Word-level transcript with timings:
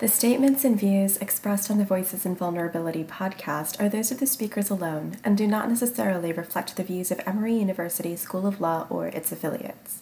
The 0.00 0.08
statements 0.08 0.64
and 0.64 0.80
views 0.80 1.18
expressed 1.18 1.70
on 1.70 1.76
the 1.76 1.84
Voices 1.84 2.24
in 2.24 2.34
Vulnerability 2.34 3.04
podcast 3.04 3.78
are 3.78 3.88
those 3.90 4.10
of 4.10 4.18
the 4.18 4.26
speakers 4.26 4.70
alone 4.70 5.18
and 5.22 5.36
do 5.36 5.46
not 5.46 5.68
necessarily 5.68 6.32
reflect 6.32 6.74
the 6.74 6.82
views 6.82 7.10
of 7.10 7.20
Emory 7.26 7.56
University 7.56 8.16
School 8.16 8.46
of 8.46 8.62
Law 8.62 8.86
or 8.88 9.08
its 9.08 9.30
affiliates. 9.30 10.00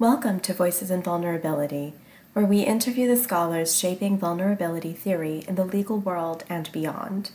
Welcome 0.00 0.40
to 0.40 0.52
Voices 0.52 0.90
in 0.90 1.04
Vulnerability, 1.04 1.94
where 2.32 2.44
we 2.44 2.62
interview 2.62 3.06
the 3.06 3.16
scholars 3.16 3.78
shaping 3.78 4.18
vulnerability 4.18 4.92
theory 4.92 5.44
in 5.46 5.54
the 5.54 5.64
legal 5.64 6.00
world 6.00 6.42
and 6.48 6.68
beyond. 6.72 7.30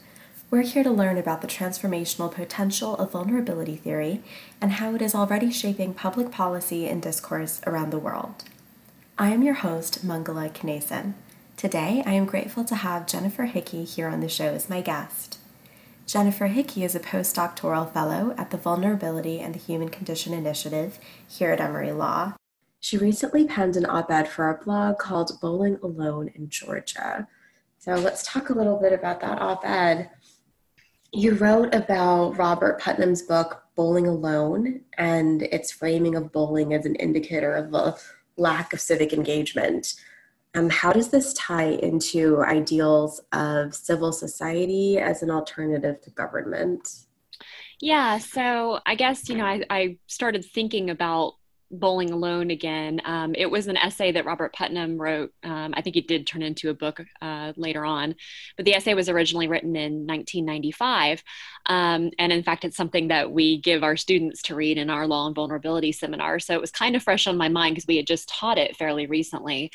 We're 0.49 0.63
here 0.63 0.83
to 0.83 0.91
learn 0.91 1.17
about 1.17 1.41
the 1.41 1.47
transformational 1.47 2.33
potential 2.33 2.97
of 2.97 3.11
vulnerability 3.11 3.77
theory 3.77 4.21
and 4.59 4.73
how 4.73 4.93
it 4.93 5.01
is 5.01 5.15
already 5.15 5.53
shaping 5.53 5.93
public 5.93 6.31
policy 6.31 6.89
and 6.89 7.01
discourse 7.01 7.61
around 7.65 7.91
the 7.91 7.97
world. 7.97 8.43
I 9.17 9.29
am 9.29 9.41
your 9.41 9.53
host, 9.53 10.05
Mangala 10.05 10.51
Knason. 10.51 11.13
Today, 11.61 12.01
I 12.07 12.13
am 12.13 12.25
grateful 12.25 12.63
to 12.63 12.73
have 12.73 13.05
Jennifer 13.05 13.45
Hickey 13.45 13.83
here 13.83 14.07
on 14.07 14.19
the 14.19 14.27
show 14.27 14.45
as 14.45 14.67
my 14.67 14.81
guest. 14.81 15.37
Jennifer 16.07 16.47
Hickey 16.47 16.83
is 16.83 16.95
a 16.95 16.99
postdoctoral 16.99 17.93
fellow 17.93 18.33
at 18.35 18.49
the 18.49 18.57
Vulnerability 18.57 19.39
and 19.39 19.53
the 19.53 19.59
Human 19.59 19.89
Condition 19.89 20.33
Initiative 20.33 20.97
here 21.27 21.51
at 21.51 21.61
Emory 21.61 21.91
Law. 21.91 22.33
She 22.79 22.97
recently 22.97 23.45
penned 23.45 23.77
an 23.77 23.85
op 23.85 24.09
ed 24.09 24.27
for 24.27 24.45
our 24.45 24.59
blog 24.65 24.97
called 24.97 25.39
Bowling 25.39 25.77
Alone 25.83 26.31
in 26.33 26.49
Georgia. 26.49 27.27
So 27.77 27.93
let's 27.93 28.23
talk 28.25 28.49
a 28.49 28.55
little 28.55 28.79
bit 28.79 28.91
about 28.91 29.21
that 29.21 29.39
op 29.39 29.63
ed. 29.63 30.09
You 31.13 31.35
wrote 31.35 31.75
about 31.75 32.39
Robert 32.39 32.81
Putnam's 32.81 33.21
book, 33.21 33.65
Bowling 33.75 34.07
Alone, 34.07 34.81
and 34.97 35.43
its 35.43 35.71
framing 35.71 36.15
of 36.15 36.31
bowling 36.31 36.73
as 36.73 36.87
an 36.87 36.95
indicator 36.95 37.53
of 37.53 37.71
a 37.75 37.97
lack 38.35 38.73
of 38.73 38.81
civic 38.81 39.13
engagement. 39.13 39.93
Um, 40.53 40.69
how 40.69 40.91
does 40.91 41.09
this 41.09 41.33
tie 41.33 41.69
into 41.69 42.41
ideals 42.43 43.21
of 43.31 43.73
civil 43.73 44.11
society 44.11 44.97
as 44.99 45.23
an 45.23 45.31
alternative 45.31 46.01
to 46.01 46.09
government? 46.11 47.05
Yeah, 47.79 48.19
so 48.19 48.79
I 48.85 48.95
guess, 48.95 49.29
you 49.29 49.35
know, 49.35 49.45
I, 49.45 49.63
I 49.69 49.97
started 50.07 50.45
thinking 50.45 50.89
about 50.89 51.35
Bowling 51.71 52.11
Alone 52.11 52.51
again. 52.51 53.01
Um, 53.05 53.33
it 53.33 53.49
was 53.49 53.67
an 53.67 53.77
essay 53.77 54.11
that 54.11 54.25
Robert 54.25 54.53
Putnam 54.53 55.01
wrote. 55.01 55.33
Um, 55.43 55.73
I 55.75 55.81
think 55.81 55.95
it 55.95 56.07
did 56.07 56.27
turn 56.27 56.41
into 56.41 56.69
a 56.69 56.73
book 56.73 57.01
uh, 57.21 57.53
later 57.55 57.85
on, 57.85 58.15
but 58.57 58.65
the 58.65 58.75
essay 58.75 58.93
was 58.93 59.09
originally 59.09 59.47
written 59.47 59.75
in 59.75 60.05
1995. 60.05 61.23
Um, 61.67 62.11
and 62.19 62.31
in 62.31 62.43
fact, 62.43 62.65
it's 62.65 62.77
something 62.77 63.07
that 63.07 63.31
we 63.31 63.59
give 63.61 63.83
our 63.83 63.95
students 63.95 64.41
to 64.43 64.55
read 64.55 64.77
in 64.77 64.89
our 64.89 65.07
law 65.07 65.25
and 65.27 65.35
vulnerability 65.35 65.91
seminar. 65.91 66.39
So 66.39 66.53
it 66.53 66.61
was 66.61 66.71
kind 66.71 66.95
of 66.95 67.03
fresh 67.03 67.25
on 67.25 67.37
my 67.37 67.49
mind 67.49 67.75
because 67.75 67.87
we 67.87 67.97
had 67.97 68.07
just 68.07 68.29
taught 68.29 68.57
it 68.57 68.75
fairly 68.75 69.07
recently. 69.07 69.71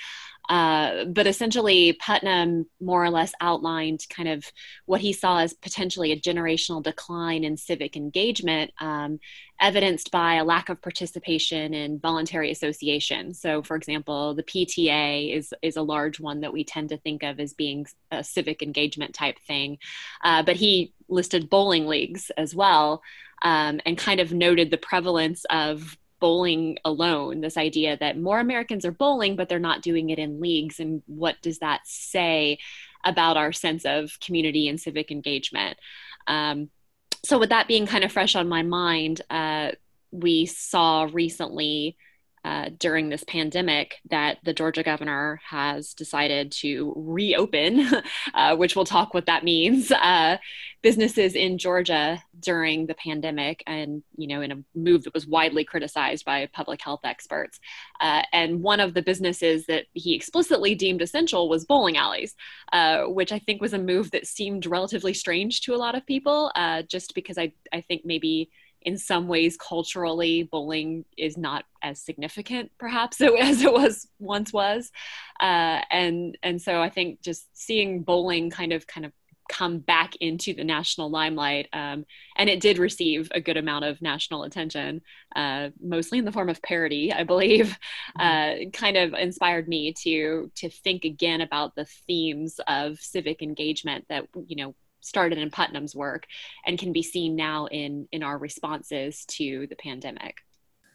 Uh, 0.49 1.05
but 1.07 1.27
essentially, 1.27 1.93
Putnam 1.95 2.67
more 2.81 3.05
or 3.05 3.11
less 3.11 3.33
outlined 3.41 4.01
kind 4.09 4.29
of 4.29 4.45
what 4.87 5.01
he 5.01 5.13
saw 5.13 5.39
as 5.39 5.53
potentially 5.55 6.13
a 6.13 6.21
generational 6.21 6.83
decline 6.83 7.45
in 7.45 7.57
civic 7.57 7.97
engagement, 7.97 8.71
um, 8.81 9.19
evidenced 9.61 10.11
by 10.11 10.35
a 10.35 10.45
lack 10.45 10.69
of 10.69 10.83
participation 10.83 11.75
in 11.75 11.99
voluntary 11.99 12.51
association. 12.51 13.35
So, 13.35 13.63
for 13.63 13.77
example, 13.77 14.35
the 14.35 14.43
PTA 14.43 15.37
is 15.37 15.53
is 15.63 15.77
a 15.77 15.83
large 15.83 16.21
one 16.21 16.41
that 16.41 16.53
we 16.53 16.65
tend 16.65 16.91
to 16.91 16.99
think 16.99 17.23
of 17.23 17.41
as 17.41 17.55
being 17.55 17.87
a 18.11 18.23
civic 18.23 18.63
engagement 18.63 19.15
type 19.15 19.39
thing, 19.47 19.79
uh, 20.23 20.43
but 20.43 20.57
he 20.57 20.93
listed 21.09 21.51
bowling 21.51 21.87
leagues 21.87 22.31
as 22.37 22.55
well. 22.55 23.03
Um, 23.43 23.81
and 23.85 23.99
kind 23.99 24.21
of 24.21 24.33
noted 24.33 24.71
the 24.71 24.79
prevalence 24.79 25.45
of 25.51 25.99
bowling 26.21 26.79
alone 26.85 27.41
this 27.41 27.57
idea 27.57 27.97
that 27.99 28.19
more 28.19 28.41
americans 28.41 28.85
are 28.85 28.93
bowling 28.93 29.37
but 29.37 29.49
they're 29.49 29.59
not 29.59 29.83
doing 29.83 30.11
it 30.11 30.19
in 30.19 30.41
leagues. 30.41 30.81
And 30.81 31.03
what 31.07 31.37
does 31.43 31.59
that 31.59 31.81
say 31.85 32.59
about 33.05 33.37
our 33.37 33.53
sense 33.53 33.85
of 33.85 34.19
community 34.21 34.69
and 34.69 34.81
civic 34.81 35.11
engagement? 35.11 35.79
Um, 36.27 36.71
so 37.25 37.39
with 37.39 37.51
that 37.51 37.69
being 37.69 37.87
kind 37.87 38.05
of 38.05 38.13
fresh 38.13 38.35
on 38.35 38.49
my 38.49 38.63
mind 38.63 39.23
uh, 39.31 39.73
we 40.11 40.47
saw 40.47 41.09
recently 41.13 41.97
uh, 42.47 42.71
during 42.79 43.09
this 43.09 43.25
pandemic 43.25 43.97
that 44.09 44.39
the 44.45 44.53
Georgia 44.53 44.85
governor 44.85 45.41
has 45.45 45.95
decided 45.95 46.53
to 46.53 46.93
reopen, 46.95 47.85
uh, 48.35 48.55
which 48.55 48.77
we'll 48.77 48.85
talk 48.85 49.13
what 49.13 49.27
that 49.27 49.43
means, 49.43 49.91
uh, 49.91 50.37
businesses 50.81 51.35
in 51.35 51.59
Georgia 51.59 52.23
during 52.39 52.87
the 52.87 52.95
pandemic, 52.95 53.65
and 53.67 54.05
you 54.17 54.29
know, 54.29 54.43
in 54.43 54.53
a 54.53 54.63
move 54.77 55.03
that 55.03 55.13
was 55.13 55.27
widely 55.27 55.65
criticized 55.65 56.25
by 56.25 56.49
public 56.53 56.81
health 56.81 57.01
experts. 57.03 57.59
Uh, 58.01 58.23
and 58.33 58.63
one 58.63 58.79
of 58.79 58.95
the 58.95 59.03
businesses 59.03 59.67
that 59.67 59.87
he 59.95 60.15
explicitly 60.15 60.77
deemed 60.77 61.03
essential 61.03 61.49
was 61.49 61.65
bowling 61.65 61.97
alleys, 61.97 62.37
uh, 62.73 63.07
which 63.07 63.33
I 63.33 63.41
think 63.41 63.61
was 63.61 63.73
a 63.73 63.79
move 63.79 64.13
that 64.13 64.25
seemed 64.25 64.67
relatively 64.67 65.15
strange 65.15 65.63
to 65.63 65.75
a 65.75 65.83
lot 65.85 65.97
of 65.97 66.07
people, 66.07 66.53
just 66.89 67.13
because 67.17 67.39
I 67.39 67.53
I 67.73 67.81
think 67.81 68.03
maybe 68.05 68.51
in 68.87 68.97
some 68.97 69.27
ways 69.27 69.57
culturally 69.57 70.45
bowling 70.45 71.05
is 71.19 71.37
not 71.37 71.65
as 71.83 72.01
significant 72.01 72.71
perhaps 72.79 73.21
as 73.41 73.63
it 73.63 73.73
was 73.73 74.09
once 74.19 74.53
was 74.53 74.91
uh, 75.41 75.83
and 75.91 76.39
and 76.43 76.63
so 76.63 76.81
i 76.81 76.89
think 76.89 77.21
just 77.21 77.47
seeing 77.53 78.03
bowling 78.03 78.49
kind 78.49 78.73
of 78.73 78.87
kind 78.87 79.05
of 79.05 79.13
come 79.49 79.79
back 79.79 80.17
into 80.17 80.53
the 80.55 80.65
national 80.65 81.09
limelight 81.09 81.69
um, 81.73 82.05
and 82.37 82.51
it 82.51 82.61
did 82.61 82.79
receive 82.79 83.31
a 83.33 83.41
good 83.41 83.57
amount 83.57 83.85
of 83.85 84.03
national 84.03 84.43
attention 84.43 85.01
uh, 85.37 85.69
mostly 85.81 86.19
in 86.19 86.25
the 86.25 86.33
form 86.33 86.49
of 86.49 86.63
parody 86.63 87.13
i 87.13 87.23
believe 87.23 87.79
mm-hmm. 88.19 88.67
uh, 88.67 88.71
kind 88.73 88.97
of 88.97 89.13
inspired 89.15 89.69
me 89.69 89.93
to 89.93 90.51
to 90.55 90.69
think 90.69 91.05
again 91.05 91.41
about 91.41 91.75
the 91.75 91.85
themes 92.07 92.59
of 92.67 92.99
civic 92.99 93.43
engagement 93.43 94.05
that 94.09 94.25
you 94.47 94.57
know 94.57 94.75
started 95.07 95.39
in 95.39 95.51
Putnam's 95.51 95.95
work 95.95 96.27
and 96.67 96.79
can 96.79 96.93
be 96.93 97.03
seen 97.03 97.37
now 97.37 97.67
in 97.67 98.09
in 98.13 98.23
our 98.23 98.39
responses 98.39 99.25
to 99.27 99.67
the 99.69 99.77
pandemic. 99.77 100.39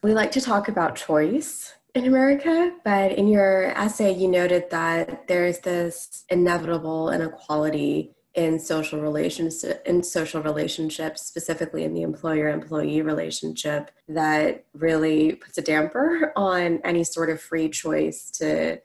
We 0.03 0.13
like 0.13 0.31
to 0.31 0.41
talk 0.41 0.67
about 0.67 0.95
choice 0.95 1.73
in 1.93 2.05
America, 2.05 2.73
but 2.83 3.13
in 3.13 3.27
your 3.27 3.65
essay 3.77 4.13
you 4.13 4.27
noted 4.27 4.69
that 4.71 5.27
there's 5.27 5.59
this 5.59 6.25
inevitable 6.29 7.11
inequality 7.11 8.15
in 8.33 8.57
social 8.57 9.01
relations 9.01 9.65
in 9.85 10.01
social 10.01 10.41
relationships 10.41 11.21
specifically 11.21 11.83
in 11.83 11.93
the 11.93 12.01
employer 12.01 12.47
employee 12.47 13.01
relationship 13.01 13.91
that 14.07 14.63
really 14.73 15.33
puts 15.35 15.57
a 15.57 15.61
damper 15.61 16.31
on 16.37 16.79
any 16.85 17.03
sort 17.03 17.29
of 17.29 17.41
free 17.41 17.67
choice 17.67 18.31
to 18.31 18.79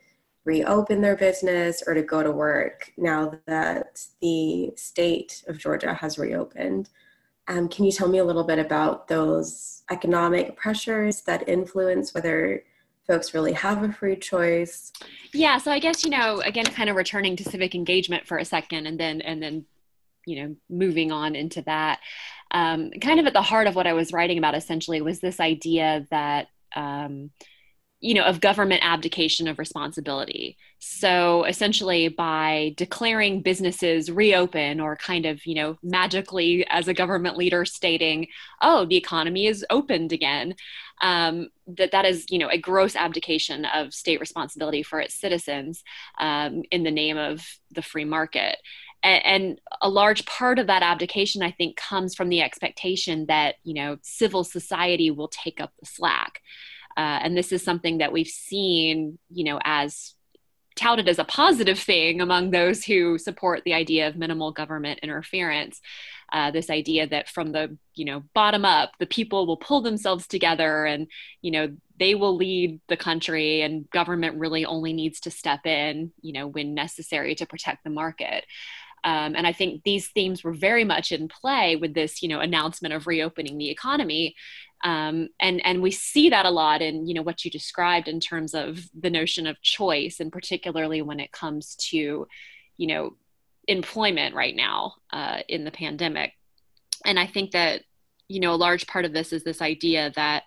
reopen 0.46 1.00
their 1.00 1.16
business 1.16 1.82
or 1.86 1.92
to 1.92 2.02
go 2.02 2.22
to 2.22 2.30
work 2.30 2.92
now 2.96 3.32
that 3.46 4.00
the 4.22 4.72
state 4.76 5.42
of 5.48 5.58
Georgia 5.58 5.92
has 5.92 6.18
reopened. 6.18 6.88
Um, 7.48 7.68
can 7.68 7.84
you 7.84 7.92
tell 7.92 8.08
me 8.08 8.18
a 8.18 8.24
little 8.24 8.44
bit 8.44 8.60
about 8.60 9.08
those 9.08 9.82
economic 9.90 10.56
pressures 10.56 11.22
that 11.22 11.48
influence 11.48 12.14
whether 12.14 12.62
folks 13.08 13.34
really 13.34 13.52
have 13.54 13.82
a 13.82 13.92
free 13.92 14.16
choice? 14.16 14.92
Yeah, 15.32 15.58
so 15.58 15.72
I 15.72 15.80
guess 15.80 16.04
you 16.04 16.10
know, 16.10 16.40
again, 16.40 16.64
kind 16.64 16.88
of 16.88 16.96
returning 16.96 17.34
to 17.36 17.44
civic 17.44 17.74
engagement 17.74 18.26
for 18.26 18.38
a 18.38 18.44
second, 18.44 18.86
and 18.86 18.98
then 18.98 19.20
and 19.20 19.42
then 19.42 19.64
you 20.26 20.42
know 20.42 20.56
moving 20.70 21.10
on 21.10 21.34
into 21.34 21.62
that. 21.62 22.00
Um, 22.52 22.92
kind 23.00 23.18
of 23.18 23.26
at 23.26 23.32
the 23.32 23.42
heart 23.42 23.66
of 23.66 23.74
what 23.74 23.88
I 23.88 23.94
was 23.94 24.12
writing 24.12 24.38
about 24.38 24.54
essentially 24.54 25.02
was 25.02 25.18
this 25.18 25.40
idea 25.40 26.06
that. 26.10 26.48
Um, 26.74 27.30
you 28.00 28.14
know 28.14 28.24
of 28.24 28.40
government 28.40 28.80
abdication 28.84 29.48
of 29.48 29.58
responsibility. 29.58 30.56
So 30.78 31.44
essentially 31.44 32.08
by 32.08 32.74
declaring 32.76 33.42
businesses 33.42 34.10
reopen 34.10 34.80
or 34.80 34.96
kind 34.96 35.24
of 35.24 35.44
you 35.46 35.54
know 35.54 35.78
magically 35.82 36.66
as 36.68 36.88
a 36.88 36.94
government 36.94 37.36
leader 37.36 37.64
stating 37.64 38.28
oh 38.60 38.84
the 38.84 38.96
economy 38.96 39.46
is 39.46 39.64
opened 39.70 40.12
again 40.12 40.54
um, 41.00 41.48
that 41.66 41.92
that 41.92 42.04
is 42.04 42.26
you 42.28 42.38
know 42.38 42.48
a 42.48 42.58
gross 42.58 42.96
abdication 42.96 43.64
of 43.64 43.94
state 43.94 44.20
responsibility 44.20 44.82
for 44.82 45.00
its 45.00 45.18
citizens 45.18 45.82
um, 46.18 46.62
in 46.70 46.82
the 46.82 46.90
name 46.90 47.16
of 47.16 47.46
the 47.70 47.82
free 47.82 48.04
market. 48.04 48.58
And, 49.02 49.24
and 49.24 49.60
a 49.82 49.90
large 49.90 50.24
part 50.24 50.58
of 50.58 50.68
that 50.68 50.82
abdication 50.82 51.42
i 51.42 51.50
think 51.50 51.76
comes 51.76 52.14
from 52.14 52.30
the 52.30 52.40
expectation 52.40 53.26
that 53.26 53.56
you 53.62 53.74
know 53.74 53.98
civil 54.02 54.42
society 54.42 55.10
will 55.10 55.28
take 55.28 55.60
up 55.60 55.72
the 55.78 55.86
slack 55.86 56.40
uh, 56.96 57.20
and 57.22 57.36
this 57.36 57.52
is 57.52 57.62
something 57.62 57.98
that 57.98 58.12
we've 58.12 58.26
seen, 58.26 59.18
you 59.30 59.44
know, 59.44 59.60
as 59.64 60.14
touted 60.76 61.08
as 61.08 61.18
a 61.18 61.24
positive 61.24 61.78
thing 61.78 62.20
among 62.20 62.50
those 62.50 62.84
who 62.84 63.16
support 63.18 63.62
the 63.64 63.72
idea 63.72 64.06
of 64.06 64.16
minimal 64.16 64.52
government 64.52 65.00
interference. 65.02 65.80
Uh, 66.32 66.50
this 66.50 66.70
idea 66.70 67.06
that 67.06 67.28
from 67.28 67.52
the 67.52 67.78
you 67.94 68.04
know 68.04 68.22
bottom 68.34 68.64
up, 68.64 68.92
the 68.98 69.06
people 69.06 69.46
will 69.46 69.56
pull 69.56 69.80
themselves 69.80 70.26
together 70.26 70.84
and 70.84 71.06
you 71.40 71.50
know 71.50 71.68
they 71.98 72.14
will 72.14 72.36
lead 72.36 72.80
the 72.88 72.96
country, 72.96 73.62
and 73.62 73.88
government 73.90 74.38
really 74.38 74.64
only 74.64 74.92
needs 74.92 75.20
to 75.20 75.30
step 75.30 75.64
in, 75.66 76.12
you 76.20 76.32
know, 76.32 76.46
when 76.46 76.74
necessary 76.74 77.34
to 77.36 77.46
protect 77.46 77.84
the 77.84 77.90
market. 77.90 78.44
Um, 79.04 79.36
and 79.36 79.46
I 79.46 79.52
think 79.52 79.82
these 79.82 80.08
themes 80.08 80.42
were 80.42 80.52
very 80.52 80.84
much 80.84 81.12
in 81.12 81.28
play 81.28 81.76
with 81.76 81.94
this, 81.94 82.22
you 82.22 82.28
know, 82.28 82.40
announcement 82.40 82.94
of 82.94 83.06
reopening 83.06 83.58
the 83.58 83.70
economy. 83.70 84.34
Um, 84.84 85.28
and 85.40 85.64
and 85.64 85.80
we 85.80 85.90
see 85.90 86.30
that 86.30 86.44
a 86.46 86.50
lot 86.50 86.82
in 86.82 87.06
you 87.06 87.14
know 87.14 87.22
what 87.22 87.44
you 87.44 87.50
described 87.50 88.08
in 88.08 88.20
terms 88.20 88.54
of 88.54 88.80
the 88.98 89.10
notion 89.10 89.46
of 89.46 89.62
choice, 89.62 90.20
and 90.20 90.30
particularly 90.30 91.02
when 91.02 91.20
it 91.20 91.32
comes 91.32 91.76
to, 91.90 92.26
you 92.76 92.86
know, 92.86 93.16
employment 93.68 94.34
right 94.34 94.54
now 94.54 94.94
uh, 95.12 95.38
in 95.48 95.64
the 95.64 95.70
pandemic. 95.70 96.32
And 97.04 97.18
I 97.18 97.26
think 97.26 97.52
that 97.52 97.82
you 98.28 98.40
know 98.40 98.52
a 98.52 98.56
large 98.56 98.86
part 98.86 99.04
of 99.04 99.12
this 99.12 99.32
is 99.32 99.44
this 99.44 99.62
idea 99.62 100.12
that 100.16 100.42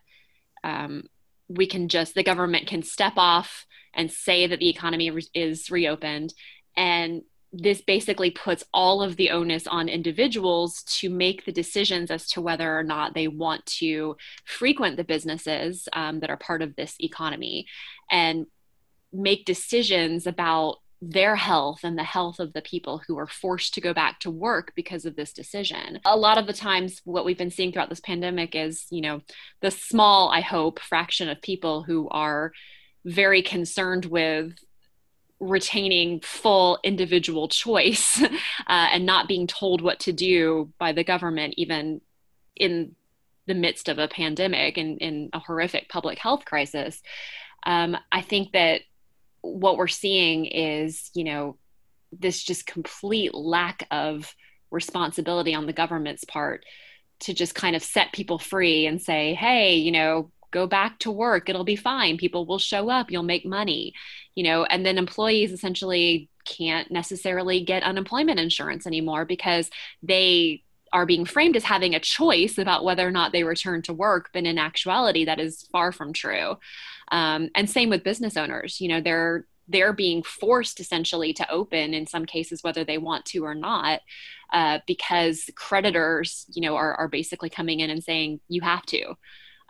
um, 0.64 1.04
we 1.48 1.66
can 1.66 1.90
just 1.90 2.14
the 2.14 2.24
government 2.24 2.68
can 2.68 2.84
step 2.84 3.14
off 3.18 3.66
and 3.94 4.12
say 4.12 4.48
that 4.48 4.60
the 4.60 4.70
economy 4.70 5.10
re- 5.10 5.28
is 5.34 5.72
reopened 5.72 6.34
and 6.78 7.24
this 7.52 7.82
basically 7.82 8.30
puts 8.30 8.64
all 8.74 9.02
of 9.02 9.16
the 9.16 9.32
onus 9.32 9.66
on 9.66 9.90
individuals 9.90 10.84
to 10.84 11.10
make 11.10 11.46
the 11.46 11.52
decisions 11.52 12.12
as 12.12 12.28
to 12.28 12.42
whether 12.42 12.78
or 12.78 12.84
not 12.84 13.14
they 13.14 13.28
want 13.28 13.66
to 13.66 14.16
frequent 14.46 14.98
the 14.98 15.04
businesses 15.04 15.88
um, 15.94 16.20
that 16.20 16.30
are 16.30 16.38
part 16.38 16.62
of 16.62 16.76
this 16.76 16.96
economy 17.00 17.66
and 18.12 18.46
make 19.12 19.46
decisions 19.46 20.28
about 20.28 20.78
their 21.02 21.36
health 21.36 21.80
and 21.84 21.98
the 21.98 22.04
health 22.04 22.40
of 22.40 22.52
the 22.54 22.62
people 22.62 23.02
who 23.08 23.18
are 23.18 23.28
forced 23.28 23.74
to 23.74 23.82
go 23.82 23.94
back 23.94 24.20
to 24.20 24.30
work 24.30 24.74
because 24.76 25.06
of 25.06 25.16
this 25.16 25.32
decision. 25.32 26.00
A 26.06 26.18
lot 26.18 26.38
of 26.38 26.46
the 26.46 26.54
times, 26.54 27.02
what 27.06 27.24
we've 27.24 27.38
been 27.38 27.52
seeing 27.52 27.72
throughout 27.72 27.90
this 27.90 28.02
pandemic 28.02 28.54
is, 28.54 28.86
you 28.90 29.02
know, 29.02 29.22
the 29.62 29.72
small, 29.72 30.30
I 30.30 30.42
hope, 30.42 30.80
fraction 30.80 31.30
of 31.30 31.42
people 31.42 31.84
who 31.84 32.10
are 32.10 32.52
very 33.06 33.42
concerned 33.42 34.06
with 34.06 34.54
retaining 35.40 36.20
full 36.22 36.80
individual 36.84 37.48
choice 37.48 38.22
uh, 38.24 38.28
and 38.68 39.06
not 39.06 39.28
being 39.28 39.48
told 39.48 39.82
what 39.82 40.00
to 40.02 40.12
do 40.12 40.72
by 40.78 40.92
the 40.92 41.04
government, 41.04 41.54
even 41.58 42.02
in 42.56 42.96
the 43.48 43.54
midst 43.56 43.90
of 43.90 43.98
a 43.98 44.08
pandemic 44.08 44.78
and 44.78 45.00
in 45.00 45.30
a 45.34 45.40
horrific 45.40 45.90
public 45.90 46.20
health 46.20 46.46
crisis. 46.46 47.02
Um, 47.66 47.98
I 48.12 48.22
think 48.22 48.52
that 48.52 48.82
what 49.42 49.78
we're 49.78 49.88
seeing 49.88 50.46
is, 50.46 51.10
you 51.14 51.24
know, 51.24 51.58
this 52.12 52.44
just 52.44 52.66
complete 52.66 53.34
lack 53.34 53.88
of 53.92 54.34
responsibility 54.72 55.54
on 55.54 55.66
the 55.66 55.74
government's 55.74 56.24
part 56.24 56.66
to 57.22 57.34
just 57.34 57.56
kind 57.56 57.76
of 57.76 57.84
set 57.84 58.14
people 58.14 58.40
free 58.40 58.86
and 58.86 59.02
say, 59.02 59.34
hey, 59.34 59.76
you 59.76 59.92
know, 59.92 60.32
go 60.52 60.68
back 60.68 61.00
to 61.00 61.12
work 61.12 61.50
it'll 61.50 61.64
be 61.64 61.76
fine 61.76 62.18
people 62.18 62.46
will 62.46 62.60
show 62.60 62.90
up 62.90 63.12
you'll 63.12 63.24
make 63.24 63.46
money 63.46 63.94
you 64.36 64.44
know 64.44 64.64
and 64.66 64.86
then 64.86 64.98
employees 64.98 65.52
essentially 65.52 66.30
can't 66.46 66.90
necessarily 66.92 67.64
get 67.64 67.84
unemployment 67.84 68.40
insurance 68.40 68.88
anymore 68.88 69.26
because 69.26 69.70
they 70.02 70.64
are 70.92 71.06
being 71.06 71.26
framed 71.26 71.56
as 71.56 71.64
having 71.64 71.94
a 71.94 72.00
choice 72.00 72.58
about 72.58 72.84
whether 72.84 73.08
or 73.08 73.12
not 73.12 73.32
they 73.32 73.44
return 73.44 73.82
to 73.84 73.94
work 73.94 74.30
but 74.34 74.44
in 74.44 74.58
actuality 74.58 75.26
that 75.26 75.40
is 75.40 75.68
far 75.72 75.92
from 75.92 76.14
true. 76.14 76.56
Um, 77.12 77.50
and 77.56 77.70
same 77.70 77.90
with 77.90 78.04
business 78.04 78.38
owners 78.38 78.80
you 78.82 78.88
know 78.88 79.02
they're 79.02 79.46
they're 79.68 79.94
being 79.94 80.24
forced 80.24 80.80
essentially 80.80 81.32
to 81.34 81.52
open 81.52 81.94
in 81.94 82.08
some 82.08 82.26
cases 82.26 82.64
whether 82.64 82.84
they 82.84 82.98
want 82.98 83.26
to 83.26 83.46
or 83.46 83.56
not 83.56 84.02
uh, 84.52 84.80
because 84.88 85.50
creditors 85.56 86.46
you 86.54 86.62
know 86.62 86.76
are, 86.76 86.96
are 86.96 87.08
basically 87.08 87.50
coming 87.50 87.80
in 87.80 87.90
and 87.90 88.04
saying 88.04 88.40
you 88.48 88.62
have 88.62 88.86
to 88.88 89.16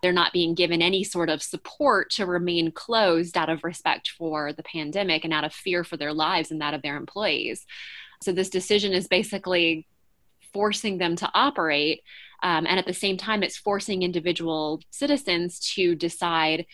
they're 0.01 0.12
not 0.12 0.34
being 0.34 0.54
given 0.54 0.81
any 0.81 1.04
sort 1.04 1.30
of 1.30 1.42
support 1.42 2.12
to 2.12 2.25
remain 2.25 2.72
closed 2.72 3.38
out 3.38 3.50
of 3.50 3.63
respect 3.63 4.10
for 4.18 4.54
the 4.54 4.63
pandemic 4.63 5.24
and 5.24 5.34
out 5.34 5.44
of 5.44 5.54
fear 5.54 5.84
for 5.84 5.98
their 5.98 6.13
lives 6.13 6.51
and 6.51 6.62
that 6.62 6.74
of 6.74 6.81
their 6.81 6.98
employees. 6.98 7.66
So, 8.22 8.31
this 8.31 8.50
decision 8.50 8.94
is 8.94 9.07
basically 9.07 9.88
forcing 10.54 10.98
them 10.98 11.16
to 11.18 11.30
operate. 11.34 12.01
Um, 12.42 12.66
and 12.66 12.80
at 12.80 12.86
the 12.86 12.94
same 12.94 13.18
time, 13.18 13.44
it's 13.44 13.57
forcing 13.57 14.01
individual 14.01 14.81
citizens 14.92 15.60
to 15.75 15.96
decide, 15.96 16.66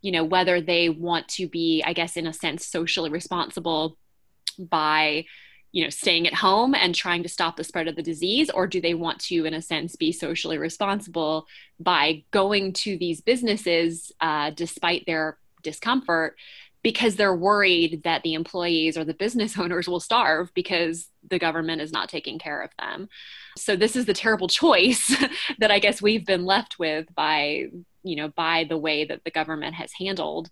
you 0.00 0.12
know, 0.12 0.24
whether 0.24 0.60
they 0.60 0.88
want 0.88 1.28
to 1.28 1.48
be, 1.48 1.82
I 1.84 1.92
guess, 1.92 2.16
in 2.16 2.26
a 2.26 2.32
sense, 2.32 2.66
socially 2.66 3.10
responsible 3.10 3.98
by 4.58 5.24
you 5.78 5.84
know 5.84 5.90
staying 5.90 6.26
at 6.26 6.34
home 6.34 6.74
and 6.74 6.92
trying 6.92 7.22
to 7.22 7.28
stop 7.28 7.56
the 7.56 7.62
spread 7.62 7.86
of 7.86 7.94
the 7.94 8.02
disease 8.02 8.50
or 8.50 8.66
do 8.66 8.80
they 8.80 8.94
want 8.94 9.20
to 9.20 9.44
in 9.44 9.54
a 9.54 9.62
sense 9.62 9.94
be 9.94 10.10
socially 10.10 10.58
responsible 10.58 11.46
by 11.78 12.24
going 12.32 12.72
to 12.72 12.98
these 12.98 13.20
businesses 13.20 14.10
uh, 14.20 14.50
despite 14.50 15.06
their 15.06 15.38
discomfort 15.62 16.34
because 16.82 17.14
they're 17.14 17.36
worried 17.36 18.02
that 18.02 18.24
the 18.24 18.34
employees 18.34 18.98
or 18.98 19.04
the 19.04 19.14
business 19.14 19.56
owners 19.62 19.88
will 19.88 20.00
starve 20.00 20.52
because 20.52 21.10
the 21.30 21.38
government 21.38 21.80
is 21.80 21.92
not 21.92 22.08
taking 22.08 22.40
care 22.40 22.60
of 22.60 22.70
them? 22.80 23.08
So 23.56 23.76
this 23.76 23.94
is 23.94 24.06
the 24.06 24.14
terrible 24.14 24.48
choice 24.48 25.14
that 25.60 25.70
i 25.70 25.78
guess 25.78 26.02
we've 26.02 26.26
been 26.26 26.44
left 26.44 26.80
with 26.80 27.06
by 27.14 27.66
you 28.02 28.16
know 28.16 28.30
by 28.30 28.64
the 28.68 28.78
way 28.78 29.04
that 29.04 29.22
the 29.22 29.30
government 29.30 29.76
has 29.76 29.92
handled 29.92 30.50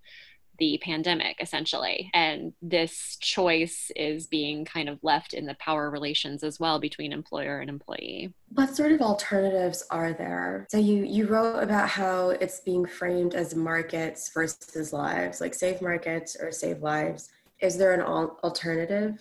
the 0.59 0.79
pandemic 0.83 1.37
essentially. 1.41 2.11
And 2.15 2.53
this 2.63 3.17
choice 3.21 3.91
is 3.97 4.27
being 4.27 4.65
kind 4.65 4.89
of 4.89 4.99
left 5.03 5.35
in 5.35 5.47
the 5.47 5.55
power 5.55 5.91
relations 5.91 6.43
as 6.43 6.59
well 6.61 6.79
between 6.79 7.13
employer 7.13 7.61
and 7.61 7.71
employee. 7.71 8.33
What 8.51 8.75
sort 8.75 8.93
of 8.93 9.01
alternatives 9.01 9.85
are 9.91 10.13
there? 10.13 10.67
So 10.71 10.79
you 10.79 11.05
you 11.05 11.27
wrote 11.27 11.63
about 11.63 11.89
how 11.89 12.31
it's 12.31 12.61
being 12.61 12.87
framed 12.87 13.35
as 13.35 13.55
markets 13.55 14.31
versus 14.33 14.93
lives 14.93 15.41
like 15.41 15.55
save 15.55 15.81
markets 15.81 16.37
or 16.41 16.53
save 16.53 16.83
lives. 16.83 17.29
Is 17.61 17.79
there 17.79 17.95
an 17.95 18.03
alternative? 18.03 19.19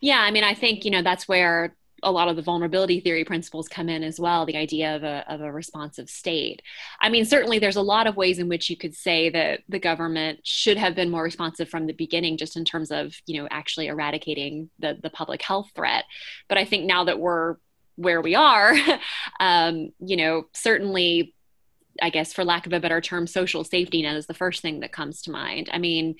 Yeah 0.00 0.20
i 0.20 0.30
mean 0.30 0.44
i 0.44 0.52
think 0.52 0.84
you 0.84 0.90
know 0.90 1.02
that's 1.02 1.26
where 1.26 1.74
a 2.04 2.12
lot 2.12 2.28
of 2.28 2.36
the 2.36 2.42
vulnerability 2.42 3.00
theory 3.00 3.24
principles 3.24 3.68
come 3.68 3.88
in 3.88 4.02
as 4.02 4.20
well 4.20 4.46
the 4.46 4.56
idea 4.56 4.94
of 4.94 5.02
a, 5.02 5.24
of 5.28 5.40
a 5.40 5.50
responsive 5.50 6.08
state. 6.08 6.62
I 7.00 7.08
mean 7.08 7.24
certainly 7.24 7.58
there's 7.58 7.76
a 7.76 7.82
lot 7.82 8.06
of 8.06 8.16
ways 8.16 8.38
in 8.38 8.48
which 8.48 8.70
you 8.70 8.76
could 8.76 8.94
say 8.94 9.30
that 9.30 9.60
the 9.68 9.78
government 9.78 10.40
should 10.44 10.76
have 10.76 10.94
been 10.94 11.10
more 11.10 11.22
responsive 11.22 11.68
from 11.68 11.86
the 11.86 11.92
beginning 11.92 12.36
just 12.36 12.56
in 12.56 12.64
terms 12.64 12.90
of 12.90 13.14
you 13.26 13.40
know 13.40 13.48
actually 13.50 13.88
eradicating 13.88 14.70
the, 14.78 14.98
the 15.02 15.10
public 15.10 15.42
health 15.42 15.70
threat. 15.74 16.04
But 16.48 16.58
i 16.58 16.64
think 16.64 16.84
now 16.84 17.04
that 17.04 17.18
we're 17.18 17.56
where 17.96 18.20
we 18.20 18.34
are 18.34 18.74
um, 19.40 19.90
you 19.98 20.16
know 20.16 20.44
certainly 20.52 21.34
i 22.02 22.10
guess 22.10 22.32
for 22.32 22.44
lack 22.44 22.66
of 22.66 22.72
a 22.72 22.80
better 22.80 23.00
term 23.00 23.26
social 23.26 23.64
safety 23.64 24.02
net 24.02 24.16
is 24.16 24.26
the 24.26 24.34
first 24.34 24.62
thing 24.62 24.80
that 24.80 24.92
comes 24.92 25.22
to 25.22 25.30
mind. 25.30 25.70
I 25.72 25.78
mean 25.78 26.16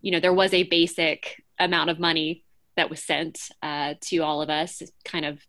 you 0.00 0.12
know 0.12 0.20
there 0.20 0.32
was 0.32 0.54
a 0.54 0.62
basic 0.64 1.42
amount 1.58 1.90
of 1.90 1.98
money 1.98 2.44
that 2.76 2.90
was 2.90 3.02
sent 3.02 3.38
uh, 3.62 3.94
to 4.02 4.18
all 4.18 4.42
of 4.42 4.50
us, 4.50 4.82
kind 5.04 5.24
of 5.24 5.40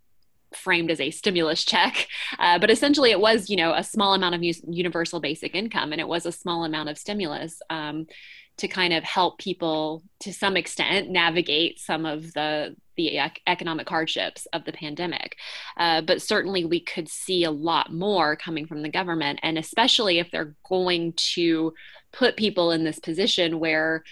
framed 0.56 0.90
as 0.90 1.00
a 1.00 1.12
stimulus 1.12 1.64
check. 1.64 2.08
Uh, 2.40 2.60
but 2.60 2.70
essentially, 2.70 3.10
it 3.10 3.20
was, 3.20 3.50
you 3.50 3.56
know, 3.56 3.74
a 3.74 3.84
small 3.84 4.14
amount 4.14 4.36
of 4.36 4.44
universal 4.44 5.20
basic 5.20 5.56
income, 5.56 5.92
and 5.92 6.02
it 6.02 6.08
was 6.08 6.26
a 6.26 6.32
small 6.32 6.66
amount 6.66 6.90
of 6.90 6.98
stimulus. 6.98 7.62
Um, 7.70 8.06
to 8.58 8.68
kind 8.68 8.94
of 8.94 9.04
help 9.04 9.38
people 9.38 10.04
to 10.20 10.34
some 10.34 10.58
extent 10.58 11.10
navigate 11.10 11.80
some 11.80 12.06
of 12.06 12.34
the 12.34 12.76
the 12.96 13.20
economic 13.46 13.88
hardships 13.88 14.48
of 14.54 14.66
the 14.66 14.72
pandemic. 14.72 15.38
Uh, 15.78 16.02
but 16.02 16.22
certainly, 16.22 16.66
we 16.66 16.80
could 16.80 17.08
see 17.08 17.44
a 17.44 17.52
lot 17.52 17.94
more 17.94 18.36
coming 18.36 18.66
from 18.66 18.82
the 18.82 18.90
government, 18.90 19.40
and 19.44 19.58
especially 19.58 20.18
if 20.18 20.32
they're 20.32 20.56
going 20.68 21.14
to 21.14 21.74
put 22.12 22.36
people 22.36 22.72
in 22.72 22.84
this 22.84 23.00
position 23.00 23.60
where 23.60 24.04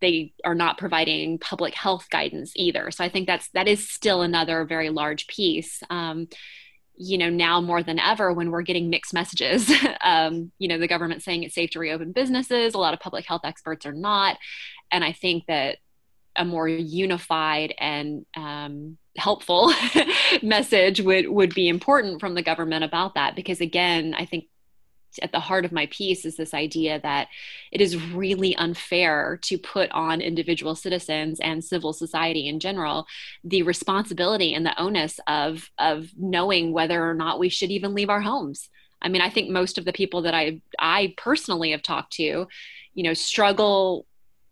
they 0.00 0.32
are 0.44 0.54
not 0.54 0.78
providing 0.78 1.38
public 1.38 1.74
health 1.74 2.08
guidance 2.10 2.52
either. 2.56 2.90
So 2.90 3.04
I 3.04 3.08
think 3.08 3.26
that's 3.26 3.48
that 3.50 3.68
is 3.68 3.88
still 3.88 4.22
another 4.22 4.64
very 4.64 4.90
large 4.90 5.26
piece. 5.26 5.82
Um, 5.90 6.28
you 6.96 7.16
know, 7.16 7.30
now 7.30 7.60
more 7.60 7.82
than 7.82 8.00
ever, 8.00 8.32
when 8.32 8.50
we're 8.50 8.62
getting 8.62 8.90
mixed 8.90 9.14
messages, 9.14 9.70
um, 10.02 10.50
you 10.58 10.68
know, 10.68 10.78
the 10.78 10.88
government 10.88 11.22
saying 11.22 11.44
it's 11.44 11.54
safe 11.54 11.70
to 11.70 11.78
reopen 11.78 12.12
businesses, 12.12 12.74
a 12.74 12.78
lot 12.78 12.94
of 12.94 13.00
public 13.00 13.24
health 13.26 13.42
experts 13.44 13.86
are 13.86 13.92
not, 13.92 14.36
and 14.90 15.04
I 15.04 15.12
think 15.12 15.46
that 15.46 15.78
a 16.36 16.44
more 16.44 16.68
unified 16.68 17.74
and 17.78 18.24
um, 18.36 18.96
helpful 19.18 19.72
message 20.42 21.00
would 21.00 21.28
would 21.28 21.54
be 21.54 21.68
important 21.68 22.20
from 22.20 22.34
the 22.34 22.42
government 22.42 22.84
about 22.84 23.14
that 23.14 23.34
because 23.34 23.60
again 23.60 24.14
i 24.16 24.24
think 24.24 24.44
at 25.22 25.32
the 25.32 25.40
heart 25.40 25.64
of 25.64 25.72
my 25.72 25.86
piece 25.86 26.24
is 26.24 26.36
this 26.36 26.54
idea 26.54 27.00
that 27.00 27.28
it 27.72 27.80
is 27.80 28.02
really 28.12 28.54
unfair 28.56 29.38
to 29.42 29.58
put 29.58 29.90
on 29.92 30.20
individual 30.20 30.74
citizens 30.74 31.40
and 31.40 31.64
civil 31.64 31.92
society 31.92 32.48
in 32.48 32.60
general 32.60 33.06
the 33.44 33.62
responsibility 33.62 34.54
and 34.54 34.64
the 34.64 34.80
onus 34.80 35.20
of 35.26 35.70
of 35.78 36.10
knowing 36.16 36.72
whether 36.72 37.08
or 37.08 37.14
not 37.14 37.38
we 37.38 37.48
should 37.48 37.70
even 37.70 37.94
leave 37.94 38.10
our 38.10 38.20
homes. 38.20 38.68
I 39.00 39.08
mean, 39.08 39.22
I 39.22 39.30
think 39.30 39.48
most 39.48 39.78
of 39.78 39.84
the 39.84 39.92
people 39.92 40.22
that 40.22 40.34
I 40.34 40.60
I 40.78 41.14
personally 41.16 41.70
have 41.70 41.82
talked 41.82 42.12
to, 42.14 42.46
you 42.94 43.02
know, 43.02 43.14
struggle 43.14 44.06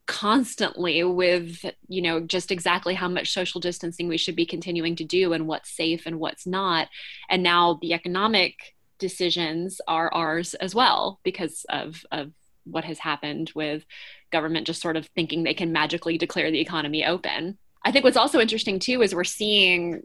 constantly 0.07 1.03
with 1.03 1.65
you 1.89 2.01
know 2.01 2.21
just 2.21 2.53
exactly 2.53 2.95
how 2.95 3.09
much 3.09 3.33
social 3.33 3.61
distancing 3.61 4.07
we 4.07 4.17
should 4.17 4.37
be 4.37 4.47
continuing 4.47 4.95
to 4.95 5.05
do 5.05 5.33
and 5.33 5.49
what's 5.49 5.77
safe 5.77 6.07
and 6.07 6.21
what's 6.21 6.47
not 6.47 6.89
and 7.29 7.43
now 7.43 7.77
the 7.83 7.93
economic 7.93 8.76
decisions 8.99 9.81
are 9.87 10.13
ours 10.13 10.55
as 10.55 10.75
well 10.75 11.21
because 11.23 11.65
of 11.69 12.05
of 12.11 12.33
what 12.65 12.85
has 12.85 12.99
happened 12.99 13.53
with 13.55 13.85
government 14.33 14.67
just 14.67 14.83
sort 14.83 14.97
of 14.97 15.07
thinking 15.15 15.43
they 15.43 15.55
can 15.55 15.73
magically 15.73 16.19
declare 16.19 16.51
the 16.51 16.61
economy 16.61 17.05
open. 17.05 17.59
I 17.85 17.93
think 17.93 18.05
what's 18.05 18.17
also 18.17 18.41
interesting 18.41 18.81
too 18.81 19.03
is 19.03 19.15
we're 19.15 19.25
seeing 19.25 20.03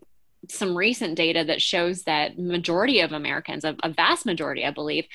some 0.50 0.78
recent 0.78 1.16
data 1.16 1.44
that 1.44 1.62
shows 1.62 2.04
that 2.04 2.38
majority 2.38 3.02
of 3.02 3.12
Americans, 3.12 3.64
a, 3.64 3.76
a 3.84 3.90
vast 3.90 4.26
majority, 4.26 4.66
I 4.66 4.72
believe, 4.72 5.06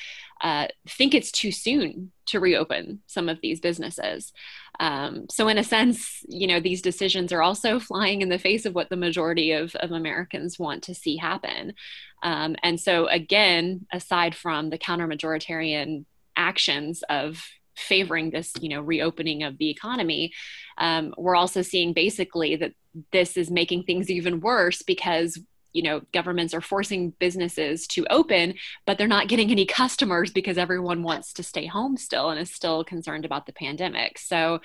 uh, 0.41 0.67
think 0.89 1.15
it's 1.15 1.33
too 1.33 1.51
soon 1.51 2.13
to 2.27 2.41
reopen 2.41 3.01
some 3.07 3.29
of 3.29 3.41
these 3.41 3.61
businesses. 3.61 4.33
Um, 4.79 5.27
so, 5.31 5.49
in 5.49 5.59
a 5.59 5.65
sense, 5.65 6.23
you 6.29 6.47
know, 6.47 6.61
these 6.61 6.83
decisions 6.83 7.33
are 7.33 7.43
also 7.43 7.81
flying 7.81 8.23
in 8.23 8.29
the 8.29 8.39
face 8.39 8.67
of 8.67 8.75
what 8.75 8.91
the 8.91 8.97
majority 8.97 9.53
of, 9.53 9.75
of 9.77 9.91
Americans 9.91 10.59
want 10.59 10.83
to 10.85 10.95
see 10.95 11.17
happen. 11.17 11.75
Um, 12.23 12.57
and 12.63 12.79
so, 12.79 13.07
again, 13.07 13.87
aside 13.93 14.35
from 14.35 14.71
the 14.71 14.79
counter 14.79 15.07
majoritarian 15.07 16.05
actions 16.37 17.03
of 17.09 17.43
favoring 17.77 18.31
this 18.31 18.53
you 18.61 18.71
know 18.71 18.81
reopening 18.81 19.43
of 19.43 19.59
the 19.59 19.69
economy 19.69 20.33
um, 20.79 21.15
we're 21.19 21.37
also 21.37 21.61
seeing 21.61 21.93
basically 21.93 22.57
that 22.57 22.73
this 23.13 23.37
is 23.37 23.51
making 23.51 23.83
things 23.83 24.11
even 24.11 24.41
worse 24.41 24.83
because 24.83 25.39
you 25.77 25.83
know 25.83 26.01
governments 26.13 26.55
are 26.55 26.61
forcing 26.63 27.11
businesses 27.19 27.87
to 27.87 28.07
open 28.09 28.55
but 28.87 28.97
they're 28.97 29.07
not 29.07 29.29
getting 29.29 29.51
any 29.51 29.67
customers 29.67 30.33
because 30.33 30.57
everyone 30.57 31.03
wants 31.03 31.35
to 31.35 31.43
stay 31.43 31.67
home 31.67 31.97
still 31.97 32.31
and 32.31 32.41
is 32.41 32.51
still 32.51 32.83
concerned 32.83 33.27
about 33.27 33.45
the 33.45 33.53
pandemic 33.53 34.19
so 34.19 34.59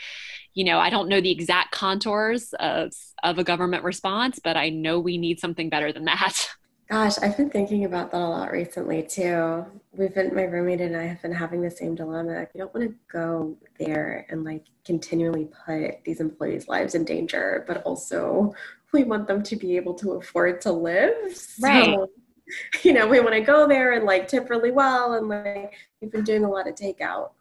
you 0.53 0.63
know 0.63 0.80
i 0.80 0.89
don't 0.89 1.10
know 1.10 1.20
the 1.20 1.32
exact 1.32 1.72
contours 1.72 2.53
of, 2.60 2.91
of 3.24 3.38
a 3.38 3.44
government 3.44 3.84
response 3.84 4.39
but 4.41 4.56
i 4.56 4.70
know 4.70 5.00
we 5.00 5.18
need 5.18 5.39
something 5.39 5.70
better 5.70 5.91
than 5.91 6.06
that 6.06 6.50
Gosh, 6.91 7.18
I've 7.20 7.38
been 7.38 7.50
thinking 7.50 7.86
about 7.86 8.12
that 8.12 8.20
a 8.20 8.27
lot 8.27 8.51
recently 8.51 9.01
too. 9.01 9.65
We've 9.94 10.13
been, 10.13 10.36
my 10.36 10.44
roommate 10.44 10.82
and 10.82 10.98
I 10.98 11.03
have 11.03 11.22
been 11.22 11.32
having 11.32 11.62
the 11.62 11.72
same 11.72 11.96
dilemma. 11.96 12.46
We 12.53 12.58
don't 12.58 12.75
want 12.75 12.89
to 12.89 12.96
go 13.10 13.58
there 13.80 14.25
and 14.27 14.44
like 14.44 14.65
continually 14.84 15.48
put 15.65 16.03
these 16.03 16.20
employees' 16.20 16.68
lives 16.68 16.94
in 16.94 17.06
danger, 17.06 17.63
but 17.65 17.82
also 17.84 18.53
we 18.93 19.03
want 19.03 19.27
them 19.27 19.43
to 19.43 19.55
be 19.55 19.75
able 19.77 19.93
to 19.95 20.13
afford 20.13 20.62
to 20.62 20.71
live. 20.71 21.13
Right. 21.62 21.86
So, 21.86 22.10
you 22.83 22.93
know, 22.93 23.07
we 23.07 23.19
want 23.19 23.33
to 23.33 23.41
go 23.41 23.67
there 23.67 23.93
and 23.93 24.05
like 24.05 24.27
tip 24.27 24.50
really 24.50 24.71
well. 24.71 25.13
And 25.13 25.27
like, 25.27 25.74
we've 26.01 26.12
been 26.12 26.24
doing 26.24 26.43
a 26.43 26.50
lot 26.50 26.67
of 26.67 26.75
takeout. 26.75 27.31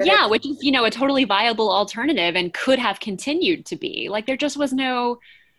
Yeah, 0.00 0.26
which 0.26 0.46
is, 0.46 0.62
you 0.62 0.70
know, 0.70 0.84
a 0.84 0.90
totally 0.90 1.24
viable 1.24 1.72
alternative 1.72 2.36
and 2.36 2.52
could 2.52 2.78
have 2.78 3.00
continued 3.00 3.64
to 3.66 3.76
be. 3.76 4.08
Like, 4.10 4.26
there 4.26 4.36
just 4.36 4.58
was 4.58 4.72
no 4.72 5.18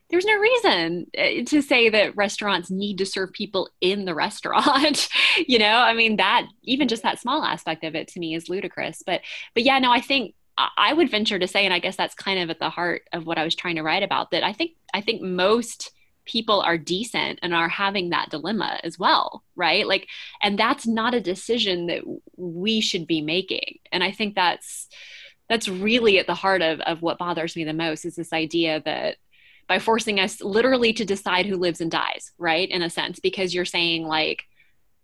there's 0.10 0.26
no 0.26 0.38
reason 0.38 1.08
eh, 1.14 1.44
to 1.44 1.62
say 1.62 1.90
that 1.90 2.16
restaurants 2.16 2.72
need 2.72 2.98
to 2.98 3.06
serve 3.06 3.32
people 3.32 3.70
in 3.82 4.06
the 4.06 4.16
restaurant 4.26 5.08
you 5.48 5.60
know 5.60 5.78
i 5.78 5.94
mean 5.94 6.18
that 6.18 6.48
even 6.64 6.88
just 6.88 7.04
that 7.04 7.20
small 7.20 7.44
aspect 7.44 7.84
of 7.84 7.96
it 7.96 8.08
to 8.08 8.20
me 8.20 8.36
is 8.36 8.50
ludicrous 8.50 9.04
but 9.06 9.22
but 9.54 9.64
yeah 9.64 9.80
no 9.80 9.92
i 9.92 10.02
think 10.02 10.34
i 10.78 10.94
would 10.94 11.10
venture 11.10 11.40
to 11.40 11.48
say 11.48 11.66
and 11.66 11.74
i 11.74 11.80
guess 11.80 11.96
that's 11.96 12.16
kind 12.16 12.40
of 12.40 12.50
at 12.50 12.60
the 12.60 12.70
heart 12.70 13.04
of 13.14 13.26
what 13.26 13.38
i 13.38 13.44
was 13.44 13.56
trying 13.56 13.76
to 13.76 13.84
write 13.84 14.04
about 14.04 14.32
that 14.32 14.44
i 14.44 14.54
think 14.54 14.72
i 14.94 15.02
think 15.02 15.22
most 15.22 15.92
people 16.26 16.62
are 16.62 16.78
decent 16.78 17.40
and 17.42 17.56
are 17.56 17.70
having 17.70 18.10
that 18.10 18.30
dilemma 18.30 18.80
as 18.84 19.00
well 19.00 19.44
right 19.56 19.88
like 19.88 20.08
and 20.44 20.60
that's 20.60 20.86
not 20.86 21.16
a 21.16 21.22
decision 21.22 21.88
that 21.88 22.02
we 22.38 22.82
should 22.82 23.08
be 23.08 23.22
making 23.22 23.80
and 23.92 24.04
i 24.04 24.12
think 24.12 24.36
that's 24.36 24.88
that's 25.50 25.68
really 25.68 26.20
at 26.20 26.28
the 26.28 26.36
heart 26.36 26.62
of, 26.62 26.80
of 26.82 27.02
what 27.02 27.18
bothers 27.18 27.56
me 27.56 27.64
the 27.64 27.74
most 27.74 28.06
is 28.06 28.16
this 28.16 28.32
idea 28.32 28.82
that 28.86 29.18
by 29.70 29.80
forcing 29.80 30.20
us 30.20 30.42
literally 30.42 30.92
to 30.94 31.06
decide 31.06 31.46
who 31.46 31.56
lives 31.56 31.80
and 31.80 31.92
dies, 31.92 32.32
right? 32.40 32.70
In 32.70 32.82
a 32.82 32.90
sense, 32.90 33.20
because 33.20 33.54
you're 33.54 33.66
saying, 33.66 34.06
like, 34.06 34.44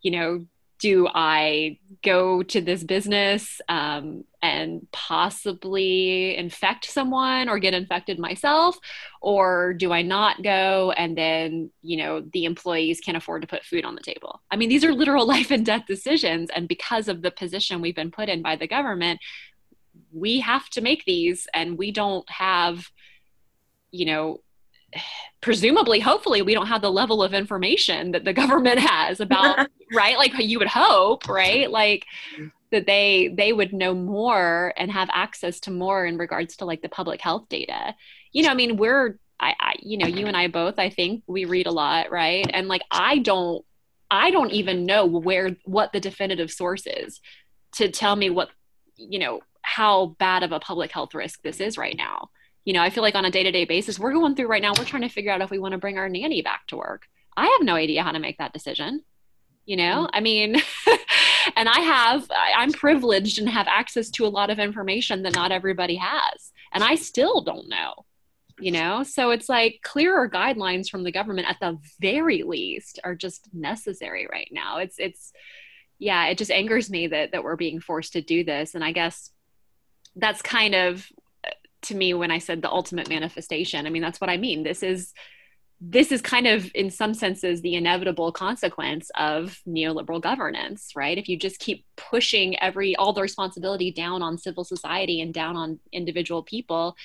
you 0.02 0.12
know, 0.12 0.46
do 0.80 1.08
I 1.08 1.80
go 2.04 2.44
to 2.44 2.62
this 2.62 2.84
business 2.84 3.62
um, 3.70 4.26
and 4.42 4.86
possibly 4.92 6.36
infect 6.36 6.86
someone 6.86 7.50
or 7.50 7.60
get 7.60 7.74
infected 7.74 8.20
myself? 8.20 8.78
Or 9.22 9.74
do 9.74 9.92
I 9.92 10.02
not 10.02 10.44
go 10.44 10.92
and 10.92 11.18
then, 11.18 11.72
you 11.82 11.98
know, 11.98 12.22
the 12.34 12.46
employees 12.46 13.00
can't 13.00 13.18
afford 13.18 13.42
to 13.42 13.48
put 13.48 13.64
food 13.64 13.86
on 13.86 13.96
the 13.96 14.02
table? 14.02 14.42
I 14.52 14.58
mean, 14.58 14.70
these 14.70 14.84
are 14.84 14.94
literal 14.94 15.26
life 15.36 15.52
and 15.52 15.66
death 15.66 15.86
decisions. 15.88 16.50
And 16.56 16.68
because 16.68 17.08
of 17.08 17.22
the 17.22 17.32
position 17.32 17.82
we've 17.82 17.96
been 17.96 18.12
put 18.12 18.30
in 18.30 18.42
by 18.42 18.56
the 18.56 18.68
government, 18.68 19.20
we 20.12 20.42
have 20.42 20.70
to 20.72 20.82
make 20.82 21.06
these 21.06 21.48
and 21.54 21.78
we 21.78 21.92
don't 21.92 22.30
have, 22.30 22.90
you 23.92 24.06
know, 24.06 24.42
presumably 25.42 26.00
hopefully 26.00 26.42
we 26.42 26.54
don't 26.54 26.68
have 26.68 26.82
the 26.82 26.92
level 26.92 27.22
of 27.22 27.34
information 27.34 28.12
that 28.12 28.26
the 28.26 28.34
government 28.34 28.80
has 28.80 29.20
about 29.20 29.68
right? 29.94 30.18
Like 30.18 30.34
you 30.38 30.60
would 30.60 30.68
hope 30.68 31.28
right? 31.30 31.70
Like 31.70 32.06
that 32.72 32.88
they 32.88 33.34
they 33.36 33.54
would 33.54 33.74
know 33.74 33.94
more 33.94 34.74
and 34.78 34.92
have 34.92 35.10
access 35.14 35.60
to 35.62 35.72
more 35.72 36.06
in 36.06 36.18
regards 36.18 36.58
to 36.58 36.66
like 36.66 36.82
the 36.82 36.90
public 36.90 37.22
health 37.22 37.48
data. 37.50 37.96
You 38.32 38.44
know 38.44 38.50
i 38.50 38.54
mean 38.54 38.78
we're 38.78 39.18
I, 39.40 39.54
I 39.60 39.76
you 39.80 39.98
know 39.98 40.08
you 40.08 40.28
and 40.28 40.36
i 40.36 40.48
both 40.48 40.80
i 40.80 40.90
think 40.90 41.24
we 41.28 41.46
read 41.46 41.68
a 41.68 41.72
lot 41.72 42.12
right? 42.12 42.50
And 42.52 42.68
like 42.68 42.82
i 42.92 43.20
don't 43.20 43.64
i 44.10 44.32
don't 44.32 44.52
even 44.52 44.86
know 44.86 45.06
where 45.06 45.56
what 45.66 45.94
the 45.94 46.00
definitive 46.00 46.52
source 46.52 46.88
is 46.88 47.22
to 47.74 47.90
tell 47.90 48.16
me 48.16 48.30
what 48.30 48.50
you 48.98 49.20
know 49.20 49.42
how 49.62 50.16
bad 50.20 50.44
of 50.44 50.52
a 50.52 50.60
public 50.60 50.92
health 50.92 51.14
risk 51.14 51.42
this 51.44 51.60
is 51.60 51.78
right 51.78 51.96
now 51.98 52.30
you 52.66 52.74
know, 52.74 52.82
I 52.82 52.90
feel 52.90 53.04
like 53.04 53.16
on 53.16 53.26
a 53.26 53.32
day 53.32 53.44
to 53.44 53.52
day 53.52 53.66
basis, 53.66 54.00
we're 54.00 54.14
going 54.14 54.36
through 54.36 54.48
right 54.48 54.62
now, 54.62 54.74
we're 54.78 54.86
trying 54.86 55.04
to 55.04 55.10
figure 55.10 55.32
out 55.32 55.42
if 55.42 55.52
we 55.52 55.60
want 55.60 55.74
to 55.74 55.78
bring 55.78 55.98
our 55.98 56.10
nanny 56.10 56.42
back 56.42 56.66
to 56.68 56.78
work. 56.78 57.08
I 57.38 57.46
have 57.46 57.62
no 57.62 57.76
idea 57.76 58.04
how 58.04 58.12
to 58.12 58.20
make 58.20 58.40
that 58.40 58.54
decision. 58.54 59.04
You 59.66 59.78
know, 59.78 60.08
mm. 60.08 60.10
I 60.14 60.20
mean, 60.20 60.56
and 61.56 61.70
I 61.70 61.80
have, 61.80 62.30
I'm 62.32 62.72
privileged 62.72 63.40
and 63.40 63.50
have 63.50 63.68
access 63.68 64.10
to 64.12 64.26
a 64.26 64.30
lot 64.30 64.50
of 64.50 64.60
information 64.60 65.24
that 65.24 65.36
not 65.36 65.52
everybody 65.52 65.96
has. 65.96 66.52
And 66.72 66.84
I 66.84 66.96
still 66.96 67.42
don't 67.42 67.70
know, 67.70 68.06
you 68.60 68.72
know? 68.72 69.04
So 69.04 69.32
it's 69.32 69.50
like 69.50 69.80
clearer 69.84 70.30
guidelines 70.30 70.90
from 70.90 71.04
the 71.04 71.12
government 71.12 71.50
at 71.50 71.60
the 71.60 71.78
very 72.00 72.44
least 72.44 73.00
are 73.04 73.16
just 73.16 73.50
necessary 73.54 74.28
right 74.32 74.50
now. 74.52 74.78
It's, 74.78 75.00
it's, 75.00 75.32
yeah, 75.98 76.26
it 76.28 76.38
just 76.38 76.52
angers 76.52 76.90
me 76.90 77.08
that, 77.08 77.32
that 77.32 77.44
we're 77.44 77.56
being 77.56 77.80
forced 77.80 78.14
to 78.14 78.22
do 78.22 78.44
this. 78.44 78.76
And 78.76 78.84
I 78.84 78.92
guess 78.92 79.32
that's 80.16 80.42
kind 80.42 80.76
of 80.76 81.08
to 81.86 81.96
me 81.96 82.14
when 82.14 82.32
I 82.32 82.40
said 82.40 82.62
the 82.62 82.72
ultimate 82.72 83.10
manifestation. 83.10 83.86
I 83.86 83.90
mean, 83.90 84.02
that's 84.02 84.22
what 84.22 84.30
I 84.30 84.38
mean. 84.38 84.64
This 84.64 84.84
is 84.84 85.14
this 85.82 86.12
is 86.12 86.22
kind 86.22 86.48
of 86.48 86.72
in 86.74 86.90
some 86.90 87.14
senses 87.14 87.62
the 87.62 87.76
inevitable 87.76 88.32
consequence 88.32 89.12
of 89.18 89.60
neoliberal 89.68 90.22
governance 90.22 90.92
right 90.96 91.18
if 91.18 91.28
you 91.28 91.38
just 91.38 91.60
keep 91.60 91.86
pushing 91.98 92.58
every 92.60 92.96
all 92.96 93.14
the 93.14 93.22
responsibility 93.22 93.92
down 93.92 94.22
on 94.22 94.38
civil 94.38 94.64
society 94.64 95.22
and 95.22 95.34
down 95.34 95.56
on 95.56 95.80
individual 95.92 96.44
people 96.44 96.96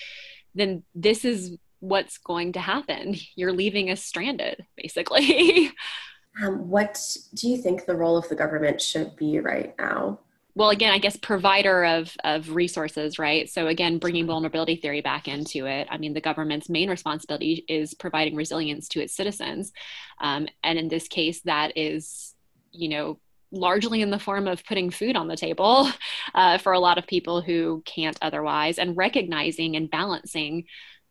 then 0.55 0.83
this 0.95 1.25
is 1.25 1.57
what's 1.81 2.19
going 2.19 2.53
to 2.53 2.61
happen 2.61 3.17
you're 3.35 3.53
leaving 3.53 3.91
us 3.91 4.05
stranded 4.05 4.65
basically 4.77 5.73
um, 6.43 6.69
what 6.69 7.05
do 7.35 7.49
you 7.49 7.57
think 7.57 7.87
the 7.87 7.97
role 7.97 8.17
of 8.17 8.29
the 8.29 8.37
government 8.37 8.81
should 8.81 9.17
be 9.17 9.41
right 9.41 9.75
now 9.79 10.19
well 10.61 10.69
again 10.69 10.93
i 10.93 10.99
guess 10.99 11.17
provider 11.17 11.87
of 11.87 12.14
of 12.23 12.50
resources 12.50 13.19
right? 13.19 13.49
So 13.49 13.67
again 13.67 13.97
bringing 13.97 14.26
vulnerability 14.26 14.76
theory 14.76 15.00
back 15.00 15.26
into 15.26 15.64
it. 15.64 15.88
I 15.90 15.97
mean 15.97 16.12
the 16.12 16.21
government's 16.21 16.69
main 16.69 16.90
responsibility 16.90 17.64
is 17.67 17.95
providing 17.95 18.37
resilience 18.37 18.87
to 18.90 19.00
its 19.00 19.14
citizens. 19.14 19.73
Um, 20.21 20.49
and 20.62 20.79
in 20.79 20.88
this 20.88 21.09
case 21.09 21.40
that 21.43 21.73
is 21.76 22.35
you 22.73 22.90
know 22.90 23.19
largely 23.50 24.02
in 24.02 24.11
the 24.11 24.19
form 24.19 24.47
of 24.47 24.62
putting 24.67 24.90
food 24.90 25.17
on 25.17 25.29
the 25.29 25.37
table 25.37 25.90
uh, 26.35 26.59
for 26.59 26.73
a 26.73 26.79
lot 26.79 26.99
of 26.99 27.07
people 27.07 27.40
who 27.40 27.83
can't 27.87 28.19
otherwise 28.21 28.79
and 28.79 28.99
recognizing 28.99 29.76
and 29.76 29.90
balancing 29.90 30.64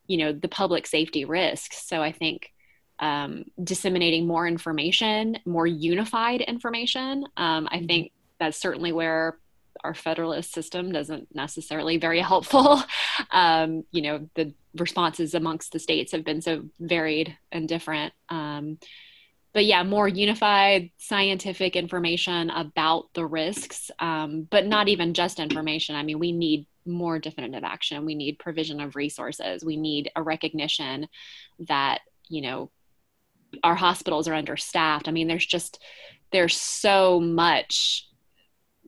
you 0.05 0.17
know 0.17 0.31
the 0.31 0.47
public 0.47 0.85
safety 0.85 1.25
risks. 1.25 1.87
So 1.87 2.03
i 2.03 2.11
think 2.11 2.53
um, 2.99 3.45
disseminating 3.63 4.27
more 4.27 4.47
information 4.47 5.39
more 5.45 5.65
unified 5.65 6.41
information 6.41 7.25
um, 7.35 7.67
i 7.71 7.77
mm-hmm. 7.77 7.87
think 7.87 8.11
that's 8.39 8.57
certainly 8.57 8.91
where 8.91 9.37
our 9.83 9.93
federalist 9.93 10.53
system 10.53 10.91
doesn't 10.91 11.33
necessarily 11.33 11.97
very 11.97 12.19
helpful. 12.19 12.81
Um, 13.31 13.83
you 13.91 14.01
know, 14.01 14.29
the 14.35 14.53
responses 14.75 15.33
amongst 15.33 15.73
the 15.73 15.79
states 15.79 16.13
have 16.13 16.23
been 16.23 16.41
so 16.41 16.63
varied 16.79 17.37
and 17.51 17.67
different. 17.67 18.13
Um, 18.29 18.79
but 19.53 19.65
yeah, 19.65 19.83
more 19.83 20.07
unified 20.07 20.91
scientific 20.97 21.75
information 21.75 22.49
about 22.49 23.09
the 23.13 23.25
risks, 23.25 23.91
um, 23.99 24.47
but 24.49 24.65
not 24.65 24.87
even 24.87 25.13
just 25.13 25.39
information. 25.39 25.95
I 25.95 26.03
mean, 26.03 26.17
we 26.17 26.31
need 26.31 26.65
more 26.85 27.19
definitive 27.19 27.63
action. 27.63 28.05
We 28.05 28.15
need 28.15 28.39
provision 28.39 28.79
of 28.79 28.95
resources. 28.95 29.65
We 29.65 29.75
need 29.75 30.11
a 30.15 30.23
recognition 30.23 31.07
that, 31.67 32.01
you 32.29 32.41
know, 32.41 32.71
our 33.63 33.75
hospitals 33.75 34.27
are 34.27 34.33
understaffed. 34.33 35.07
I 35.07 35.11
mean, 35.11 35.27
there's 35.27 35.45
just, 35.45 35.81
there's 36.31 36.55
so 36.55 37.19
much 37.19 38.08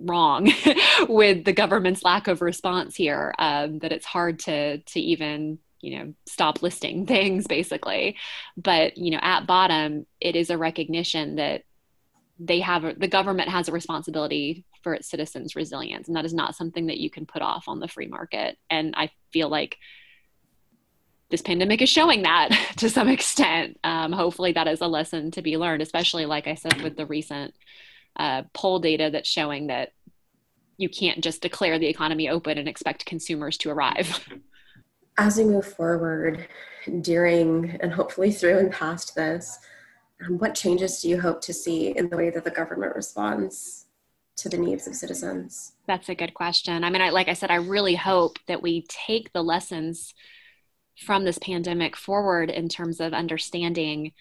wrong 0.06 0.52
with 1.10 1.46
the 1.46 1.54
government's 1.54 2.04
lack 2.04 2.28
of 2.28 2.42
response 2.42 2.96
here 2.96 3.34
um, 3.40 3.80
that 3.80 3.92
it's 3.92 4.06
hard 4.06 4.40
to 4.40 4.78
to 4.80 5.00
even 5.00 5.60
you 5.82 5.98
know 5.98 6.14
stop 6.28 6.62
listing 6.62 7.06
things 7.08 7.48
basically 7.48 8.16
but 8.58 8.98
you 8.98 9.12
know 9.12 9.20
at 9.22 9.48
bottom 9.48 10.06
it 10.20 10.36
is 10.36 10.50
a 10.50 10.58
recognition 10.58 11.36
that 11.36 11.64
they 12.40 12.60
have 12.60 13.00
the 13.00 13.08
government 13.08 13.50
has 13.50 13.68
a 13.68 13.72
responsibility 13.72 14.66
for 14.84 14.94
its 14.94 15.10
citizens 15.10 15.56
resilience 15.56 16.08
and 16.08 16.16
that 16.16 16.26
is 16.26 16.34
not 16.34 16.56
something 16.56 16.88
that 16.88 16.98
you 16.98 17.10
can 17.10 17.26
put 17.26 17.42
off 17.42 17.66
on 17.68 17.80
the 17.80 17.88
free 17.88 18.08
market 18.08 18.58
and 18.70 18.94
i 18.98 19.10
feel 19.32 19.50
like 19.50 19.78
this 21.32 21.42
pandemic 21.42 21.82
is 21.82 21.90
showing 21.90 22.24
that 22.24 22.50
to 22.78 22.90
some 22.90 23.08
extent. 23.08 23.80
Um, 23.84 24.12
hopefully, 24.12 24.52
that 24.52 24.68
is 24.68 24.82
a 24.82 24.88
lesson 24.88 25.32
to 25.32 25.42
be 25.42 25.58
learned, 25.58 25.82
especially, 25.82 26.26
like 26.26 26.46
I 26.46 26.56
said, 26.56 26.82
with 26.82 26.98
the 26.98 27.06
recent 27.06 27.56
uh, 28.18 28.44
poll 28.54 28.80
data 28.80 29.10
that's 29.12 29.30
showing 29.30 29.68
that 29.68 29.94
you 30.78 30.90
can't 30.90 31.24
just 31.24 31.42
declare 31.42 31.78
the 31.78 31.88
economy 31.88 32.30
open 32.30 32.58
and 32.58 32.68
expect 32.68 33.06
consumers 33.06 33.58
to 33.58 33.70
arrive. 33.70 34.28
As 35.18 35.38
we 35.38 35.44
move 35.44 35.66
forward 35.66 36.48
during 37.02 37.78
and 37.82 37.94
hopefully 37.94 38.32
through 38.32 38.58
and 38.58 38.72
past 38.72 39.14
this, 39.14 39.60
um, 40.26 40.38
what 40.38 40.56
changes 40.56 41.02
do 41.02 41.10
you 41.10 41.20
hope 41.20 41.42
to 41.42 41.54
see 41.54 41.96
in 41.96 42.10
the 42.10 42.18
way 42.18 42.30
that 42.30 42.44
the 42.44 42.52
government 42.52 42.96
responds 42.96 43.86
to 44.38 44.50
the 44.50 44.58
needs 44.58 44.88
of 44.88 44.96
citizens? 44.96 45.74
That's 45.86 46.10
a 46.10 46.16
good 46.16 46.34
question. 46.34 46.84
I 46.84 46.90
mean, 46.90 47.02
I, 47.02 47.10
like 47.10 47.28
I 47.28 47.34
said, 47.34 47.52
I 47.52 47.56
really 47.56 47.96
hope 47.96 48.40
that 48.48 48.62
we 48.62 48.86
take 48.88 49.32
the 49.34 49.44
lessons 49.44 50.14
from 50.98 51.26
this 51.26 51.38
pandemic 51.38 51.96
forward 51.96 52.50
in 52.50 52.70
terms 52.70 53.00
of 53.00 53.14
understanding 53.14 54.14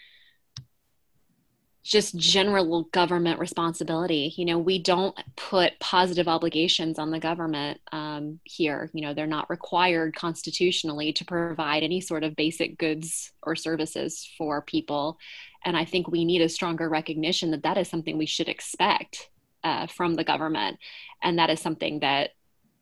just 1.83 2.17
general 2.17 2.85
government 2.93 3.41
responsibility. 3.41 4.35
You 4.37 4.45
know, 4.45 4.59
we 4.59 4.79
don't 4.79 5.17
put 5.37 5.79
positive 5.81 6.29
obligations 6.29 6.99
on 6.99 7.11
the 7.11 7.19
government 7.19 7.81
um, 7.91 8.39
here. 8.45 8.91
You 8.93 9.03
know, 9.03 9.15
they're 9.15 9.27
not 9.27 9.49
required 9.49 10.15
constitutionally 10.15 11.13
to 11.15 11.25
provide 11.25 11.83
any 11.83 12.01
sort 12.01 12.23
of 12.23 12.37
basic 12.37 12.77
goods 12.77 13.33
or 13.43 13.57
services 13.57 14.31
for 14.37 14.61
people. 14.61 15.19
And 15.65 15.77
I 15.77 15.85
think 15.85 16.09
we 16.09 16.25
need 16.25 16.43
a 16.43 16.49
stronger 16.49 16.89
recognition 16.89 17.51
that 17.53 17.63
that 17.63 17.79
is 17.79 17.89
something 17.89 18.19
we 18.19 18.27
should 18.27 18.49
expect 18.49 19.31
uh, 19.65 19.87
from 19.87 20.15
the 20.15 20.25
government. 20.25 20.79
And 21.23 21.39
that 21.39 21.51
is 21.51 21.61
something 21.61 22.01
that 22.01 22.31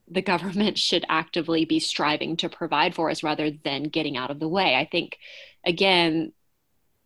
the 0.08 0.22
government 0.32 0.76
should 0.76 1.04
actively 1.08 1.64
be 1.64 1.78
striving 1.78 2.36
to 2.38 2.48
provide 2.48 2.96
for 2.96 3.10
us 3.10 3.22
rather 3.22 3.50
than 3.50 3.84
getting 3.84 4.16
out 4.16 4.30
of 4.32 4.40
the 4.40 4.48
way. 4.48 4.74
I 4.74 4.88
think, 4.90 5.18
again, 5.64 6.32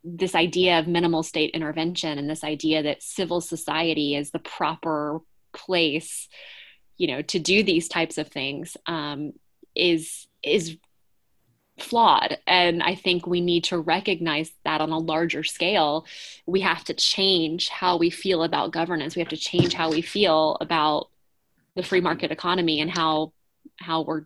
this 0.03 0.35
idea 0.35 0.79
of 0.79 0.87
minimal 0.87 1.23
state 1.23 1.51
intervention 1.51 2.17
and 2.17 2.29
this 2.29 2.43
idea 2.43 2.83
that 2.83 3.01
civil 3.01 3.39
society 3.39 4.15
is 4.15 4.31
the 4.31 4.39
proper 4.39 5.19
place 5.53 6.27
you 6.97 7.07
know 7.07 7.21
to 7.21 7.39
do 7.39 7.63
these 7.63 7.87
types 7.87 8.17
of 8.17 8.27
things 8.27 8.75
um, 8.87 9.33
is 9.75 10.27
is 10.43 10.77
flawed. 11.79 12.37
And 12.45 12.83
i 12.83 12.95
think 12.95 13.25
we 13.25 13.41
need 13.41 13.63
to 13.65 13.79
recognize 13.79 14.51
that 14.63 14.81
on 14.81 14.91
a 14.91 14.97
larger 14.99 15.43
scale 15.43 16.05
we 16.45 16.61
have 16.61 16.83
to 16.85 16.93
change 16.93 17.69
how 17.69 17.97
we 17.97 18.09
feel 18.09 18.43
about 18.43 18.73
governance. 18.73 19.15
We 19.15 19.21
have 19.21 19.29
to 19.29 19.37
change 19.37 19.73
how 19.73 19.89
we 19.89 20.01
feel 20.01 20.57
about 20.61 21.09
the 21.75 21.83
free 21.83 22.01
market 22.01 22.31
economy 22.31 22.81
and 22.81 22.91
how 22.91 23.33
how 23.79 24.01
we're 24.01 24.25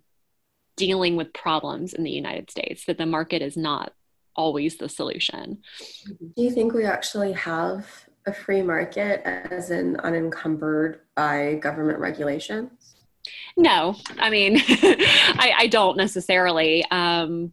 dealing 0.76 1.16
with 1.16 1.34
problems 1.34 1.94
in 1.94 2.04
the 2.04 2.12
united 2.12 2.52
states 2.52 2.86
that 2.86 2.98
the 2.98 3.06
market 3.06 3.42
is 3.42 3.58
not 3.58 3.94
always 4.38 4.78
the 4.78 4.88
solution. 4.88 5.60
Do 6.06 6.44
you 6.44 6.52
think 6.52 6.74
we 6.74 6.86
actually 6.86 7.34
have 7.34 7.88
a 8.26 8.34
free 8.34 8.62
market 8.62 9.22
as 9.26 9.72
in 9.72 9.98
unencumbered 9.98 11.02
by 11.16 11.56
government 11.56 12.00
regulations? 12.00 12.96
No, 13.56 13.96
I 14.20 14.30
mean, 14.30 14.58
I, 14.68 15.54
I, 15.58 15.68
don't 15.68 15.98
necessarily. 15.98 16.86
Um, 16.92 17.52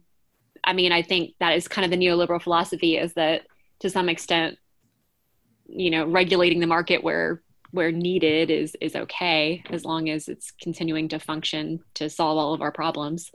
I 0.63 0.73
mean, 0.73 0.91
I 0.91 1.01
think 1.01 1.33
that 1.39 1.55
is 1.55 1.67
kind 1.67 1.83
of 1.83 1.91
the 1.91 1.97
neoliberal 1.97 2.41
philosophy 2.41 2.97
is 2.97 3.13
that 3.13 3.41
to 3.79 3.89
some 3.89 4.07
extent, 4.07 4.57
you 5.67 5.89
know, 5.89 6.05
regulating 6.05 6.59
the 6.59 6.67
market 6.67 7.03
where 7.03 7.41
where 7.71 7.91
needed 7.91 8.49
is 8.49 8.75
is 8.79 8.95
okay 8.95 9.63
as 9.69 9.83
long 9.83 10.09
as 10.09 10.27
it's 10.27 10.51
continuing 10.61 11.09
to 11.09 11.19
function 11.19 11.79
to 11.95 12.09
solve 12.09 12.37
all 12.37 12.53
of 12.53 12.61
our 12.61 12.71
problems. 12.71 13.31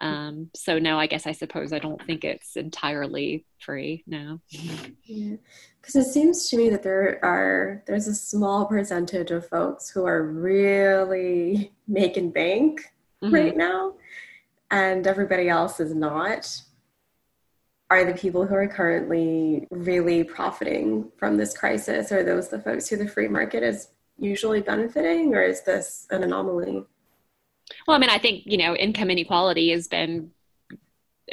Um, 0.00 0.50
so 0.54 0.78
no, 0.78 0.98
I 0.98 1.06
guess 1.06 1.26
I 1.26 1.32
suppose 1.32 1.72
I 1.72 1.78
don't 1.78 2.02
think 2.02 2.24
it's 2.24 2.56
entirely 2.56 3.44
free. 3.58 4.02
No. 4.06 4.40
Yeah, 4.48 5.36
because 5.80 5.96
it 5.96 6.10
seems 6.10 6.48
to 6.48 6.56
me 6.56 6.70
that 6.70 6.82
there 6.82 7.22
are 7.22 7.82
there's 7.86 8.08
a 8.08 8.14
small 8.14 8.66
percentage 8.66 9.30
of 9.30 9.48
folks 9.48 9.90
who 9.90 10.06
are 10.06 10.22
really 10.22 11.72
making 11.88 12.30
bank 12.30 12.80
mm-hmm. 13.22 13.34
right 13.34 13.56
now, 13.56 13.94
and 14.70 15.06
everybody 15.06 15.48
else 15.48 15.80
is 15.80 15.94
not. 15.94 16.62
Are 17.90 18.04
the 18.04 18.14
people 18.14 18.46
who 18.46 18.54
are 18.54 18.68
currently 18.68 19.66
really 19.70 20.22
profiting 20.22 21.10
from 21.18 21.36
this 21.36 21.56
crisis? 21.56 22.12
Are 22.12 22.22
those 22.22 22.48
the 22.48 22.60
folks 22.60 22.88
who 22.88 22.96
the 22.96 23.08
free 23.08 23.26
market 23.26 23.64
is 23.64 23.88
usually 24.16 24.60
benefiting, 24.60 25.34
or 25.34 25.42
is 25.42 25.62
this 25.62 26.06
an 26.10 26.22
anomaly? 26.22 26.84
Well, 27.86 27.96
I 27.96 28.00
mean, 28.00 28.10
I 28.10 28.18
think, 28.18 28.44
you 28.46 28.56
know, 28.56 28.74
income 28.74 29.10
inequality 29.10 29.70
has 29.70 29.88
been 29.88 30.30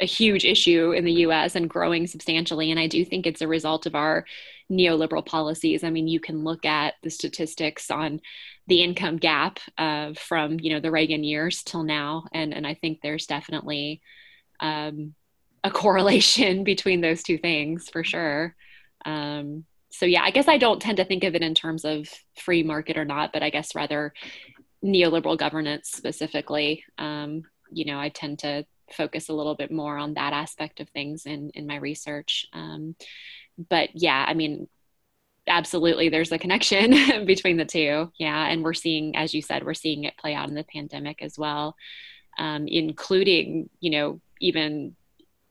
a 0.00 0.04
huge 0.04 0.44
issue 0.44 0.92
in 0.92 1.04
the 1.04 1.12
US 1.12 1.54
and 1.56 1.68
growing 1.68 2.06
substantially. 2.06 2.70
And 2.70 2.78
I 2.78 2.86
do 2.86 3.04
think 3.04 3.26
it's 3.26 3.42
a 3.42 3.48
result 3.48 3.86
of 3.86 3.94
our 3.94 4.24
neoliberal 4.70 5.24
policies. 5.24 5.82
I 5.82 5.90
mean, 5.90 6.08
you 6.08 6.20
can 6.20 6.44
look 6.44 6.64
at 6.64 6.94
the 7.02 7.10
statistics 7.10 7.90
on 7.90 8.20
the 8.66 8.82
income 8.82 9.16
gap 9.16 9.58
uh, 9.76 10.12
from, 10.14 10.60
you 10.60 10.72
know, 10.72 10.80
the 10.80 10.90
Reagan 10.90 11.24
years 11.24 11.62
till 11.62 11.82
now. 11.82 12.24
And, 12.32 12.52
and 12.54 12.66
I 12.66 12.74
think 12.74 13.00
there's 13.00 13.26
definitely 13.26 14.00
um, 14.60 15.14
a 15.64 15.70
correlation 15.72 16.64
between 16.64 17.00
those 17.00 17.22
two 17.22 17.38
things 17.38 17.88
for 17.90 18.04
sure. 18.04 18.54
Um, 19.04 19.64
so 19.90 20.06
yeah, 20.06 20.22
I 20.22 20.30
guess 20.30 20.48
I 20.48 20.58
don't 20.58 20.80
tend 20.82 20.98
to 20.98 21.04
think 21.04 21.24
of 21.24 21.34
it 21.34 21.42
in 21.42 21.54
terms 21.54 21.84
of 21.84 22.08
free 22.36 22.62
market 22.62 22.98
or 22.98 23.04
not, 23.04 23.32
but 23.32 23.42
I 23.42 23.50
guess 23.50 23.74
rather 23.74 24.12
neoliberal 24.84 25.38
governance 25.38 25.90
specifically, 25.90 26.84
um, 26.98 27.42
you 27.70 27.84
know, 27.84 27.98
I 27.98 28.08
tend 28.08 28.40
to 28.40 28.64
focus 28.92 29.28
a 29.28 29.34
little 29.34 29.54
bit 29.54 29.70
more 29.70 29.98
on 29.98 30.14
that 30.14 30.32
aspect 30.32 30.80
of 30.80 30.88
things 30.90 31.26
in 31.26 31.50
in 31.50 31.66
my 31.66 31.76
research. 31.76 32.46
Um, 32.52 32.94
but 33.68 33.90
yeah, 33.94 34.24
I 34.26 34.34
mean, 34.34 34.68
absolutely, 35.46 36.08
there's 36.08 36.32
a 36.32 36.38
connection 36.38 36.90
between 37.26 37.56
the 37.56 37.64
two. 37.64 38.12
Yeah, 38.18 38.46
and 38.46 38.62
we're 38.62 38.74
seeing, 38.74 39.16
as 39.16 39.34
you 39.34 39.42
said, 39.42 39.64
we're 39.64 39.74
seeing 39.74 40.04
it 40.04 40.16
play 40.16 40.34
out 40.34 40.48
in 40.48 40.54
the 40.54 40.64
pandemic 40.64 41.22
as 41.22 41.38
well, 41.38 41.76
um, 42.38 42.66
including 42.68 43.68
you 43.80 43.90
know 43.90 44.20
even 44.40 44.94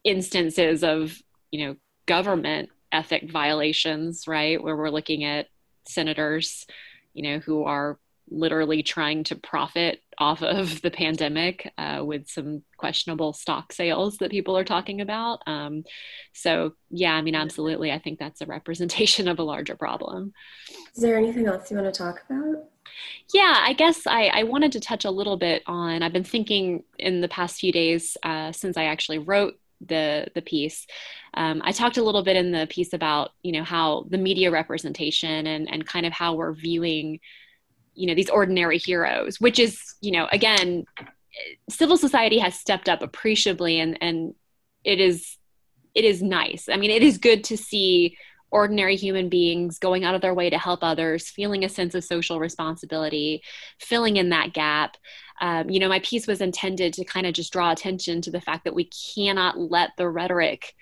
instances 0.04 0.82
of 0.82 1.20
you 1.50 1.66
know 1.66 1.76
government 2.06 2.70
ethic 2.90 3.30
violations, 3.30 4.26
right, 4.26 4.62
where 4.62 4.76
we're 4.76 4.90
looking 4.90 5.24
at 5.24 5.48
senators, 5.86 6.66
you 7.12 7.22
know, 7.22 7.38
who 7.38 7.64
are 7.64 7.98
literally 8.30 8.82
trying 8.82 9.24
to 9.24 9.36
profit 9.36 10.02
off 10.18 10.42
of 10.42 10.82
the 10.82 10.90
pandemic 10.90 11.72
uh, 11.78 12.02
with 12.04 12.28
some 12.28 12.62
questionable 12.76 13.32
stock 13.32 13.72
sales 13.72 14.18
that 14.18 14.30
people 14.30 14.56
are 14.56 14.64
talking 14.64 15.00
about. 15.00 15.40
Um, 15.46 15.84
so, 16.32 16.74
yeah, 16.90 17.14
I 17.14 17.22
mean, 17.22 17.34
absolutely. 17.34 17.92
I 17.92 17.98
think 17.98 18.18
that's 18.18 18.40
a 18.40 18.46
representation 18.46 19.28
of 19.28 19.38
a 19.38 19.44
larger 19.44 19.76
problem. 19.76 20.32
Is 20.94 21.02
there 21.02 21.16
anything 21.16 21.46
else 21.46 21.70
you 21.70 21.76
want 21.76 21.92
to 21.92 21.98
talk 21.98 22.22
about? 22.28 22.64
Yeah, 23.32 23.54
I 23.58 23.74
guess 23.74 24.06
I, 24.06 24.26
I 24.26 24.42
wanted 24.44 24.72
to 24.72 24.80
touch 24.80 25.04
a 25.04 25.10
little 25.10 25.36
bit 25.36 25.62
on. 25.66 26.02
I've 26.02 26.12
been 26.12 26.24
thinking 26.24 26.84
in 26.98 27.20
the 27.20 27.28
past 27.28 27.60
few 27.60 27.72
days 27.72 28.16
uh, 28.22 28.52
since 28.52 28.76
I 28.76 28.84
actually 28.84 29.18
wrote 29.18 29.54
the 29.80 30.26
the 30.34 30.42
piece. 30.42 30.86
Um, 31.34 31.62
I 31.64 31.72
talked 31.72 31.98
a 31.98 32.02
little 32.02 32.24
bit 32.24 32.36
in 32.36 32.50
the 32.50 32.66
piece 32.68 32.92
about 32.92 33.30
you 33.42 33.52
know 33.52 33.62
how 33.62 34.06
the 34.08 34.18
media 34.18 34.50
representation 34.50 35.46
and 35.46 35.70
and 35.70 35.86
kind 35.86 36.06
of 36.06 36.12
how 36.12 36.34
we're 36.34 36.54
viewing 36.54 37.20
you 37.98 38.06
know 38.06 38.14
these 38.14 38.30
ordinary 38.30 38.78
heroes 38.78 39.40
which 39.40 39.58
is 39.58 39.80
you 40.00 40.12
know 40.12 40.28
again 40.32 40.84
civil 41.68 41.96
society 41.96 42.38
has 42.38 42.58
stepped 42.58 42.88
up 42.88 43.02
appreciably 43.02 43.78
and 43.80 43.98
and 44.00 44.34
it 44.84 45.00
is 45.00 45.36
it 45.94 46.04
is 46.04 46.22
nice. 46.22 46.68
I 46.70 46.76
mean 46.76 46.90
it 46.90 47.02
is 47.02 47.18
good 47.18 47.44
to 47.44 47.56
see 47.56 48.16
ordinary 48.50 48.96
human 48.96 49.28
beings 49.28 49.78
going 49.78 50.04
out 50.04 50.14
of 50.14 50.22
their 50.22 50.32
way 50.32 50.48
to 50.48 50.58
help 50.58 50.80
others 50.82 51.28
feeling 51.28 51.64
a 51.64 51.68
sense 51.68 51.94
of 51.94 52.04
social 52.04 52.40
responsibility 52.40 53.42
filling 53.78 54.16
in 54.16 54.30
that 54.30 54.54
gap. 54.54 54.96
Um, 55.40 55.68
you 55.70 55.80
know 55.80 55.88
my 55.88 56.00
piece 56.00 56.26
was 56.26 56.40
intended 56.40 56.94
to 56.94 57.04
kind 57.04 57.26
of 57.26 57.34
just 57.34 57.52
draw 57.52 57.70
attention 57.70 58.20
to 58.22 58.30
the 58.30 58.40
fact 58.40 58.64
that 58.64 58.74
we 58.74 58.90
cannot 59.14 59.58
let 59.58 59.90
the 59.96 60.08
rhetoric 60.08 60.74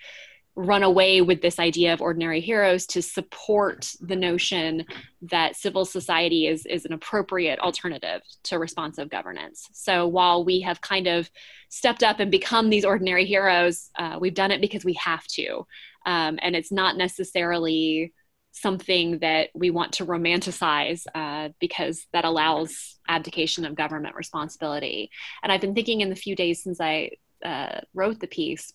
run 0.57 0.81
away 0.81 1.21
with 1.21 1.43
this 1.43 1.59
idea 1.59 1.93
of 1.93 2.01
ordinary 2.01 2.41
heroes 2.41 2.87
to 2.87 2.99
support 2.99 3.93
the 4.01 4.15
notion 4.15 4.83
that 5.21 5.55
civil 5.55 5.85
society 5.85 6.47
is, 6.47 6.65
is 6.65 6.83
an 6.83 6.93
appropriate 6.93 7.59
alternative 7.59 8.21
to 8.41 8.57
responsive 8.57 9.07
governance. 9.07 9.69
So 9.73 10.07
while 10.07 10.43
we 10.43 10.61
have 10.61 10.81
kind 10.81 11.05
of 11.05 11.29
stepped 11.69 12.01
up 12.01 12.19
and 12.19 12.31
become 12.31 12.71
these 12.71 12.85
ordinary 12.85 13.25
heroes, 13.25 13.91
uh, 13.99 14.17
we've 14.19 14.33
done 14.33 14.49
it 14.49 14.59
because 14.59 14.83
we 14.83 14.93
have 14.93 15.25
to. 15.27 15.67
Um, 16.07 16.39
and 16.41 16.55
it's 16.55 16.71
not 16.71 16.97
necessarily 16.97 18.11
something 18.51 19.19
that 19.19 19.49
we 19.53 19.69
want 19.69 19.91
to 19.93 20.07
romanticize 20.07 21.03
uh, 21.13 21.49
because 21.59 22.07
that 22.13 22.25
allows 22.25 22.97
abdication 23.07 23.63
of 23.63 23.75
government 23.75 24.15
responsibility. 24.15 25.11
And 25.43 25.51
I've 25.51 25.61
been 25.61 25.75
thinking 25.75 26.01
in 26.01 26.09
the 26.09 26.15
few 26.15 26.35
days 26.35 26.63
since 26.63 26.81
I 26.81 27.11
uh, 27.45 27.81
wrote 27.93 28.19
the 28.19 28.25
piece 28.25 28.73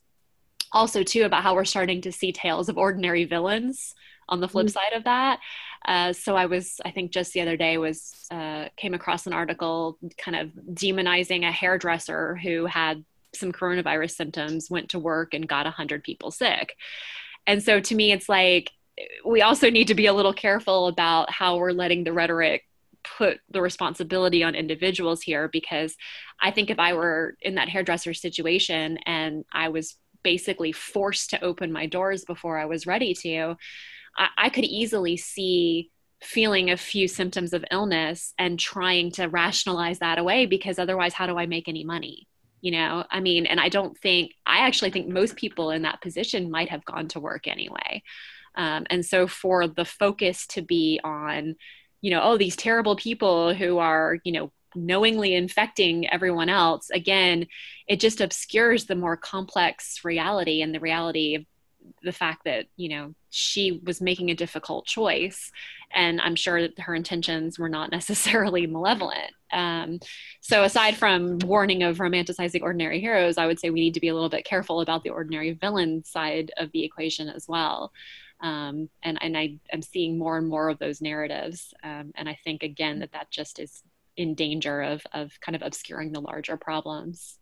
also 0.73 1.03
too 1.03 1.25
about 1.25 1.43
how 1.43 1.55
we're 1.55 1.65
starting 1.65 2.01
to 2.01 2.13
see 2.13 2.33
tales 2.33 2.69
of 2.69 2.79
ordinary 2.79 3.25
villains 3.25 3.95
on 4.29 4.41
the 4.41 4.49
flip 4.49 4.67
mm-hmm. 4.67 4.73
side 4.73 4.93
of 4.97 5.05
that 5.05 5.41
uh, 5.87 6.13
so 6.13 6.37
i 6.37 6.47
was 6.47 6.81
i 6.85 6.91
think 6.91 7.11
just 7.11 7.33
the 7.33 7.41
other 7.41 7.57
day 7.57 7.77
was 7.79 8.27
uh, 8.31 8.67
came 8.77 8.95
across 8.95 9.27
an 9.27 9.33
article 9.33 9.99
kind 10.17 10.37
of 10.37 10.51
demonizing 10.75 11.47
a 11.47 11.53
hairdresser 11.53 12.37
who 12.37 12.67
had 12.67 13.05
some 13.35 13.53
coronavirus 13.53 14.13
symptoms, 14.13 14.71
went 14.71 14.91
to 14.91 14.99
work, 14.99 15.35
and 15.35 15.49
got 15.49 15.67
100 15.67 16.03
people 16.03 16.31
sick. 16.31 16.77
And 17.47 17.63
so 17.63 17.81
to 17.81 17.95
me, 17.95 18.13
it's 18.13 18.29
like 18.29 18.71
we 19.25 19.43
also 19.43 19.71
need 19.71 19.89
to 19.89 19.95
be 19.95 20.07
a 20.07 20.13
little 20.13 20.35
careful 20.35 20.87
about 20.87 21.31
how 21.31 21.57
we're 21.57 21.73
letting 21.73 22.05
the 22.05 22.13
rhetoric 22.13 22.65
put 23.19 23.41
the 23.51 23.61
responsibility 23.61 24.45
on 24.45 24.55
individuals 24.55 25.23
here 25.23 25.49
because 25.49 25.97
I 26.41 26.53
think 26.53 26.71
if 26.71 26.79
I 26.79 26.93
were 26.93 27.37
in 27.41 27.57
that 27.57 27.69
hairdresser 27.69 28.15
situation 28.15 28.99
and 29.07 29.45
I 29.53 29.71
was 29.71 29.97
basically 30.23 30.73
forced 30.73 31.31
to 31.31 31.45
open 31.45 31.73
my 31.73 31.87
doors 31.87 32.25
before 32.25 32.59
I 32.59 32.67
was 32.67 32.87
ready 32.87 33.15
to, 33.15 33.57
I, 34.17 34.29
I 34.37 34.49
could 34.49 34.65
easily 34.65 35.17
see 35.17 35.91
feeling 36.23 36.71
a 36.71 36.77
few 36.77 37.09
symptoms 37.09 37.53
of 37.53 37.65
illness 37.71 38.33
and 38.39 38.59
trying 38.59 39.11
to 39.11 39.27
rationalize 39.27 39.99
that 39.99 40.19
away 40.19 40.47
because 40.47 40.79
otherwise 40.79 41.13
how 41.13 41.27
do 41.27 41.37
i 41.37 41.47
make 41.47 41.69
any 41.69 41.85
money? 41.85 42.29
You 42.61 42.71
know 42.71 43.05
i 43.11 43.19
mean 43.19 43.47
and 43.47 43.59
i 43.59 43.69
don't 43.69 43.99
think 43.99 44.31
i 44.47 44.59
actually 44.59 44.93
think 44.93 45.09
most 45.09 45.35
people 45.35 45.73
in 45.73 45.83
that 45.83 46.01
position 46.01 46.49
might 46.49 46.69
have 46.69 46.85
gone 46.85 47.09
to 47.09 47.21
work 47.21 47.49
anyway. 47.49 48.05
Um, 48.55 48.87
and 48.89 49.05
so 49.05 49.27
for 49.27 49.67
the 49.67 49.85
focus 49.85 50.47
to 50.49 50.63
be 50.63 51.01
on 51.03 51.57
you 52.03 52.13
know 52.13 52.21
oh 52.23 52.37
these 52.37 52.55
terrible 52.55 52.95
people 52.95 53.53
who 53.53 53.79
are 53.79 54.19
you 54.23 54.31
know 54.31 54.53
knowingly 54.75 55.35
infecting 55.35 56.09
everyone 56.11 56.49
else 56.49 56.91
again 56.91 57.47
it 57.87 58.01
just 58.01 58.21
obscures 58.21 58.87
the 58.87 58.95
more 58.95 59.17
complex 59.17 60.05
reality 60.05 60.63
and 60.63 60.75
the 60.75 60.81
reality 60.81 61.35
of 61.35 61.45
the 62.03 62.13
fact 62.13 62.45
that 62.45 62.67
you 62.77 62.89
know 62.89 63.15
she 63.31 63.81
was 63.85 64.01
making 64.01 64.31
a 64.31 64.35
difficult 64.35 64.87
choice 64.87 65.51
and 65.95 66.21
i'm 66.21 66.37
sure 66.37 66.61
that 66.61 66.79
her 66.79 66.95
intentions 66.95 67.59
were 67.59 67.69
not 67.69 67.91
necessarily 67.99 68.67
malevolent. 68.67 69.33
Um, 69.53 70.01
so 70.41 70.63
aside 70.63 70.97
from 70.97 71.39
warning 71.41 71.83
of 71.83 71.99
romanticizing 71.99 72.63
ordinary 72.63 73.01
heroes 73.01 73.37
i 73.37 73.47
would 73.47 73.61
say 73.61 73.71
we 73.71 73.81
need 73.81 73.95
to 73.95 74.01
be 74.01 74.09
a 74.09 74.15
little 74.15 74.29
bit 74.29 74.45
careful 74.45 74.81
about 74.81 75.03
the 75.03 75.11
ordinary 75.11 75.53
villain 75.53 76.05
side 76.05 76.51
of 76.57 76.71
the 76.73 76.85
equation 76.85 77.29
as 77.29 77.47
well. 77.49 77.93
Um, 78.43 78.91
and 79.05 79.19
and 79.23 79.39
I 79.39 79.59
am 79.73 79.83
seeing 79.83 80.19
more 80.19 80.37
and 80.37 80.49
more 80.49 80.69
of 80.69 80.81
those 80.81 81.01
narratives, 81.01 81.73
um, 81.85 82.11
and 82.17 82.29
I 82.29 82.37
think 82.43 82.65
again 82.65 82.99
that 82.99 83.13
that 83.13 83.31
just 83.31 83.61
is 83.61 83.85
in 84.16 84.35
danger 84.35 84.83
of 84.83 85.03
of 85.12 85.33
kind 85.40 85.57
of 85.57 85.62
obscuring 85.62 86.12
the 86.12 86.20
larger 86.20 86.57
problems. 86.57 87.38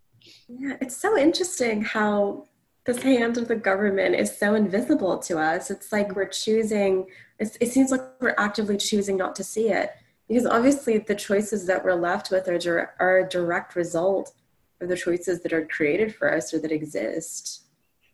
Yeah, 0.48 0.76
it's 0.80 0.96
so 0.96 1.16
interesting 1.16 1.82
how 1.82 2.44
this 2.84 3.02
hand 3.02 3.36
of 3.36 3.48
the 3.48 3.56
government 3.56 4.14
is 4.14 4.36
so 4.36 4.54
invisible 4.54 5.18
to 5.18 5.38
us. 5.38 5.70
It's 5.70 5.92
like 5.92 6.14
we're 6.14 6.28
choosing, 6.28 7.06
it 7.38 7.68
seems 7.68 7.90
like 7.90 8.02
we're 8.20 8.34
actively 8.38 8.76
choosing 8.76 9.16
not 9.16 9.36
to 9.36 9.44
see 9.44 9.68
it. 9.68 9.92
Because 10.28 10.46
obviously, 10.46 10.98
the 10.98 11.14
choices 11.14 11.66
that 11.66 11.84
we're 11.84 11.94
left 11.94 12.30
with 12.30 12.48
are, 12.48 12.94
are 13.00 13.18
a 13.18 13.28
direct 13.28 13.74
result 13.74 14.32
of 14.80 14.88
the 14.88 14.96
choices 14.96 15.42
that 15.42 15.52
are 15.52 15.66
created 15.66 16.14
for 16.14 16.32
us 16.32 16.54
or 16.54 16.60
that 16.60 16.72
exist. 16.72 17.64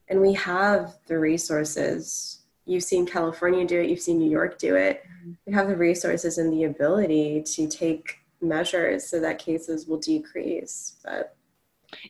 And 0.08 0.20
we 0.20 0.32
have 0.32 0.96
the 1.06 1.18
resources. 1.18 2.40
You've 2.64 2.84
seen 2.84 3.06
California 3.06 3.66
do 3.66 3.80
it, 3.80 3.90
you've 3.90 4.00
seen 4.00 4.18
New 4.18 4.30
York 4.30 4.58
do 4.58 4.76
it. 4.76 5.04
Mm-hmm. 5.04 5.32
We 5.46 5.52
have 5.52 5.68
the 5.68 5.76
resources 5.76 6.38
and 6.38 6.52
the 6.52 6.64
ability 6.64 7.42
to 7.42 7.68
take 7.68 8.18
measures 8.40 9.07
so 9.09 9.20
that 9.20 9.38
cases 9.38 9.87
will 9.87 9.99
decrease. 9.99 10.96
But 11.05 11.37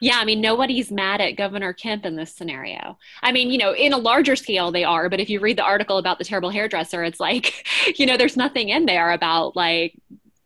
yeah, 0.01 0.19
I 0.19 0.25
mean, 0.25 0.41
nobody's 0.41 0.91
mad 0.91 1.21
at 1.21 1.37
Governor 1.37 1.73
Kemp 1.73 2.05
in 2.05 2.17
this 2.17 2.35
scenario. 2.35 2.99
I 3.23 3.33
mean, 3.33 3.51
you 3.51 3.59
know, 3.59 3.75
in 3.75 3.93
a 3.93 3.99
larger 3.99 4.37
scale, 4.37 4.71
they 4.71 4.85
are, 4.85 5.09
but 5.09 5.21
if 5.21 5.31
you 5.31 5.41
read 5.41 5.59
the 5.59 5.65
article 5.65 5.99
about 5.99 6.19
the 6.19 6.25
terrible 6.25 6.51
hairdresser, 6.51 7.05
it's 7.05 7.21
like, 7.21 7.67
you 7.99 8.07
know, 8.07 8.17
there's 8.17 8.37
nothing 8.37 8.69
in 8.69 8.87
there 8.87 9.11
about 9.11 9.57
like, 9.57 9.95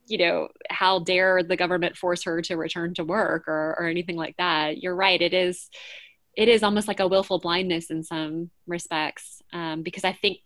you 0.06 0.18
know, 0.18 0.48
how 0.68 0.98
dare 0.98 1.42
the 1.42 1.56
government 1.56 1.96
force 1.96 2.24
her 2.24 2.42
to 2.42 2.56
return 2.56 2.94
to 2.94 3.04
work 3.04 3.46
or, 3.46 3.76
or 3.78 3.86
anything 3.86 4.16
like 4.16 4.36
that. 4.38 4.82
You're 4.82 4.96
right. 4.96 5.20
It 5.20 5.32
is, 5.32 5.70
it 6.36 6.48
is 6.48 6.62
almost 6.62 6.88
like 6.88 7.00
a 7.00 7.08
willful 7.08 7.38
blindness 7.38 7.90
in 7.90 8.02
some 8.02 8.50
respects, 8.66 9.42
um, 9.52 9.82
because 9.82 10.04
I 10.04 10.12
think 10.12 10.38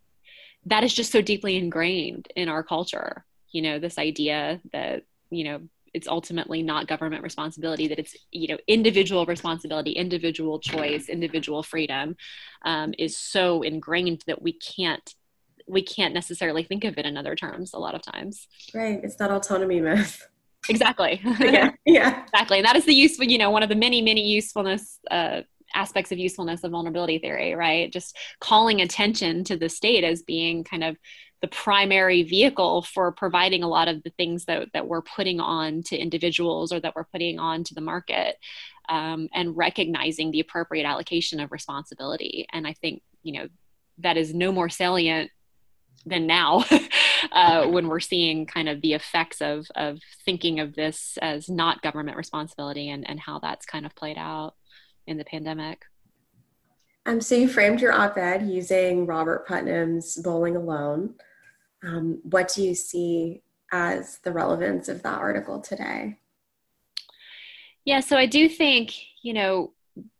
that 0.67 0.85
is 0.85 0.95
just 0.95 1.13
so 1.13 1.23
deeply 1.23 1.57
ingrained 1.57 2.29
in 2.37 2.49
our 2.49 2.63
culture. 2.63 3.25
You 3.53 3.63
know, 3.63 3.79
this 3.79 3.99
idea 3.99 4.61
that, 4.73 5.05
you 5.35 5.45
know, 5.45 5.61
it's 5.93 6.09
ultimately 6.09 6.63
not 6.63 6.89
government 6.89 7.23
responsibility 7.23 7.87
that 7.89 7.99
it's 7.99 8.17
you 8.33 8.49
know 8.49 8.59
individual 8.67 9.25
responsibility 9.27 9.93
individual 9.93 10.59
choice 10.59 11.09
individual 11.09 11.63
freedom 11.63 12.17
um, 12.65 12.93
is 12.99 13.17
so 13.17 13.63
ingrained 13.63 14.25
that 14.27 14.43
we 14.43 14.53
can't 14.53 15.15
we 15.67 15.83
can't 15.83 16.13
necessarily 16.13 16.63
think 16.63 16.85
of 16.85 16.99
it 16.99 17.07
in 17.07 17.17
other 17.17 17.35
terms 17.35 17.73
a 17.73 17.79
lot 17.79 17.95
of 17.95 18.03
times. 18.03 18.49
Right. 18.75 19.01
It's 19.03 19.17
that 19.17 19.31
autonomy 19.31 19.81
myth. 19.81 20.29
Exactly. 20.69 21.21
Yeah. 21.41 21.71
Yeah. 21.87 22.23
Exactly. 22.25 22.59
And 22.59 22.67
that 22.67 22.77
is 22.77 22.85
the 22.85 22.95
useful 22.95 23.27
you 23.27 23.39
know 23.39 23.51
one 23.51 23.63
of 23.63 23.69
the 23.69 23.75
many 23.75 24.03
many 24.03 24.27
usefulness 24.27 24.99
uh, 25.11 25.43
aspects 25.75 26.13
of 26.13 26.19
usefulness 26.19 26.63
of 26.65 26.71
vulnerability 26.73 27.19
theory 27.19 27.55
right? 27.55 27.93
Just 27.93 28.17
calling 28.41 28.81
attention 28.81 29.45
to 29.45 29.57
the 29.57 29.69
state 29.69 30.05
as 30.05 30.23
being 30.23 30.65
kind 30.65 30.85
of 30.85 30.97
the 31.45 31.49
primary 31.49 32.23
vehicle 32.23 32.81
for 32.81 33.13
providing 33.13 33.63
a 33.63 33.69
lot 33.69 33.87
of 33.87 34.03
the 34.03 34.09
things 34.17 34.47
that, 34.47 34.67
that 34.73 34.89
we're 34.89 35.03
putting 35.03 35.41
on 35.41 35.83
to 35.83 35.95
individuals 35.95 36.73
or 36.73 36.81
that 36.81 36.97
we're 36.97 37.05
putting 37.05 37.39
on 37.39 37.63
to 37.63 37.75
the 37.75 37.83
market 37.83 38.37
um, 38.89 39.29
and 39.35 39.55
recognizing 39.55 40.31
the 40.31 40.41
appropriate 40.41 40.87
allocation 40.87 41.41
of 41.41 41.53
responsibility. 41.53 42.47
And 42.51 42.67
i 42.67 42.73
think 42.73 43.03
you 43.23 43.35
know 43.35 43.49
that 43.99 44.17
is 44.17 44.33
no 44.33 44.53
more 44.53 44.71
salient 44.71 45.31
than 46.07 46.27
now 46.27 46.65
uh, 47.33 47.67
when 47.67 47.89
we're 47.89 48.01
seeing 48.01 48.47
kind 48.47 48.71
of 48.71 48.81
the 48.81 48.95
effects 48.95 49.43
of 49.43 49.67
of 49.75 49.99
thinking 50.25 50.61
of 50.61 50.75
this 50.75 51.19
as 51.21 51.51
not 51.51 51.83
government 51.83 52.17
responsibility 52.17 52.89
and, 52.89 53.07
and 53.07 53.21
how 53.21 53.39
that's 53.39 53.67
kind 53.67 53.85
of 53.85 53.95
played 53.95 54.17
out 54.17 54.55
in 55.07 55.19
the 55.19 55.25
pandemic. 55.25 55.83
Um, 57.07 57.21
so 57.21 57.35
you 57.35 57.49
framed 57.49 57.83
your 57.83 57.93
op-ed 57.93 58.49
using 58.49 59.05
robert 59.05 59.47
putnam's 59.47 60.17
bowling 60.17 60.57
alone 60.57 61.15
um, 61.87 62.21
what 62.23 62.53
do 62.55 62.63
you 62.63 62.75
see 62.75 63.43
as 63.73 64.19
the 64.19 64.33
relevance 64.33 64.89
of 64.89 65.03
that 65.03 65.19
article 65.19 65.61
today? 65.61 66.19
Yeah, 67.85 68.01
so 68.01 68.17
I 68.17 68.27
do 68.27 68.49
think, 68.49 68.95
you 69.23 69.35
know, 69.35 69.73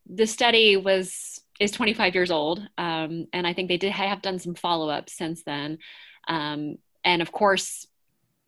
the 0.07 0.27
study 0.27 0.77
was 0.77 1.41
is 1.61 1.71
25 1.71 2.15
years 2.15 2.31
old, 2.31 2.59
um, 2.79 3.27
and 3.33 3.47
I 3.47 3.53
think 3.53 3.69
they 3.69 3.77
did 3.77 3.93
have 3.93 4.23
done 4.23 4.39
some 4.39 4.55
follow 4.55 4.89
up 4.89 5.09
since 5.09 5.45
then. 5.45 5.79
Um, 6.27 6.77
and 7.05 7.23
of 7.23 7.31
course, 7.31 7.87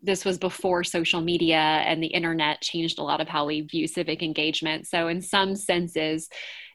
this 0.02 0.24
was 0.24 0.38
before 0.38 0.84
social 0.84 1.20
media 1.20 1.56
and 1.56 2.02
the 2.02 2.08
internet 2.08 2.62
changed 2.62 2.98
a 2.98 3.02
lot 3.02 3.20
of 3.20 3.28
how 3.28 3.46
we 3.46 3.60
view 3.62 3.86
civic 3.86 4.22
engagement. 4.22 4.86
So, 4.86 5.08
in 5.08 5.22
some 5.22 5.56
senses, 5.56 6.28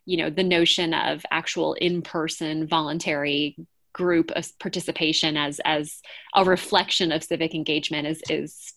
you 0.05 0.17
know, 0.17 0.29
the 0.29 0.43
notion 0.43 0.93
of 0.93 1.23
actual 1.31 1.73
in 1.75 2.01
person 2.01 2.67
voluntary 2.67 3.55
group 3.93 4.31
of 4.31 4.47
participation 4.59 5.37
as 5.37 5.59
as 5.65 6.01
a 6.35 6.43
reflection 6.45 7.11
of 7.11 7.23
civic 7.23 7.53
engagement 7.53 8.07
is 8.07 8.21
is 8.29 8.73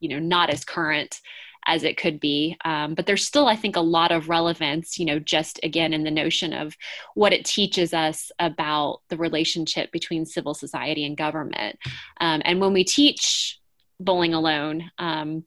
you 0.00 0.08
know 0.08 0.18
not 0.18 0.50
as 0.50 0.64
current 0.64 1.20
as 1.66 1.84
it 1.84 1.98
could 1.98 2.18
be. 2.18 2.56
Um, 2.64 2.94
but 2.94 3.06
there's 3.06 3.26
still 3.26 3.46
i 3.46 3.56
think 3.56 3.76
a 3.76 3.80
lot 3.80 4.12
of 4.12 4.28
relevance 4.28 4.98
you 4.98 5.04
know 5.04 5.18
just 5.18 5.60
again 5.62 5.92
in 5.92 6.04
the 6.04 6.10
notion 6.10 6.52
of 6.52 6.76
what 7.14 7.32
it 7.32 7.44
teaches 7.44 7.92
us 7.92 8.30
about 8.38 9.00
the 9.08 9.16
relationship 9.16 9.92
between 9.92 10.24
civil 10.24 10.54
society 10.54 11.04
and 11.04 11.16
government. 11.16 11.78
Um, 12.20 12.42
and 12.44 12.60
when 12.60 12.72
we 12.72 12.84
teach 12.84 13.58
bowling 14.00 14.34
alone 14.34 14.90
um, 14.98 15.44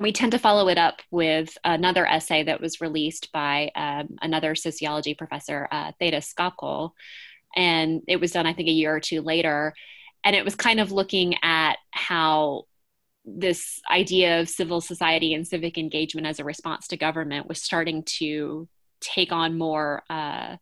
we 0.00 0.12
tend 0.12 0.32
to 0.32 0.38
follow 0.38 0.68
it 0.68 0.78
up 0.78 1.00
with 1.10 1.56
another 1.64 2.06
essay 2.06 2.44
that 2.44 2.60
was 2.60 2.80
released 2.80 3.32
by 3.32 3.70
um, 3.74 4.16
another 4.22 4.54
sociology 4.54 5.14
professor, 5.14 5.68
uh, 5.70 5.92
Theda 5.98 6.18
Skocpol, 6.18 6.92
and 7.58 8.02
it 8.06 8.20
was 8.20 8.30
done 8.30 8.46
i 8.46 8.54
think 8.54 8.68
a 8.68 8.72
year 8.72 8.94
or 8.94 9.00
two 9.00 9.20
later. 9.20 9.74
And 10.24 10.34
it 10.34 10.44
was 10.44 10.54
kind 10.54 10.80
of 10.80 10.92
looking 10.92 11.36
at 11.42 11.76
how 11.90 12.64
this 13.24 13.80
idea 13.90 14.40
of 14.40 14.48
civil 14.48 14.80
society 14.80 15.34
and 15.34 15.46
civic 15.46 15.78
engagement 15.78 16.26
as 16.26 16.38
a 16.38 16.44
response 16.44 16.88
to 16.88 16.96
government 16.96 17.46
was 17.46 17.62
starting 17.62 18.02
to 18.04 18.68
take 19.00 19.32
on 19.32 19.58
more 19.58 20.02
uh, 20.08 20.56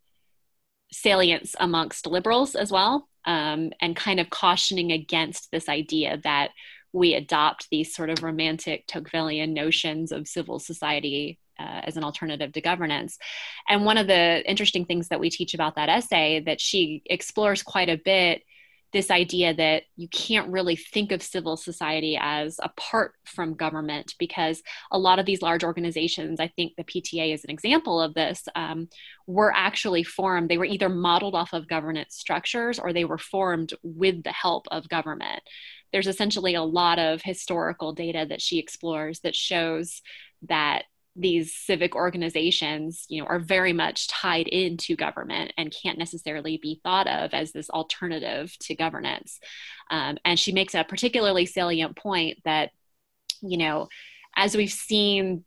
salience 0.93 1.55
amongst 1.59 2.07
liberals 2.07 2.55
as 2.55 2.71
well 2.71 3.09
um, 3.25 3.71
and 3.81 3.97
kind 3.97 4.21
of 4.21 4.31
cautioning 4.31 4.93
against 4.93 5.51
this 5.51 5.69
idea 5.69 6.19
that 6.25 6.51
we 6.93 7.15
adopt 7.15 7.69
these 7.71 7.95
sort 7.95 8.11
of 8.11 8.23
romantic 8.23 8.87
Tocquevillian 8.87 9.53
notions 9.53 10.13
of 10.13 10.29
civil 10.29 10.59
society 10.59 11.39
uh, 11.59 11.81
as 11.85 11.97
an 11.97 12.05
alternative 12.05 12.53
to 12.53 12.61
governance. 12.61 13.19
And 13.69 13.85
one 13.85 13.99
of 13.99 14.07
the 14.07 14.49
interesting 14.49 14.85
things 14.85 15.09
that 15.09 15.21
we 15.21 15.31
teach 15.31 15.55
about 15.55 15.77
that 15.77 15.89
essay 15.89 16.41
that 16.41 16.61
she 16.61 17.03
explores 17.07 17.63
quite 17.63 17.89
a 17.89 17.97
bit 17.97 18.43
this 18.93 19.11
idea 19.11 19.53
that 19.53 19.83
you 19.97 20.09
can't 20.09 20.51
really 20.51 20.77
think 20.77 21.13
of 21.13 21.23
civil 21.23 21.57
society 21.57 22.19
as 22.19 22.59
apart 22.63 23.13
from 23.25 23.55
government 23.55 24.15
because 24.19 24.63
a 24.91 24.99
lot 24.99 25.19
of 25.19 25.27
these 25.27 25.43
large 25.43 25.65
organizations, 25.65 26.41
I 26.41 26.49
think 26.49 26.75
the 26.77 26.85
PTA 26.85 27.35
is 27.35 27.45
an 27.45 27.51
example 27.51 28.01
of 28.01 28.15
this, 28.15 28.45
um, 28.55 28.89
were 29.27 29.53
actually 29.55 30.03
formed. 30.03 30.49
They 30.49 30.57
were 30.57 30.65
either 30.65 30.89
modeled 30.89 31.35
off 31.35 31.53
of 31.53 31.69
governance 31.69 32.15
structures 32.17 32.79
or 32.79 32.93
they 32.93 33.05
were 33.05 33.19
formed 33.19 33.75
with 33.83 34.23
the 34.23 34.33
help 34.33 34.67
of 34.71 34.89
government. 34.89 35.43
There's 35.93 36.07
essentially 36.07 36.55
a 36.55 36.63
lot 36.63 36.99
of 36.99 37.23
historical 37.23 37.93
data 37.93 38.25
that 38.29 38.41
she 38.41 38.59
explores 38.59 39.21
that 39.21 39.35
shows 39.35 40.01
that 40.49 40.85
these 41.19 41.55
civic 41.55 41.95
organizations 41.95 43.07
you 43.09 43.21
know 43.21 43.27
are 43.27 43.39
very 43.39 43.73
much 43.73 44.09
tied 44.09 44.47
into 44.49 44.97
government 44.97 45.53
and 45.57 45.75
can't 45.83 45.99
necessarily 45.99 46.59
be 46.63 46.81
thought 46.83 47.07
of 47.07 47.33
as 47.33 47.53
this 47.53 47.71
alternative 47.71 48.55
to 48.61 48.75
governance. 48.75 49.41
Um, 49.91 50.19
and 50.25 50.39
she 50.39 50.53
makes 50.53 50.75
a 50.75 50.85
particularly 50.85 51.47
salient 51.47 51.97
point 51.97 52.39
that 52.45 52.71
you 53.41 53.57
know 53.57 53.89
as 54.37 54.57
we've 54.57 54.73
seen 54.73 55.45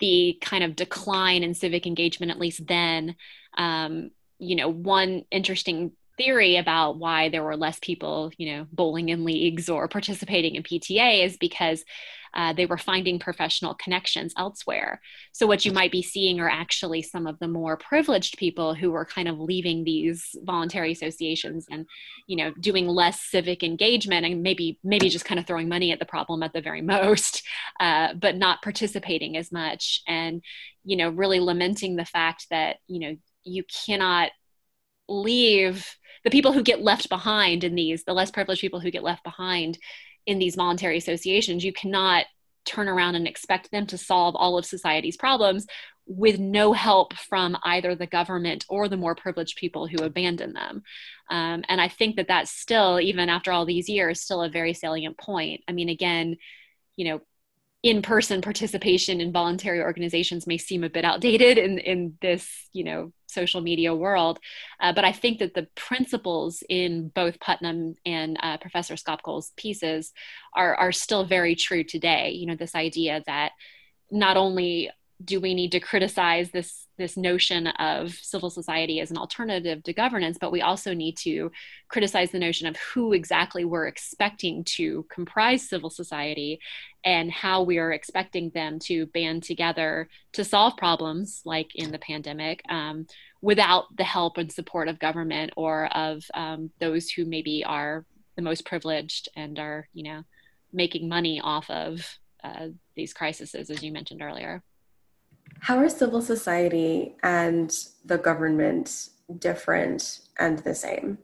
the 0.00 0.36
kind 0.40 0.64
of 0.64 0.76
decline 0.76 1.42
in 1.42 1.54
civic 1.54 1.86
engagement 1.86 2.32
at 2.32 2.38
least 2.38 2.66
then 2.66 3.14
um, 3.56 4.10
you 4.38 4.56
know 4.56 4.68
one 4.68 5.24
interesting 5.30 5.92
theory 6.16 6.56
about 6.56 6.98
why 6.98 7.28
there 7.28 7.42
were 7.42 7.56
less 7.56 7.78
people, 7.80 8.30
you 8.36 8.52
know, 8.52 8.66
bowling 8.72 9.08
in 9.08 9.24
leagues 9.24 9.68
or 9.68 9.88
participating 9.88 10.54
in 10.54 10.62
PTA 10.62 11.24
is 11.24 11.36
because 11.36 11.84
uh, 12.34 12.52
they 12.52 12.66
were 12.66 12.78
finding 12.78 13.18
professional 13.18 13.74
connections 13.74 14.32
elsewhere. 14.38 15.00
So, 15.32 15.46
what 15.46 15.64
you 15.64 15.72
might 15.72 15.92
be 15.92 16.02
seeing 16.02 16.40
are 16.40 16.48
actually 16.48 17.02
some 17.02 17.26
of 17.26 17.38
the 17.38 17.48
more 17.48 17.76
privileged 17.76 18.38
people 18.38 18.74
who 18.74 18.90
were 18.90 19.04
kind 19.04 19.28
of 19.28 19.38
leaving 19.38 19.84
these 19.84 20.34
voluntary 20.42 20.92
associations 20.92 21.66
and, 21.70 21.86
you 22.26 22.36
know, 22.36 22.52
doing 22.60 22.86
less 22.86 23.20
civic 23.20 23.62
engagement 23.62 24.24
and 24.24 24.42
maybe 24.42 24.78
maybe 24.82 25.08
just 25.08 25.24
kind 25.24 25.38
of 25.38 25.46
throwing 25.46 25.68
money 25.68 25.92
at 25.92 25.98
the 25.98 26.04
problem 26.06 26.42
at 26.42 26.52
the 26.52 26.60
very 26.60 26.82
most, 26.92 27.42
uh, 27.80 28.14
but 28.14 28.36
not 28.36 28.62
participating 28.62 29.36
as 29.36 29.52
much, 29.52 30.02
and 30.06 30.42
you 30.84 30.96
know, 30.96 31.10
really 31.10 31.40
lamenting 31.40 31.96
the 31.96 32.04
fact 32.04 32.46
that 32.50 32.76
you 32.86 33.00
know 33.00 33.16
you 33.44 33.64
cannot 33.86 34.30
leave 35.08 35.96
the 36.24 36.30
people 36.30 36.52
who 36.52 36.62
get 36.62 36.82
left 36.82 37.08
behind 37.08 37.64
in 37.64 37.74
these, 37.74 38.04
the 38.04 38.12
less 38.12 38.30
privileged 38.30 38.60
people 38.60 38.80
who 38.80 38.90
get 38.90 39.02
left 39.02 39.24
behind 39.24 39.78
in 40.26 40.38
these 40.38 40.54
voluntary 40.54 40.96
associations, 40.96 41.64
you 41.64 41.72
cannot 41.72 42.26
turn 42.64 42.88
around 42.88 43.16
and 43.16 43.26
expect 43.26 43.70
them 43.70 43.86
to 43.86 43.98
solve 43.98 44.36
all 44.36 44.56
of 44.56 44.64
society's 44.64 45.16
problems 45.16 45.66
with 46.06 46.38
no 46.38 46.72
help 46.72 47.14
from 47.14 47.56
either 47.64 47.94
the 47.94 48.06
government 48.06 48.64
or 48.68 48.88
the 48.88 48.96
more 48.96 49.14
privileged 49.14 49.56
people 49.56 49.86
who 49.86 50.02
abandon 50.02 50.52
them. 50.52 50.82
Um, 51.30 51.64
and 51.68 51.80
I 51.80 51.88
think 51.88 52.16
that 52.16 52.28
that's 52.28 52.50
still, 52.50 53.00
even 53.00 53.28
after 53.28 53.52
all 53.52 53.64
these 53.64 53.88
years, 53.88 54.20
still 54.20 54.42
a 54.42 54.50
very 54.50 54.74
salient 54.74 55.16
point. 55.16 55.62
I 55.68 55.72
mean, 55.72 55.88
again, 55.88 56.36
you 56.96 57.06
know, 57.06 57.20
in-person 57.82 58.40
participation 58.40 59.20
in 59.20 59.32
voluntary 59.32 59.80
organizations 59.80 60.46
may 60.46 60.56
seem 60.56 60.84
a 60.84 60.90
bit 60.90 61.04
outdated 61.04 61.58
in, 61.58 61.78
in 61.78 62.16
this 62.20 62.48
you 62.72 62.84
know 62.84 63.12
social 63.26 63.60
media 63.60 63.94
world. 63.94 64.38
Uh, 64.80 64.92
but 64.92 65.04
i 65.04 65.12
think 65.12 65.38
that 65.38 65.54
the 65.54 65.66
principles 65.74 66.62
in 66.68 67.08
both 67.08 67.40
putnam 67.40 67.94
and 68.06 68.36
uh, 68.42 68.56
professor 68.58 68.96
Skocpol's 68.96 69.52
pieces 69.56 70.12
are, 70.54 70.74
are 70.76 70.92
still 70.92 71.24
very 71.24 71.56
true 71.56 71.82
today. 71.82 72.30
You 72.30 72.46
know 72.46 72.56
this 72.56 72.74
idea 72.74 73.22
that 73.26 73.52
not 74.10 74.36
only 74.36 74.90
do 75.24 75.40
we 75.40 75.54
need 75.54 75.72
to 75.72 75.80
criticize 75.80 76.50
this 76.50 76.86
this 76.98 77.16
notion 77.16 77.66
of 77.66 78.12
civil 78.12 78.50
society 78.50 79.00
as 79.00 79.10
an 79.10 79.16
alternative 79.16 79.82
to 79.82 79.92
governance 79.92 80.38
but 80.40 80.52
we 80.52 80.60
also 80.60 80.94
need 80.94 81.16
to 81.16 81.50
criticize 81.88 82.30
the 82.30 82.38
notion 82.38 82.66
of 82.66 82.76
who 82.76 83.12
exactly 83.12 83.64
we're 83.64 83.86
expecting 83.86 84.62
to 84.64 85.04
comprise 85.10 85.68
civil 85.68 85.90
society 85.90 86.60
and 87.04 87.30
how 87.30 87.62
we 87.62 87.78
are 87.78 87.92
expecting 87.92 88.50
them 88.50 88.78
to 88.78 89.06
band 89.06 89.42
together 89.42 90.08
to 90.32 90.44
solve 90.44 90.76
problems 90.76 91.42
like 91.44 91.74
in 91.74 91.90
the 91.90 91.98
pandemic 91.98 92.62
um, 92.68 93.06
without 93.40 93.84
the 93.96 94.04
help 94.04 94.38
and 94.38 94.52
support 94.52 94.88
of 94.88 94.98
government 94.98 95.52
or 95.56 95.86
of 95.96 96.22
um, 96.34 96.70
those 96.78 97.10
who 97.10 97.24
maybe 97.24 97.64
are 97.64 98.04
the 98.36 98.42
most 98.42 98.64
privileged 98.64 99.28
and 99.36 99.58
are 99.58 99.88
you 99.92 100.04
know 100.04 100.22
making 100.72 101.08
money 101.08 101.40
off 101.42 101.68
of 101.68 102.18
uh, 102.44 102.68
these 102.96 103.12
crises 103.12 103.54
as 103.54 103.82
you 103.82 103.92
mentioned 103.92 104.22
earlier 104.22 104.62
how 105.62 105.78
are 105.78 105.88
civil 105.88 106.20
society 106.20 107.14
and 107.22 107.72
the 108.04 108.18
government 108.18 109.10
different 109.38 110.18
and 110.40 110.58
the 110.58 110.74
same? 110.74 111.18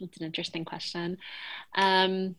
That's 0.00 0.18
an 0.18 0.26
interesting 0.26 0.64
question. 0.64 1.16
Um, 1.76 2.34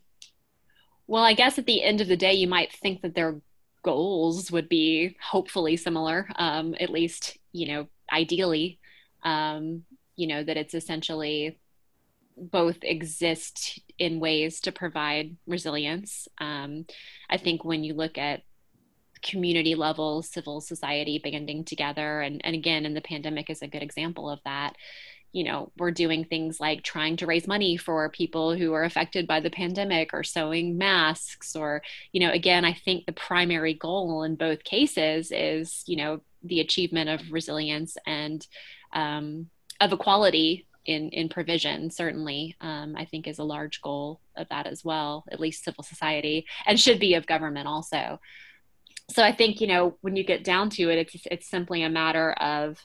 well, 1.06 1.24
I 1.24 1.32
guess 1.32 1.58
at 1.58 1.64
the 1.64 1.82
end 1.82 2.02
of 2.02 2.08
the 2.08 2.16
day, 2.16 2.34
you 2.34 2.46
might 2.46 2.72
think 2.74 3.00
that 3.00 3.14
their 3.14 3.40
goals 3.82 4.52
would 4.52 4.68
be 4.68 5.16
hopefully 5.22 5.78
similar, 5.78 6.28
um, 6.36 6.74
at 6.78 6.90
least, 6.90 7.38
you 7.52 7.68
know, 7.68 7.88
ideally. 8.12 8.78
Um, 9.22 9.84
you 10.16 10.26
know, 10.26 10.44
that 10.44 10.58
it's 10.58 10.74
essentially 10.74 11.58
both 12.36 12.76
exist 12.82 13.80
in 13.98 14.20
ways 14.20 14.60
to 14.60 14.72
provide 14.72 15.36
resilience. 15.46 16.28
Um, 16.36 16.84
I 17.30 17.38
think 17.38 17.64
when 17.64 17.82
you 17.82 17.94
look 17.94 18.18
at 18.18 18.42
community 19.22 19.74
level 19.74 20.22
civil 20.22 20.60
society 20.60 21.18
banding 21.18 21.64
together 21.64 22.20
and, 22.20 22.40
and 22.44 22.54
again 22.54 22.86
in 22.86 22.94
the 22.94 23.00
pandemic 23.00 23.50
is 23.50 23.62
a 23.62 23.68
good 23.68 23.82
example 23.82 24.30
of 24.30 24.40
that. 24.44 24.76
You 25.32 25.44
know 25.44 25.70
we're 25.78 25.92
doing 25.92 26.24
things 26.24 26.58
like 26.58 26.82
trying 26.82 27.16
to 27.18 27.26
raise 27.26 27.46
money 27.46 27.76
for 27.76 28.08
people 28.08 28.56
who 28.56 28.72
are 28.72 28.82
affected 28.82 29.28
by 29.28 29.38
the 29.38 29.50
pandemic 29.50 30.12
or 30.12 30.24
sewing 30.24 30.76
masks 30.76 31.54
or 31.54 31.82
you 32.10 32.18
know 32.18 32.32
again 32.32 32.64
i 32.64 32.72
think 32.72 33.06
the 33.06 33.12
primary 33.12 33.74
goal 33.74 34.24
in 34.24 34.34
both 34.34 34.64
cases 34.64 35.30
is 35.30 35.84
you 35.86 35.96
know 35.96 36.20
the 36.42 36.58
achievement 36.58 37.08
of 37.08 37.30
resilience 37.30 37.96
and 38.06 38.44
um, 38.92 39.48
of 39.80 39.92
equality 39.92 40.66
in 40.86 41.10
in 41.10 41.28
provision 41.28 41.90
certainly 41.90 42.56
um, 42.60 42.96
i 42.96 43.04
think 43.04 43.26
is 43.26 43.38
a 43.38 43.44
large 43.44 43.80
goal 43.82 44.20
of 44.36 44.48
that 44.48 44.66
as 44.66 44.84
well 44.84 45.24
at 45.30 45.40
least 45.40 45.64
civil 45.64 45.84
society 45.84 46.46
and 46.66 46.80
should 46.80 46.98
be 46.98 47.14
of 47.14 47.26
government 47.26 47.68
also 47.68 48.18
so 49.10 49.22
I 49.22 49.32
think 49.32 49.60
you 49.60 49.66
know 49.66 49.96
when 50.00 50.16
you 50.16 50.24
get 50.24 50.44
down 50.44 50.70
to 50.70 50.90
it, 50.90 50.98
it's 50.98 51.26
it's 51.30 51.48
simply 51.48 51.82
a 51.82 51.90
matter 51.90 52.32
of 52.32 52.78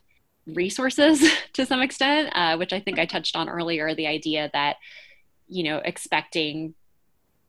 resources 0.48 1.24
to 1.54 1.66
some 1.66 1.82
extent, 1.82 2.30
uh, 2.34 2.58
which 2.58 2.74
I 2.74 2.80
think 2.80 3.00
I 3.00 3.06
touched 3.06 3.36
on 3.36 3.50
earlier. 3.50 3.94
The 3.94 4.08
idea 4.08 4.50
that 4.54 4.78
you 5.48 5.64
know 5.64 5.78
expecting 5.78 6.74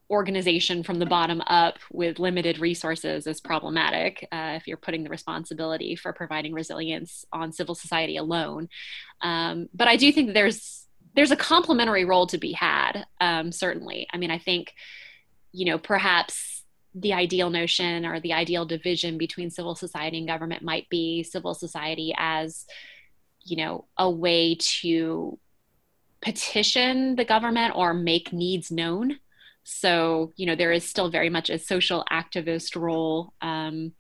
organization 0.09 0.85
from 0.85 0.99
the 1.01 1.07
bottom 1.07 1.43
up 1.49 1.79
with 1.93 2.21
limited 2.21 2.59
resources 2.61 3.27
is 3.27 3.41
problematic 3.41 4.29
uh, 4.31 4.53
if 4.55 4.69
you're 4.69 4.77
putting 4.77 5.03
the 5.03 5.11
responsibility 5.11 5.97
for 5.97 6.13
providing 6.13 6.53
resilience 6.53 7.25
on 7.33 7.53
civil 7.53 7.75
society 7.75 8.17
alone. 8.17 8.69
Um, 9.21 9.69
but 9.75 9.89
I 9.89 9.97
do 9.97 10.13
think 10.13 10.33
there's 10.33 10.87
there's 11.15 11.31
a 11.31 11.37
complementary 11.37 12.05
role 12.05 12.27
to 12.27 12.39
be 12.39 12.53
had. 12.53 13.07
Um, 13.21 13.51
certainly, 13.51 14.07
I 14.13 14.19
mean, 14.19 14.31
I 14.31 14.39
think 14.39 14.75
you 15.53 15.65
know 15.67 15.79
perhaps 15.79 16.56
the 16.99 17.13
ideal 17.13 17.51
notion 17.51 18.07
or 18.07 18.21
the 18.21 18.33
ideal 18.33 18.65
division 18.65 19.19
between 19.19 19.51
civil 19.51 19.75
society 19.75 20.19
and 20.19 20.27
government 20.27 20.63
might 20.63 20.89
be 20.89 21.23
civil 21.23 21.55
society 21.55 22.15
as 22.17 22.65
you 23.45 23.57
know 23.57 23.85
a 23.99 24.11
way 24.11 24.57
to 24.59 25.39
petition 26.23 27.15
the 27.15 27.25
government 27.25 27.75
or 27.77 27.93
make 27.93 28.33
needs 28.33 28.71
known. 28.71 29.19
So 29.63 30.33
you 30.37 30.47
know 30.47 30.57
there 30.57 30.73
is 30.73 30.89
still 30.89 31.11
very 31.11 31.29
much 31.29 31.51
a 31.51 31.59
social 31.59 32.03
activist 32.11 32.81
role 32.81 33.35
um, 33.43 33.93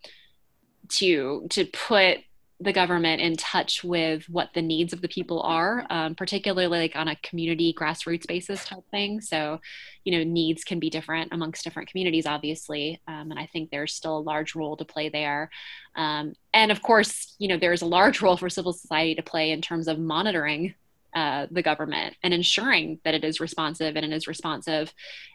to 0.95 1.47
to 1.51 1.67
put 1.67 2.19
the 2.59 2.73
government 2.73 3.21
in 3.21 3.37
touch 3.37 3.85
with 3.85 4.27
what 4.31 4.49
the 4.55 4.62
needs 4.62 4.95
of 4.95 5.03
the 5.03 5.09
people 5.09 5.42
are, 5.42 5.87
um, 5.90 6.14
particularly 6.14 6.66
like 6.66 6.97
on 6.97 7.07
a 7.07 7.16
community 7.16 7.75
grassroots 7.79 8.27
basis 8.27 8.64
type 8.64 8.85
thing. 8.90 9.21
So, 9.21 9.61
you 10.05 10.16
know, 10.16 10.25
needs 10.25 10.64
can 10.64 10.79
be 10.79 10.88
different 10.88 11.35
amongst 11.35 11.64
different 11.64 11.90
communities, 11.90 12.25
obviously. 12.25 13.01
Um, 13.07 13.31
and 13.31 13.38
I 13.38 13.47
think 13.47 13.71
there's 13.71 13.92
still 13.92 14.16
a 14.16 14.21
large 14.21 14.55
role 14.55 14.77
to 14.79 14.87
play 14.87 15.11
there. 15.11 15.51
Um, 15.97 16.35
and 16.55 16.73
of 16.73 16.81
course, 16.81 17.35
you 17.38 17.49
know, 17.49 17.59
there's 17.59 17.83
a 17.83 17.87
large 17.87 18.23
role 18.23 18.38
for 18.38 18.49
civil 18.49 18.73
society 18.73 19.14
to 19.16 19.23
play 19.23 19.51
in 19.51 19.61
terms 19.61 19.87
of 19.87 19.99
monitoring 19.99 20.75
uh, 21.14 21.47
the 21.51 21.62
government 21.62 22.16
and 22.23 22.33
ensuring 22.33 23.01
that 23.05 23.14
it 23.14 23.25
is 23.25 23.38
responsive 23.38 23.97
and 23.97 24.07
it 24.07 24.12
is 24.12 24.27
responsive 24.27 24.95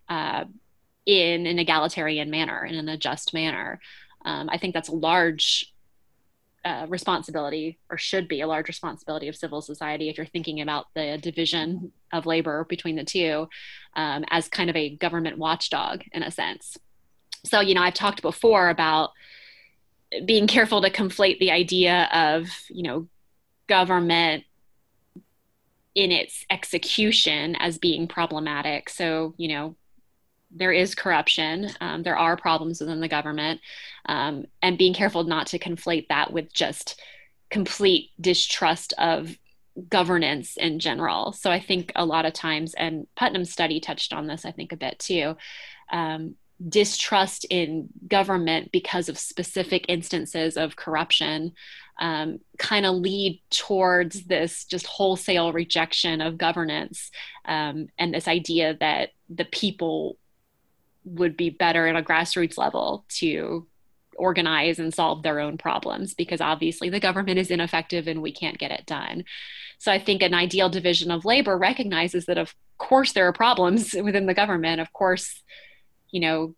uh, 0.09 0.45
in 1.05 1.45
an 1.45 1.59
egalitarian 1.59 2.31
manner, 2.31 2.65
in 2.65 2.89
a 2.89 2.97
just 2.97 3.31
manner. 3.33 3.79
Um, 4.25 4.49
I 4.49 4.57
think 4.57 4.73
that's 4.73 4.89
a 4.89 4.95
large 4.95 5.71
uh, 6.63 6.85
responsibility 6.89 7.79
or 7.89 7.97
should 7.97 8.27
be 8.27 8.41
a 8.41 8.47
large 8.47 8.67
responsibility 8.67 9.27
of 9.27 9.35
civil 9.35 9.61
society 9.61 10.09
if 10.09 10.17
you're 10.17 10.25
thinking 10.25 10.61
about 10.61 10.87
the 10.93 11.17
division 11.21 11.91
of 12.13 12.25
labor 12.25 12.65
between 12.69 12.95
the 12.95 13.03
two 13.03 13.47
um, 13.95 14.23
as 14.29 14.47
kind 14.47 14.69
of 14.69 14.75
a 14.75 14.95
government 14.97 15.37
watchdog 15.37 16.03
in 16.11 16.23
a 16.23 16.31
sense. 16.31 16.77
So 17.43 17.59
you 17.59 17.73
know 17.73 17.81
i've 17.81 17.95
talked 17.95 18.21
before 18.21 18.69
about 18.69 19.11
being 20.25 20.45
careful 20.47 20.81
to 20.81 20.89
conflate 20.89 21.39
the 21.39 21.51
idea 21.51 22.09
of 22.13 22.47
you 22.69 22.83
know 22.83 23.07
government 23.67 24.43
in 25.95 26.11
its 26.11 26.45
execution 26.49 27.55
as 27.55 27.77
being 27.77 28.07
problematic. 28.07 28.89
So 28.89 29.33
you 29.37 29.47
know 29.49 29.75
there 30.53 30.71
is 30.71 30.95
corruption, 30.95 31.69
um, 31.79 32.03
there 32.03 32.17
are 32.17 32.35
problems 32.35 32.79
within 32.79 32.99
the 32.99 33.07
government, 33.07 33.61
um, 34.07 34.45
and 34.61 34.77
being 34.77 34.93
careful 34.93 35.23
not 35.23 35.47
to 35.47 35.59
conflate 35.59 36.07
that 36.09 36.31
with 36.33 36.53
just 36.53 36.99
complete 37.49 38.09
distrust 38.19 38.93
of 38.97 39.37
governance 39.89 40.57
in 40.57 40.79
general. 40.79 41.31
So 41.31 41.49
I 41.49 41.59
think 41.59 41.91
a 41.95 42.05
lot 42.05 42.25
of 42.25 42.33
times, 42.33 42.73
and 42.73 43.07
Putnam's 43.15 43.51
study 43.51 43.79
touched 43.79 44.13
on 44.13 44.27
this, 44.27 44.45
I 44.45 44.51
think, 44.51 44.71
a 44.71 44.77
bit 44.77 44.99
too. 44.99 45.35
Um, 45.91 46.35
distrust 46.69 47.45
in 47.49 47.89
government 48.07 48.71
because 48.71 49.09
of 49.09 49.17
specific 49.17 49.85
instances 49.87 50.57
of 50.57 50.75
corruption 50.75 51.53
um, 51.99 52.39
kind 52.57 52.85
of 52.85 52.95
lead 52.95 53.41
towards 53.49 54.23
this 54.25 54.65
just 54.65 54.85
wholesale 54.85 55.53
rejection 55.53 56.21
of 56.21 56.37
governance 56.37 57.11
um, 57.45 57.87
and 57.97 58.13
this 58.13 58.27
idea 58.27 58.75
that 58.79 59.09
the 59.29 59.45
people 59.45 60.17
would 61.03 61.35
be 61.35 61.49
better 61.49 61.87
at 61.87 61.95
a 61.95 62.03
grassroots 62.03 62.57
level 62.57 63.05
to 63.09 63.67
organize 64.17 64.77
and 64.77 64.93
solve 64.93 65.23
their 65.23 65.39
own 65.39 65.57
problems 65.57 66.13
because 66.13 66.41
obviously 66.41 66.89
the 66.89 66.99
government 66.99 67.39
is 67.39 67.49
ineffective 67.49 68.07
and 68.07 68.21
we 68.21 68.31
can't 68.31 68.57
get 68.57 68.71
it 68.71 68.85
done. 68.85 69.23
So 69.79 69.91
I 69.91 69.99
think 69.99 70.21
an 70.21 70.33
ideal 70.33 70.69
division 70.69 71.09
of 71.09 71.25
labor 71.25 71.57
recognizes 71.57 72.25
that, 72.27 72.37
of 72.37 72.53
course, 72.77 73.13
there 73.13 73.27
are 73.27 73.33
problems 73.33 73.93
within 74.03 74.27
the 74.27 74.33
government. 74.33 74.79
Of 74.79 74.93
course, 74.93 75.41
you 76.11 76.19
know, 76.19 76.55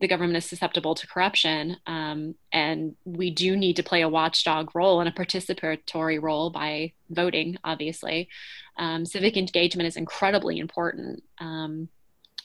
the 0.00 0.08
government 0.08 0.36
is 0.36 0.44
susceptible 0.44 0.94
to 0.96 1.06
corruption. 1.06 1.76
Um, 1.86 2.34
and 2.52 2.96
we 3.04 3.30
do 3.30 3.56
need 3.56 3.76
to 3.76 3.82
play 3.82 4.02
a 4.02 4.08
watchdog 4.08 4.74
role 4.74 5.00
and 5.00 5.08
a 5.08 5.12
participatory 5.12 6.20
role 6.20 6.50
by 6.50 6.92
voting, 7.10 7.58
obviously. 7.62 8.28
Um, 8.76 9.06
civic 9.06 9.36
engagement 9.36 9.86
is 9.86 9.96
incredibly 9.96 10.58
important, 10.58 11.22
um, 11.38 11.88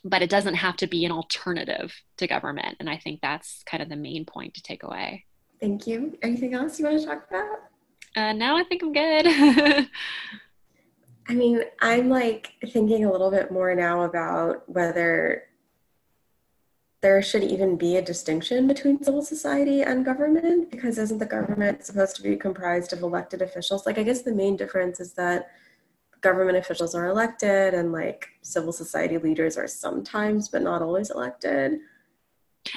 but 0.03 0.21
it 0.21 0.29
doesn't 0.29 0.55
have 0.55 0.77
to 0.77 0.87
be 0.87 1.05
an 1.05 1.11
alternative 1.11 1.93
to 2.17 2.27
government. 2.27 2.77
And 2.79 2.89
I 2.89 2.97
think 2.97 3.21
that's 3.21 3.63
kind 3.63 3.83
of 3.83 3.89
the 3.89 3.95
main 3.95 4.25
point 4.25 4.53
to 4.55 4.61
take 4.61 4.83
away. 4.83 5.25
Thank 5.59 5.87
you. 5.87 6.17
Anything 6.21 6.53
else 6.53 6.79
you 6.79 6.85
want 6.85 6.99
to 6.99 7.05
talk 7.05 7.27
about? 7.29 7.57
Uh, 8.15 8.33
no, 8.33 8.57
I 8.57 8.63
think 8.63 8.81
I'm 8.81 8.93
good. 8.93 9.27
I 11.29 11.33
mean, 11.33 11.61
I'm 11.81 12.09
like 12.09 12.53
thinking 12.67 13.05
a 13.05 13.11
little 13.11 13.29
bit 13.29 13.51
more 13.51 13.75
now 13.75 14.03
about 14.03 14.67
whether 14.67 15.43
there 17.01 17.21
should 17.21 17.43
even 17.43 17.77
be 17.77 17.97
a 17.97 18.01
distinction 18.01 18.67
between 18.67 19.01
civil 19.01 19.21
society 19.21 19.81
and 19.81 20.03
government 20.03 20.69
because 20.71 20.97
isn't 20.97 21.19
the 21.19 21.25
government 21.25 21.85
supposed 21.85 22.15
to 22.15 22.23
be 22.23 22.35
comprised 22.35 22.91
of 22.91 23.01
elected 23.01 23.41
officials 23.41 23.85
like 23.85 23.97
i 23.97 24.03
guess 24.03 24.21
the 24.21 24.33
main 24.33 24.57
difference 24.57 24.99
is 24.99 25.13
that 25.13 25.51
government 26.21 26.57
officials 26.57 26.95
are 26.95 27.07
elected 27.07 27.73
and 27.73 27.91
like 27.91 28.27
civil 28.41 28.71
society 28.71 29.17
leaders 29.17 29.57
are 29.57 29.67
sometimes 29.67 30.49
but 30.49 30.61
not 30.61 30.81
always 30.81 31.09
elected 31.09 31.79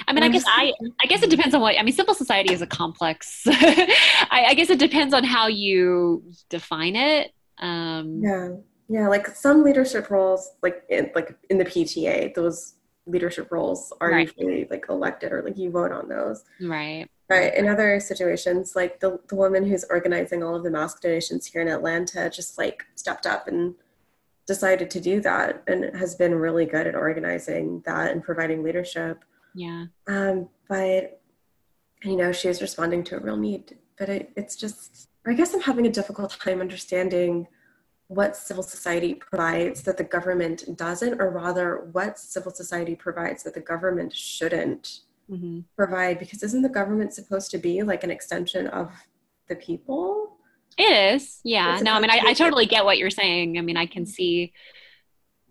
I 0.07 0.13
mean, 0.13 0.23
I 0.23 0.29
guess 0.29 0.43
I, 0.47 0.73
I 1.01 1.05
guess 1.07 1.23
it 1.23 1.29
depends 1.29 1.53
on 1.53 1.61
what 1.61 1.77
I 1.77 1.83
mean. 1.83 1.93
Civil 1.93 2.13
society 2.13 2.53
is 2.53 2.61
a 2.61 2.67
complex. 2.67 3.43
I, 3.47 4.45
I, 4.47 4.53
guess 4.53 4.69
it 4.69 4.79
depends 4.79 5.13
on 5.13 5.23
how 5.23 5.47
you 5.47 6.23
define 6.49 6.95
it. 6.95 7.31
Um, 7.59 8.21
yeah, 8.23 8.49
yeah. 8.87 9.07
Like 9.07 9.27
some 9.27 9.63
leadership 9.63 10.09
roles, 10.09 10.51
like 10.63 10.83
in, 10.89 11.11
like 11.15 11.35
in 11.49 11.57
the 11.57 11.65
PTA, 11.65 12.33
those 12.33 12.75
leadership 13.05 13.51
roles 13.51 13.91
are 13.99 14.11
right. 14.11 14.33
usually 14.37 14.67
like 14.69 14.85
elected 14.89 15.31
or 15.31 15.43
like 15.43 15.57
you 15.57 15.69
vote 15.69 15.91
on 15.91 16.07
those. 16.07 16.43
Right. 16.61 17.07
But 17.33 17.55
in 17.55 17.67
other 17.67 17.99
situations, 17.99 18.75
like 18.75 18.99
the, 18.99 19.19
the 19.27 19.35
woman 19.35 19.65
who's 19.65 19.85
organizing 19.85 20.43
all 20.43 20.55
of 20.55 20.63
the 20.63 20.71
mask 20.71 21.01
donations 21.01 21.45
here 21.45 21.61
in 21.61 21.67
Atlanta 21.67 22.29
just 22.29 22.57
like 22.57 22.85
stepped 22.95 23.25
up 23.25 23.47
and 23.47 23.75
decided 24.45 24.89
to 24.91 24.99
do 24.99 25.21
that 25.21 25.63
and 25.67 25.95
has 25.95 26.15
been 26.15 26.35
really 26.35 26.65
good 26.65 26.87
at 26.87 26.95
organizing 26.95 27.81
that 27.85 28.11
and 28.11 28.23
providing 28.23 28.63
leadership. 28.63 29.23
Yeah. 29.53 29.85
Um, 30.07 30.49
but 30.67 31.21
you 32.03 32.17
know, 32.17 32.31
she 32.31 32.49
is 32.49 32.61
responding 32.61 33.03
to 33.05 33.17
a 33.17 33.19
real 33.19 33.37
need. 33.37 33.77
But 33.97 34.09
it, 34.09 34.31
it's 34.35 34.55
just 34.55 35.07
I 35.25 35.33
guess 35.33 35.53
I'm 35.53 35.61
having 35.61 35.87
a 35.87 35.91
difficult 35.91 36.37
time 36.39 36.59
understanding 36.59 37.47
what 38.07 38.35
civil 38.35 38.63
society 38.63 39.15
provides 39.15 39.81
that 39.83 39.97
the 39.97 40.03
government 40.03 40.77
doesn't, 40.77 41.19
or 41.19 41.29
rather, 41.29 41.87
what 41.93 42.19
civil 42.19 42.51
society 42.51 42.95
provides 42.95 43.43
that 43.43 43.53
the 43.53 43.61
government 43.61 44.13
shouldn't 44.13 45.01
mm-hmm. 45.33 45.59
provide? 45.75 46.19
Because 46.19 46.43
isn't 46.43 46.61
the 46.61 46.69
government 46.69 47.13
supposed 47.13 47.51
to 47.51 47.57
be 47.57 47.83
like 47.83 48.03
an 48.03 48.11
extension 48.11 48.67
of 48.67 48.91
the 49.49 49.55
people? 49.55 50.37
It 50.77 51.15
is, 51.15 51.39
yeah. 51.43 51.79
No, 51.81 51.93
I 51.93 51.99
mean, 51.99 52.09
I, 52.09 52.19
I, 52.25 52.33
totally 52.33 52.65
get 52.65 52.85
what 52.85 52.97
you're 52.97 53.11
saying. 53.11 53.59
I 53.59 53.61
mean, 53.61 53.77
I 53.77 53.85
can 53.85 54.05
see, 54.07 54.53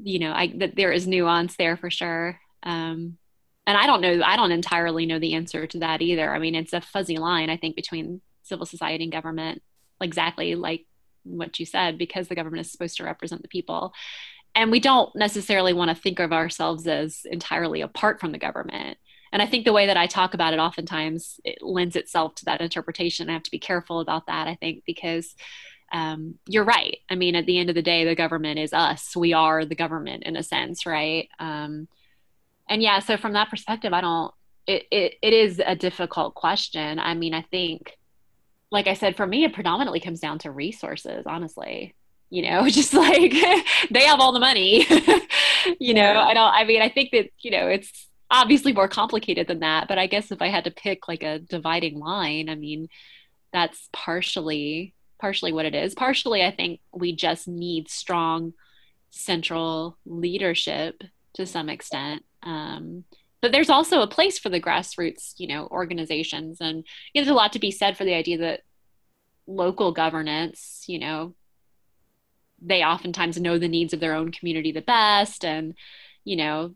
you 0.03 0.19
know, 0.19 0.33
I 0.33 0.53
that 0.59 0.75
there 0.75 0.91
is 0.91 1.07
nuance 1.07 1.57
there 1.57 1.77
for 1.77 1.91
sure. 1.91 2.41
Um, 2.65 3.19
and 3.65 3.79
I 3.79 3.87
don't 3.87 4.01
know, 4.01 4.21
I 4.25 4.35
don't 4.35 4.51
entirely 4.51 5.07
know 5.07 5.21
the 5.21 5.35
answer 5.35 5.67
to 5.69 5.79
that 5.79 6.03
either. 6.03 6.35
I 6.35 6.41
mean, 6.41 6.57
it's 6.57 6.73
a 6.73 6.81
fuzzy 6.81 7.19
line, 7.19 7.51
I 7.51 7.57
think, 7.57 7.77
between 7.77 8.21
civil 8.43 8.67
society 8.67 9.05
and 9.05 9.13
government. 9.13 9.63
Exactly 10.01 10.57
like 10.57 10.87
what 11.25 11.61
you 11.61 11.67
said 11.67 11.99
because 11.99 12.27
the 12.27 12.35
government 12.35 12.67
is 12.67 12.73
supposed 12.73 12.97
to 12.97 13.05
represent 13.05 13.43
the 13.43 13.49
people 13.49 13.93
and 14.55 14.71
we 14.71 14.81
don't 14.81 15.15
necessarily 15.17 15.73
want 15.73 15.89
to 15.89 15.95
think 15.95 16.19
of 16.19 16.33
ourselves 16.33 16.87
as 16.87 17.23
entirely 17.31 17.81
apart 17.81 18.21
from 18.21 18.33
the 18.33 18.39
government 18.39 18.99
and 19.33 19.43
i 19.43 19.47
think 19.47 19.65
the 19.65 19.73
way 19.73 19.87
that 19.87 19.97
i 19.97 20.07
talk 20.07 20.35
about 20.35 20.53
it 20.53 20.61
oftentimes 20.61 21.41
it 21.45 21.63
lends 21.63 21.97
itself 21.97 22.35
to 22.35 22.45
that 22.45 22.61
interpretation. 22.61 23.29
I 23.29 23.33
have 23.33 23.43
to 23.45 23.51
be 23.51 23.59
careful 23.59 24.01
about 24.01 24.27
that 24.27 24.49
i 24.49 24.55
think 24.55 24.85
because 24.87 25.35
um, 25.95 26.39
you're 26.49 26.65
right. 26.65 26.97
I 27.11 27.17
mean 27.17 27.37
at 27.37 27.45
the 27.45 27.59
end 27.59 27.69
of 27.69 27.75
the 27.75 27.83
day 27.83 28.07
the 28.07 28.15
government 28.15 28.59
is 28.59 28.73
us. 28.73 29.15
We 29.15 29.35
are 29.35 29.67
the 29.67 29.75
government 29.75 30.23
in 30.23 30.37
a 30.37 30.43
sense 30.43 30.87
right? 30.87 31.29
Um, 31.39 31.89
and 32.69 32.83
yeah 32.83 33.01
so 33.01 33.17
from 33.17 33.35
that 33.35 33.51
perspective 33.51 33.93
i 33.93 34.01
don't 34.01 34.33
it, 34.67 34.85
it, 34.93 35.15
it 35.21 35.33
is 35.33 35.61
a 35.65 35.77
difficult 35.77 36.35
question. 36.35 36.99
I 36.99 37.15
mean 37.15 37.35
i 37.35 37.43
think 37.43 37.99
like 38.73 38.87
I 38.87 38.95
said, 38.95 39.17
for 39.17 39.27
me, 39.27 39.45
it 39.45 39.53
predominantly 39.53 40.01
comes 40.01 40.19
down 40.19 40.39
to 40.41 40.51
resources, 40.51 41.25
honestly. 41.27 41.95
You 42.31 42.43
know, 42.43 42.69
just 42.69 42.95
like 42.95 43.33
they 43.91 44.05
have 44.05 44.19
all 44.19 44.33
the 44.33 44.41
money. 44.41 44.87
you 45.79 45.95
know, 45.95 46.15
I 46.19 46.35
don't, 46.35 46.53
I 46.53 46.65
mean, 46.65 46.83
I 46.83 46.89
think 46.89 47.11
that, 47.13 47.29
you 47.41 47.53
know, 47.53 47.69
it's 47.69 48.09
obviously 48.33 48.73
more 48.73 48.89
complicated 48.89 49.47
than 49.47 49.61
that. 49.61 49.87
But 49.87 49.99
I 49.99 50.07
guess 50.07 50.33
if 50.33 50.43
I 50.43 50.49
had 50.49 50.65
to 50.65 50.71
pick 50.71 51.07
like 51.07 51.23
a 51.23 51.39
dividing 51.39 52.01
line, 52.01 52.49
I 52.49 52.55
mean, 52.57 52.89
that's 53.53 53.89
partially, 53.93 54.95
partially 55.21 55.53
what 55.53 55.67
it 55.67 55.75
is. 55.75 55.95
Partially, 55.95 56.43
I 56.43 56.51
think 56.51 56.81
we 56.93 57.15
just 57.15 57.47
need 57.47 57.91
strong 57.91 58.55
central 59.11 59.99
leadership 60.07 61.05
to 61.35 61.47
some 61.47 61.69
extent. 61.69 62.25
Um, 62.43 63.05
but 63.43 63.53
there's 63.53 63.71
also 63.71 64.01
a 64.01 64.07
place 64.07 64.39
for 64.39 64.49
the 64.49 64.61
grassroots 64.61 65.35
you 65.37 65.49
know 65.49 65.67
organizations 65.67 66.59
and 66.61 66.85
you 67.13 67.21
know, 67.21 67.25
there's 67.25 67.29
a 67.29 67.35
lot 67.35 67.53
to 67.53 67.59
be 67.59 67.71
said 67.71 67.97
for 67.97 68.05
the 68.05 68.15
idea 68.15 68.39
that 68.39 68.61
local 69.47 69.93
governance 69.93 70.85
you 70.87 70.99
know 70.99 71.35
they 72.65 72.83
oftentimes 72.85 73.41
know 73.41 73.59
the 73.59 73.69
needs 73.69 73.93
of 73.93 74.01
their 74.01 74.15
own 74.15 74.31
community 74.31 74.71
the 74.71 74.81
best 74.81 75.45
and 75.45 75.75
you 76.25 76.37
know 76.37 76.75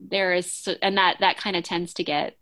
there 0.00 0.34
is 0.34 0.68
and 0.82 0.96
that 0.98 1.16
that 1.20 1.38
kind 1.38 1.56
of 1.56 1.64
tends 1.64 1.94
to 1.94 2.04
get 2.04 2.36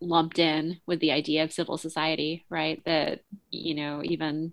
lumped 0.00 0.38
in 0.38 0.80
with 0.86 0.98
the 1.00 1.12
idea 1.12 1.44
of 1.44 1.52
civil 1.52 1.76
society 1.76 2.44
right 2.48 2.82
that 2.84 3.20
you 3.50 3.74
know 3.74 4.00
even 4.02 4.52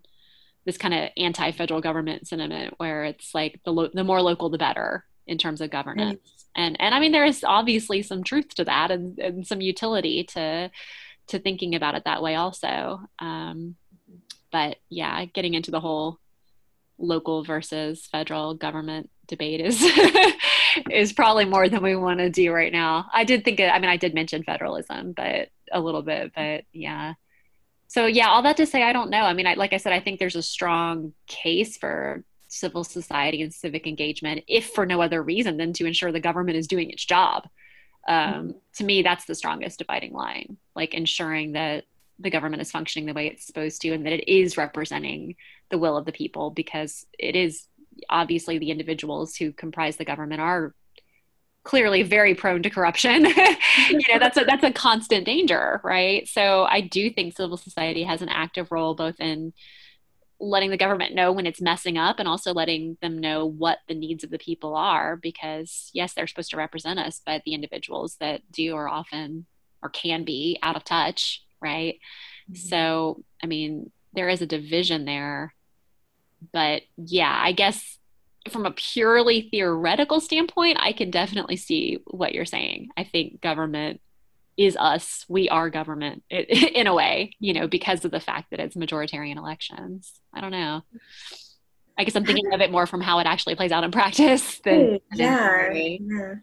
this 0.66 0.78
kind 0.78 0.94
of 0.94 1.10
anti-federal 1.16 1.80
government 1.80 2.28
sentiment 2.28 2.74
where 2.78 3.06
it's 3.06 3.34
like 3.34 3.60
the 3.64 3.72
lo- 3.72 3.90
the 3.94 4.04
more 4.04 4.22
local 4.22 4.50
the 4.50 4.58
better 4.58 5.06
in 5.28 5.38
terms 5.38 5.62
of 5.62 5.70
governance. 5.70 6.20
Right. 6.20 6.64
And 6.66 6.82
and 6.82 6.94
I 6.96 7.00
mean 7.00 7.12
there 7.12 7.26
is 7.26 7.44
obviously 7.44 8.02
some 8.02 8.24
truth 8.24 8.50
to 8.56 8.66
that 8.66 8.92
and, 8.92 9.18
and 9.20 9.48
some 9.48 9.62
utility 9.62 10.24
to 10.26 10.72
to 11.28 11.40
thinking 11.40 11.76
about 11.76 11.96
it 11.96 12.04
that 12.06 12.22
way 12.22 12.36
also. 12.36 13.02
Um, 13.20 13.76
but 14.52 14.78
yeah, 14.90 15.26
getting 15.26 15.54
into 15.54 15.72
the 15.72 15.80
whole 15.80 16.20
local 16.98 17.44
versus 17.44 18.08
federal 18.12 18.54
government 18.54 19.10
debate 19.28 19.62
is 19.62 19.82
is 20.90 21.14
probably 21.14 21.46
more 21.46 21.70
than 21.70 21.84
we 21.84 21.96
want 21.96 22.20
to 22.20 22.30
do 22.30 22.52
right 22.52 22.72
now. 22.72 23.08
I 23.14 23.24
did 23.24 23.44
think 23.44 23.60
I 23.60 23.80
mean 23.80 23.90
I 23.90 23.98
did 23.98 24.14
mention 24.14 24.44
federalism, 24.44 25.14
but 25.14 25.50
a 25.72 25.80
little 25.80 26.02
bit, 26.02 26.32
but 26.36 26.64
yeah. 26.74 27.14
So 27.88 28.06
yeah, 28.06 28.30
all 28.30 28.42
that 28.44 28.58
to 28.58 28.66
say 28.66 28.84
I 28.84 28.94
don't 28.94 29.10
know. 29.10 29.22
I 29.22 29.34
mean, 29.34 29.48
I, 29.48 29.54
like 29.56 29.74
I 29.74 29.78
said 29.78 29.94
I 29.94 30.00
think 30.00 30.20
there's 30.20 30.36
a 30.36 30.42
strong 30.42 31.14
case 31.28 31.78
for 31.78 32.24
civil 32.48 32.84
society 32.84 33.42
and 33.42 33.54
civic 33.54 33.88
engagement, 33.88 34.44
if 34.48 34.70
for 34.70 34.86
no 34.86 35.02
other 35.02 35.22
reason 35.22 35.58
than 35.58 35.74
to 35.74 35.86
ensure 35.86 36.12
the 36.12 36.20
government 36.20 36.58
is 36.58 36.68
doing 36.68 36.90
its 36.90 37.06
job. 37.06 37.48
Um, 38.08 38.18
mm-hmm. 38.18 38.52
To 38.78 38.84
me, 38.86 39.02
that's 39.02 39.26
the 39.26 39.36
strongest 39.36 39.80
dividing 39.80 40.14
line, 40.14 40.58
like 40.76 40.94
ensuring 40.94 41.54
that 41.54 41.84
the 42.20 42.30
government 42.30 42.62
is 42.62 42.72
functioning 42.72 43.06
the 43.06 43.14
way 43.14 43.28
it's 43.28 43.46
supposed 43.46 43.82
to 43.82 43.92
and 43.92 44.06
that 44.06 44.14
it 44.14 44.28
is 44.28 44.58
representing 44.58 45.36
the 45.70 45.78
will 45.78 45.98
of 45.98 46.06
the 46.06 46.12
people 46.12 46.50
because 46.50 47.06
it 47.18 47.36
is 47.36 47.68
obviously 48.10 48.58
the 48.58 48.72
individuals 48.72 49.36
who 49.36 49.52
comprise 49.52 49.98
the 49.98 50.06
government 50.06 50.42
are 50.42 50.74
clearly 51.64 52.02
very 52.02 52.34
prone 52.34 52.64
to 52.64 52.70
corruption. 52.70 53.28
You 53.90 54.00
know 54.10 54.20
that's 54.20 54.38
a 54.38 54.44
that's 54.44 54.64
a 54.64 54.72
constant 54.72 55.26
danger 55.26 55.80
right? 55.84 56.28
So 56.28 56.64
i 56.64 56.82
do 56.82 57.12
think 57.12 57.38
civil 57.38 57.58
society 57.58 58.04
has 58.04 58.22
an 58.22 58.30
active 58.30 58.72
role 58.72 58.96
both 58.96 59.20
in 59.20 59.54
letting 60.40 60.72
the 60.72 60.78
government 60.78 61.16
know 61.16 61.32
when 61.32 61.46
it's 61.46 61.62
messing 61.62 61.98
up 61.98 62.20
and 62.20 62.28
also 62.28 62.54
letting 62.54 62.98
them 63.02 63.18
know 63.18 63.46
what 63.46 63.80
the 63.88 63.96
needs 63.96 64.24
of 64.24 64.30
the 64.30 64.38
people 64.38 64.76
are 64.76 65.16
because 65.16 65.90
yes 65.94 66.14
they're 66.14 66.28
supposed 66.28 66.52
to 66.52 66.58
represent 66.58 67.00
us 67.00 67.22
but 67.26 67.44
the 67.46 67.54
individuals 67.54 68.18
that 68.20 68.42
do 68.52 68.76
are 68.76 68.90
often 68.90 69.46
or 69.82 69.90
can 69.90 70.24
be 70.24 70.58
out 70.64 70.76
of 70.76 70.84
touch 70.84 71.44
right 71.62 72.00
mm-hmm. 72.50 72.56
so 72.56 73.24
i 73.44 73.48
mean 73.48 73.92
there 74.14 74.30
is 74.30 74.42
a 74.42 74.48
division 74.48 75.06
there 75.06 75.54
but 76.54 76.82
yeah 76.98 77.40
i 77.44 77.52
guess 77.52 77.98
from 78.50 78.66
a 78.66 78.72
purely 78.72 79.50
theoretical 79.52 80.20
standpoint, 80.20 80.78
I 80.80 80.94
can 80.94 81.12
definitely 81.12 81.56
see 81.56 82.00
what 82.06 82.34
you're 82.34 82.46
saying. 82.46 82.90
I 82.98 83.04
think 83.04 83.42
government 83.42 84.02
is 84.58 84.76
us. 84.76 85.26
We 85.30 85.50
are 85.50 85.70
government 85.70 86.24
in 86.30 86.88
a 86.88 86.94
way, 86.94 87.36
you 87.40 87.54
know, 87.54 87.68
because 87.68 88.04
of 88.06 88.12
the 88.12 88.20
fact 88.20 88.52
that 88.52 88.60
it's 88.60 88.76
majoritarian 88.76 89.38
elections. 89.38 90.12
I 90.34 90.42
don't 90.42 90.52
know. 90.52 90.82
I 91.98 92.04
guess 92.04 92.16
I'm 92.16 92.26
thinking 92.26 92.54
of 92.54 92.62
it 92.62 92.72
more 92.72 92.86
from 92.86 93.02
how 93.02 93.20
it 93.20 93.28
actually 93.28 93.56
plays 93.56 93.72
out 93.72 93.84
in 93.84 93.92
practice 93.92 94.60
than 94.64 95.00
yeah. 95.14 95.72
yeah. 95.74 96.36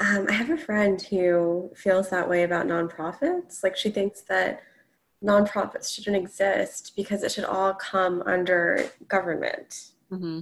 Um, 0.00 0.26
I 0.28 0.32
have 0.32 0.50
a 0.50 0.56
friend 0.56 1.00
who 1.00 1.70
feels 1.76 2.10
that 2.10 2.28
way 2.28 2.42
about 2.42 2.66
nonprofits. 2.66 3.62
Like 3.62 3.76
she 3.76 3.90
thinks 3.90 4.22
that 4.22 4.62
nonprofits 5.24 5.94
shouldn't 5.94 6.16
exist 6.16 6.92
because 6.96 7.22
it 7.22 7.32
should 7.32 7.44
all 7.44 7.74
come 7.74 8.22
under 8.26 8.90
government. 9.08 9.90
Mm-hmm. 10.10 10.40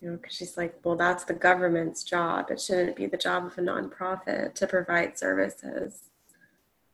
You 0.00 0.10
know, 0.10 0.16
because 0.16 0.34
she's 0.34 0.56
like, 0.56 0.78
well, 0.84 0.96
that's 0.96 1.24
the 1.24 1.32
government's 1.32 2.02
job. 2.02 2.50
It 2.50 2.60
shouldn't 2.60 2.96
be 2.96 3.06
the 3.06 3.16
job 3.16 3.46
of 3.46 3.56
a 3.56 3.62
nonprofit 3.62 4.54
to 4.54 4.66
provide 4.66 5.16
services 5.16 6.10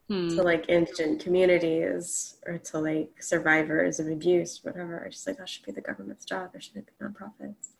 hmm. 0.09 0.28
to 0.28 0.43
like 0.43 0.68
indigent 0.68 1.20
communities 1.20 2.36
or 2.47 2.59
to 2.59 2.78
like 2.78 3.20
survivors 3.20 3.99
of 3.99 4.07
abuse, 4.07 4.61
whatever. 4.62 5.09
She's 5.11 5.26
like, 5.26 5.38
that 5.38 5.49
should 5.49 5.64
be 5.64 5.72
the 5.72 5.80
government's 5.80 6.24
job. 6.24 6.51
It 6.55 6.62
shouldn't 6.62 6.86
be 6.86 7.05
nonprofits. 7.05 7.70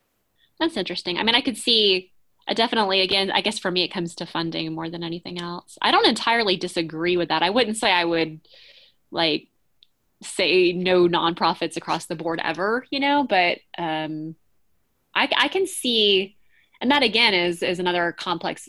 That's 0.59 0.77
interesting. 0.77 1.19
I 1.19 1.23
mean, 1.23 1.35
I 1.35 1.43
could 1.43 1.57
see 1.57 2.13
uh, 2.49 2.55
definitely 2.55 3.01
again 3.01 3.31
i 3.31 3.41
guess 3.41 3.59
for 3.59 3.71
me 3.71 3.83
it 3.83 3.93
comes 3.93 4.15
to 4.15 4.27
funding 4.27 4.75
more 4.75 4.89
than 4.89 5.03
anything 5.03 5.41
else. 5.41 5.79
I 5.81 5.91
don't 5.91 6.07
entirely 6.07 6.57
disagree 6.57 7.17
with 7.17 7.29
that. 7.29 7.43
I 7.43 7.51
wouldn't 7.51 7.77
say 7.77 7.91
i 7.91 8.05
would 8.05 8.41
like 9.11 9.49
say 10.23 10.73
no 10.73 11.09
nonprofits 11.09 11.77
across 11.77 12.07
the 12.07 12.17
board 12.17 12.41
ever 12.45 12.85
you 12.91 13.01
know 13.01 13.25
but 13.25 13.59
um 13.79 14.35
i, 15.15 15.29
I 15.37 15.49
can 15.49 15.67
see 15.67 16.37
and 16.81 16.91
that 16.91 17.03
again 17.03 17.33
is 17.33 17.63
is 17.63 17.79
another 17.79 18.13
complex 18.13 18.69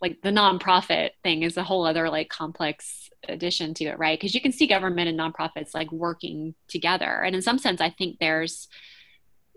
like 0.00 0.22
the 0.22 0.30
nonprofit 0.30 1.10
thing 1.22 1.42
is 1.42 1.56
a 1.56 1.64
whole 1.64 1.84
other 1.84 2.08
like 2.08 2.28
complex 2.28 3.10
addition 3.28 3.74
to 3.74 3.84
it 3.84 3.98
right? 3.98 4.18
Because 4.18 4.34
you 4.34 4.40
can 4.40 4.52
see 4.52 4.66
government 4.66 5.08
and 5.08 5.18
nonprofits 5.18 5.74
like 5.74 5.90
working 5.90 6.54
together. 6.68 7.22
And 7.22 7.34
in 7.34 7.42
some 7.42 7.58
sense 7.58 7.80
i 7.80 7.90
think 7.90 8.18
there's 8.18 8.68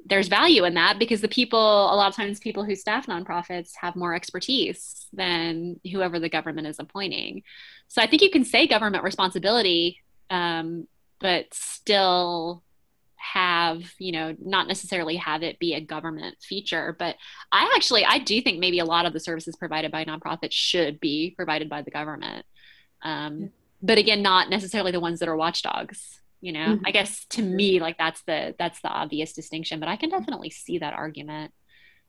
there's 0.05 0.27
value 0.27 0.63
in 0.63 0.73
that 0.73 0.99
because 0.99 1.21
the 1.21 1.27
people 1.27 1.59
a 1.59 1.95
lot 1.95 2.09
of 2.09 2.15
times 2.15 2.39
people 2.39 2.63
who 2.63 2.75
staff 2.75 3.07
nonprofits 3.07 3.71
have 3.79 3.95
more 3.95 4.13
expertise 4.13 5.07
than 5.13 5.79
whoever 5.91 6.19
the 6.19 6.29
government 6.29 6.67
is 6.67 6.79
appointing. 6.79 7.43
So 7.87 8.01
i 8.01 8.07
think 8.07 8.21
you 8.21 8.29
can 8.29 8.45
say 8.45 8.67
government 8.67 9.03
responsibility 9.03 9.99
um, 10.29 10.87
but 11.19 11.53
still 11.53 12.63
have 13.17 13.83
you 13.99 14.11
know 14.11 14.35
not 14.43 14.67
necessarily 14.67 15.15
have 15.17 15.43
it 15.43 15.59
be 15.59 15.73
a 15.73 15.81
government 15.81 16.37
feature. 16.41 16.95
But 16.97 17.15
i 17.51 17.71
actually 17.75 18.05
i 18.05 18.17
do 18.17 18.41
think 18.41 18.59
maybe 18.59 18.79
a 18.79 18.85
lot 18.85 19.05
of 19.05 19.13
the 19.13 19.19
services 19.19 19.55
provided 19.55 19.91
by 19.91 20.05
nonprofits 20.05 20.53
should 20.53 20.99
be 20.99 21.33
provided 21.35 21.69
by 21.69 21.81
the 21.81 21.91
government. 21.91 22.45
Um, 23.03 23.51
but 23.81 23.97
again 23.97 24.21
not 24.21 24.49
necessarily 24.49 24.91
the 24.91 24.99
ones 24.99 25.19
that 25.19 25.29
are 25.29 25.35
watchdogs 25.35 26.20
you 26.41 26.51
know 26.51 26.75
mm-hmm. 26.75 26.85
i 26.85 26.91
guess 26.91 27.25
to 27.25 27.41
me 27.41 27.79
like 27.79 27.97
that's 27.97 28.21
the 28.23 28.53
that's 28.57 28.81
the 28.81 28.89
obvious 28.89 29.31
distinction 29.33 29.79
but 29.79 29.87
i 29.87 29.95
can 29.95 30.09
definitely 30.09 30.49
see 30.49 30.77
that 30.79 30.93
argument 30.93 31.53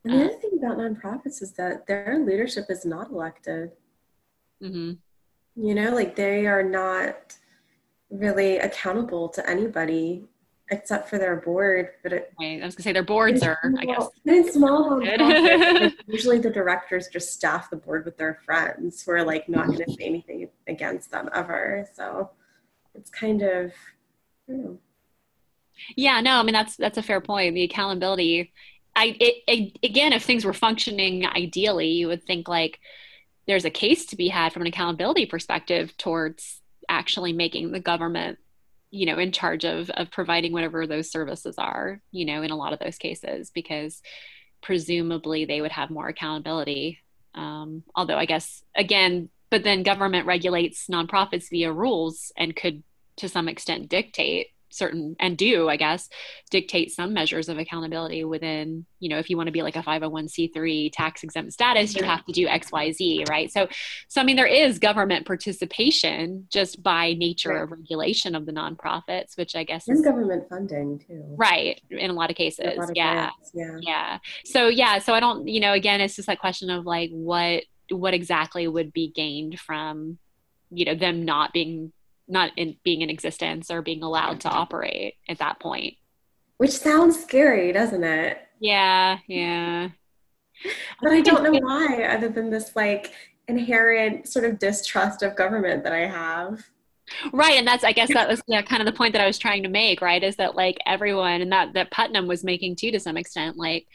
and 0.05 0.15
the 0.15 0.25
other 0.25 0.35
thing 0.35 0.59
about 0.59 0.79
nonprofits 0.79 1.43
is 1.43 1.53
that 1.53 1.87
their 1.87 2.19
leadership 2.27 2.65
is 2.69 2.85
not 2.85 3.11
elected 3.11 3.71
mm-hmm. 4.63 4.93
you 5.63 5.75
know 5.75 5.95
like 5.95 6.17
they 6.17 6.47
are 6.47 6.63
not 6.63 7.37
really 8.11 8.59
accountable 8.59 9.29
to 9.29 9.49
anybody 9.49 10.25
except 10.71 11.09
for 11.11 11.19
their 11.19 11.37
board 11.37 11.91
but 12.03 12.13
it, 12.15 12.33
i 12.41 12.59
was 12.63 12.75
gonna 12.75 12.85
say 12.85 12.93
their 12.93 13.03
boards 13.03 13.43
are 13.43 13.59
small, 13.63 13.79
i 13.81 13.85
guess 13.85 14.09
in 14.25 14.51
small 14.51 14.91
nonprofits, 14.93 15.93
usually 16.07 16.39
the 16.39 16.51
directors 16.51 17.09
just 17.13 17.33
staff 17.33 17.69
the 17.69 17.77
board 17.77 18.07
with 18.07 18.17
their 18.17 18.41
friends 18.47 19.03
who 19.03 19.13
are 19.13 19.25
like 19.25 19.47
not 19.49 19.67
gonna 19.67 19.85
say 19.89 20.05
anything 20.05 20.49
against 20.69 21.11
them 21.11 21.29
ever 21.35 21.87
so 21.95 22.31
it's 22.95 23.11
kind 23.11 23.43
of 23.43 23.73
yeah, 25.97 26.21
no, 26.21 26.39
I 26.39 26.43
mean 26.43 26.53
that's 26.53 26.77
that's 26.77 26.99
a 26.99 27.03
fair 27.03 27.21
point. 27.21 27.55
The 27.55 27.65
accountability. 27.65 28.53
I 28.95 29.17
it, 29.19 29.35
it, 29.47 29.79
again, 29.83 30.13
if 30.13 30.23
things 30.25 30.45
were 30.45 30.53
functioning 30.53 31.27
ideally, 31.27 31.89
you 31.89 32.09
would 32.09 32.25
think 32.25 32.49
like 32.49 32.79
there's 33.47 33.65
a 33.65 33.71
case 33.71 34.07
to 34.07 34.17
be 34.17 34.29
had 34.29 34.53
from 34.53 34.63
an 34.63 34.69
accountability 34.69 35.27
perspective 35.27 35.97
towards 35.97 36.61
actually 36.89 37.33
making 37.33 37.73
the 37.73 37.81
government, 37.81 38.39
you 38.91 39.07
know, 39.07 39.19
in 39.19 39.33
charge 39.33 39.65
of 39.65 39.91
of 39.91 40.11
providing 40.11 40.53
whatever 40.53 40.87
those 40.87 41.11
services 41.11 41.57
are. 41.59 42.01
You 42.11 42.27
know, 42.27 42.43
in 42.43 42.51
a 42.51 42.57
lot 42.57 42.73
of 42.73 42.79
those 42.79 42.99
cases, 42.99 43.51
because 43.51 44.03
presumably 44.63 45.45
they 45.45 45.61
would 45.61 45.73
have 45.73 45.91
more 45.91 46.09
accountability. 46.09 46.99
Um, 47.35 47.83
although 47.95 48.19
I 48.19 48.27
guess 48.27 48.63
again, 48.77 49.31
but 49.51 49.65
then 49.65 49.83
government 49.83 50.27
regulates 50.27 50.87
nonprofits 50.89 51.49
via 51.51 51.73
rules 51.73 52.31
and 52.37 52.55
could 52.55 52.83
to 53.17 53.29
some 53.29 53.49
extent 53.49 53.89
dictate 53.89 54.49
certain 54.73 55.15
and 55.21 55.37
do 55.37 55.69
i 55.69 55.77
guess 55.77 56.09
dictate 56.51 56.91
some 56.91 57.13
measures 57.13 57.49
of 57.49 57.59
accountability 57.59 58.25
within 58.25 58.87
you 59.01 59.09
know 59.09 59.19
if 59.19 59.29
you 59.29 59.37
want 59.37 59.47
to 59.47 59.53
be 59.53 59.63
like 59.63 59.77
a 59.77 59.83
501c3 59.83 60.91
tax 60.93 61.23
exempt 61.23 61.53
status 61.53 61.95
you 61.95 62.03
have 62.03 62.25
to 62.25 62.33
do 62.33 62.47
xyz 62.47 63.29
right? 63.29 63.53
So 63.53 63.69
so 64.09 64.21
i 64.21 64.25
mean 64.25 64.37
there 64.37 64.47
is 64.47 64.79
government 64.79 65.27
participation 65.27 66.47
just 66.51 66.83
by 66.83 67.13
nature 67.15 67.51
right. 67.51 67.63
of 67.63 67.71
regulation 67.71 68.35
of 68.35 68.47
the 68.47 68.53
nonprofits 68.53 69.37
which 69.37 69.55
i 69.55 69.65
guess 69.65 69.87
and 69.89 69.99
is 69.99 70.05
government 70.05 70.49
funding 70.49 70.99
too. 70.99 71.23
Right 71.37 71.81
in 71.91 72.11
a 72.11 72.15
lot 72.15 72.31
of 72.31 72.37
cases 72.37 72.77
lot 72.77 72.91
of 72.91 72.97
yeah. 72.97 73.31
yeah. 73.55 73.79
Yeah. 73.81 74.19
So 74.45 74.69
yeah 74.69 74.99
so 74.99 75.13
i 75.13 75.21
don't 75.21 75.49
you 75.49 75.61
know 75.61 75.73
again 75.73 76.01
it's 76.01 76.17
just 76.17 76.27
that 76.27 76.39
question 76.39 76.71
of 76.71 76.87
like 76.87 77.11
what 77.11 77.65
what 77.91 78.15
exactly 78.15 78.67
would 78.67 78.93
be 78.93 79.09
gained 79.09 79.61
from 79.61 80.19
you 80.71 80.87
know 80.87 80.95
them 80.95 81.25
not 81.25 81.53
being 81.53 81.93
not 82.29 82.53
in 82.57 82.77
being 82.85 83.03
in 83.03 83.11
existence 83.11 83.71
or 83.71 83.83
being 83.83 84.03
allowed 84.03 84.41
to 84.41 84.49
operate 84.49 85.15
at 85.29 85.39
that 85.39 85.61
point. 85.61 85.95
Which 86.59 86.71
sounds 86.71 87.21
scary, 87.21 87.73
doesn't 87.73 88.05
it? 88.05 88.39
Yeah, 88.61 89.19
yeah. 89.27 89.89
But 91.03 91.13
I 91.13 91.21
don't 91.21 91.43
know 91.43 91.59
why, 91.59 92.05
other 92.05 92.29
than 92.29 92.51
this 92.51 92.77
like 92.77 93.13
inherent 93.49 94.29
sort 94.29 94.45
of 94.45 94.59
distrust 94.59 95.23
of 95.23 95.37
government 95.37 95.83
that 95.85 95.93
I 95.93 96.07
have. 96.07 96.65
Right, 97.33 97.59
and 97.59 97.67
that's 97.67 97.85
I 97.85 97.93
guess 97.93 98.13
that 98.15 98.29
was 98.29 98.43
yeah, 98.47 98.63
kind 98.63 98.81
of 98.81 98.87
the 98.87 98.97
point 98.97 99.13
that 99.13 99.23
I 99.23 99.27
was 99.27 99.39
trying 99.39 99.65
to 99.65 99.69
make. 99.69 100.01
Right, 100.01 100.23
is 100.23 100.37
that 100.37 100.55
like 100.55 100.79
everyone, 100.87 101.41
and 101.41 101.53
that 101.53 101.75
that 101.75 101.91
Putnam 101.91 102.29
was 102.29 102.45
making 102.45 102.77
too 102.77 102.91
to 102.93 103.01
some 103.01 103.17
extent, 103.17 103.57
like 103.57 103.87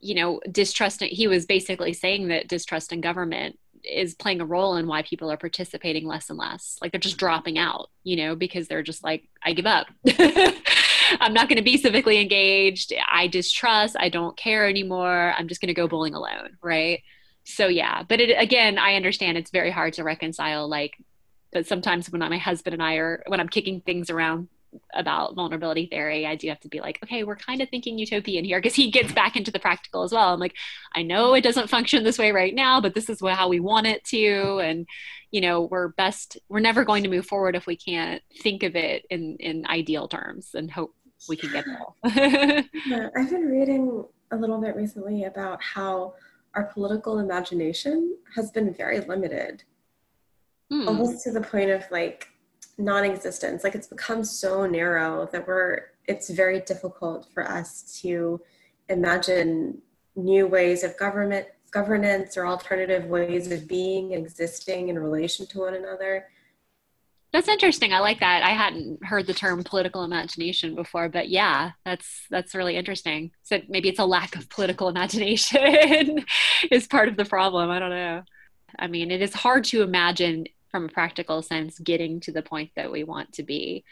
you 0.00 0.14
know, 0.14 0.40
distrust. 0.50 1.02
He 1.02 1.28
was 1.28 1.46
basically 1.46 1.92
saying 1.92 2.28
that 2.28 2.48
distrust 2.48 2.92
in 2.92 3.00
government 3.00 3.58
is 3.84 4.14
playing 4.14 4.40
a 4.40 4.46
role 4.46 4.76
in 4.76 4.86
why 4.86 5.02
people 5.02 5.30
are 5.30 5.36
participating 5.36 6.06
less 6.06 6.30
and 6.30 6.38
less. 6.38 6.78
Like 6.80 6.92
they're 6.92 7.00
just 7.00 7.16
mm-hmm. 7.16 7.26
dropping 7.26 7.58
out, 7.58 7.90
you 8.04 8.16
know, 8.16 8.34
because 8.36 8.68
they're 8.68 8.82
just 8.82 9.02
like, 9.02 9.28
I 9.42 9.52
give 9.52 9.66
up. 9.66 9.88
I'm 11.20 11.34
not 11.34 11.48
going 11.48 11.56
to 11.56 11.62
be 11.62 11.78
civically 11.78 12.20
engaged. 12.20 12.92
I 13.10 13.26
distrust. 13.26 13.96
I 13.98 14.08
don't 14.08 14.36
care 14.36 14.68
anymore. 14.68 15.34
I'm 15.36 15.48
just 15.48 15.60
going 15.60 15.68
to 15.68 15.74
go 15.74 15.88
bowling 15.88 16.14
alone. 16.14 16.56
Right. 16.62 17.02
So, 17.44 17.66
yeah. 17.66 18.02
But 18.02 18.20
it, 18.20 18.30
again, 18.40 18.78
I 18.78 18.94
understand 18.94 19.36
it's 19.36 19.50
very 19.50 19.70
hard 19.70 19.94
to 19.94 20.04
reconcile. 20.04 20.68
Like, 20.68 20.96
but 21.52 21.66
sometimes 21.66 22.10
when 22.10 22.20
my 22.20 22.38
husband 22.38 22.74
and 22.74 22.82
I 22.82 22.94
are, 22.94 23.22
when 23.26 23.40
I'm 23.40 23.48
kicking 23.48 23.80
things 23.80 24.10
around 24.10 24.48
about 24.94 25.34
vulnerability 25.34 25.86
theory, 25.86 26.26
I 26.26 26.36
do 26.36 26.48
have 26.48 26.60
to 26.60 26.68
be 26.68 26.80
like, 26.80 26.98
okay, 27.02 27.24
we're 27.24 27.36
kind 27.36 27.60
of 27.60 27.68
thinking 27.68 27.98
utopian 27.98 28.44
here 28.44 28.58
because 28.60 28.74
he 28.74 28.90
gets 28.90 29.12
back 29.12 29.36
into 29.36 29.50
the 29.50 29.58
practical 29.58 30.02
as 30.02 30.12
well. 30.12 30.32
I'm 30.32 30.40
like, 30.40 30.56
I 30.94 31.02
know 31.02 31.34
it 31.34 31.42
doesn't 31.42 31.70
function 31.70 32.04
this 32.04 32.18
way 32.18 32.32
right 32.32 32.54
now, 32.54 32.80
but 32.80 32.94
this 32.94 33.08
is 33.08 33.20
how 33.20 33.48
we 33.48 33.60
want 33.60 33.86
it 33.86 34.04
to. 34.06 34.58
And, 34.58 34.86
you 35.30 35.40
know, 35.40 35.62
we're 35.62 35.88
best, 35.88 36.38
we're 36.48 36.60
never 36.60 36.84
going 36.84 37.02
to 37.02 37.10
move 37.10 37.26
forward 37.26 37.56
if 37.56 37.66
we 37.66 37.76
can't 37.76 38.22
think 38.42 38.62
of 38.62 38.76
it 38.76 39.04
in, 39.10 39.36
in 39.40 39.66
ideal 39.66 40.08
terms 40.08 40.50
and 40.54 40.70
hope 40.70 40.94
we 41.28 41.36
can 41.36 41.52
get 41.52 41.64
there. 41.64 42.64
yeah, 42.86 43.08
I've 43.16 43.30
been 43.30 43.46
reading 43.46 44.04
a 44.30 44.36
little 44.36 44.60
bit 44.60 44.74
recently 44.76 45.24
about 45.24 45.62
how 45.62 46.14
our 46.54 46.64
political 46.64 47.18
imagination 47.18 48.16
has 48.34 48.50
been 48.50 48.74
very 48.74 49.00
limited. 49.00 49.62
Hmm. 50.70 50.88
Almost 50.88 51.24
to 51.24 51.32
the 51.32 51.40
point 51.40 51.70
of 51.70 51.84
like 51.90 52.28
non-existence. 52.78 53.64
Like 53.64 53.74
it's 53.74 53.86
become 53.86 54.24
so 54.24 54.66
narrow 54.66 55.28
that 55.32 55.46
we're 55.46 55.92
it's 56.08 56.30
very 56.30 56.60
difficult 56.60 57.28
for 57.32 57.48
us 57.48 58.00
to 58.02 58.40
imagine 58.88 59.80
new 60.16 60.46
ways 60.46 60.82
of 60.82 60.96
government 60.98 61.46
governance 61.70 62.36
or 62.36 62.46
alternative 62.46 63.06
ways 63.06 63.50
of 63.50 63.66
being 63.66 64.12
existing 64.12 64.88
in 64.88 64.98
relation 64.98 65.46
to 65.46 65.60
one 65.60 65.74
another. 65.74 66.26
That's 67.32 67.48
interesting. 67.48 67.94
I 67.94 68.00
like 68.00 68.20
that. 68.20 68.42
I 68.42 68.50
hadn't 68.50 69.02
heard 69.02 69.26
the 69.26 69.32
term 69.32 69.64
political 69.64 70.04
imagination 70.04 70.74
before 70.74 71.08
but 71.08 71.28
yeah 71.28 71.72
that's 71.84 72.26
that's 72.30 72.54
really 72.54 72.76
interesting. 72.76 73.30
So 73.42 73.60
maybe 73.68 73.88
it's 73.88 73.98
a 73.98 74.04
lack 74.04 74.36
of 74.36 74.50
political 74.50 74.88
imagination 74.88 76.24
is 76.70 76.86
part 76.86 77.08
of 77.08 77.16
the 77.16 77.24
problem. 77.24 77.70
I 77.70 77.78
don't 77.78 77.90
know. 77.90 78.22
I 78.78 78.86
mean 78.86 79.10
it 79.10 79.22
is 79.22 79.32
hard 79.32 79.64
to 79.64 79.82
imagine 79.82 80.46
from 80.72 80.86
a 80.86 80.88
practical 80.88 81.40
sense 81.42 81.78
getting 81.78 82.18
to 82.18 82.32
the 82.32 82.42
point 82.42 82.70
that 82.74 82.90
we 82.90 83.04
want 83.04 83.32
to 83.32 83.44
be 83.44 83.84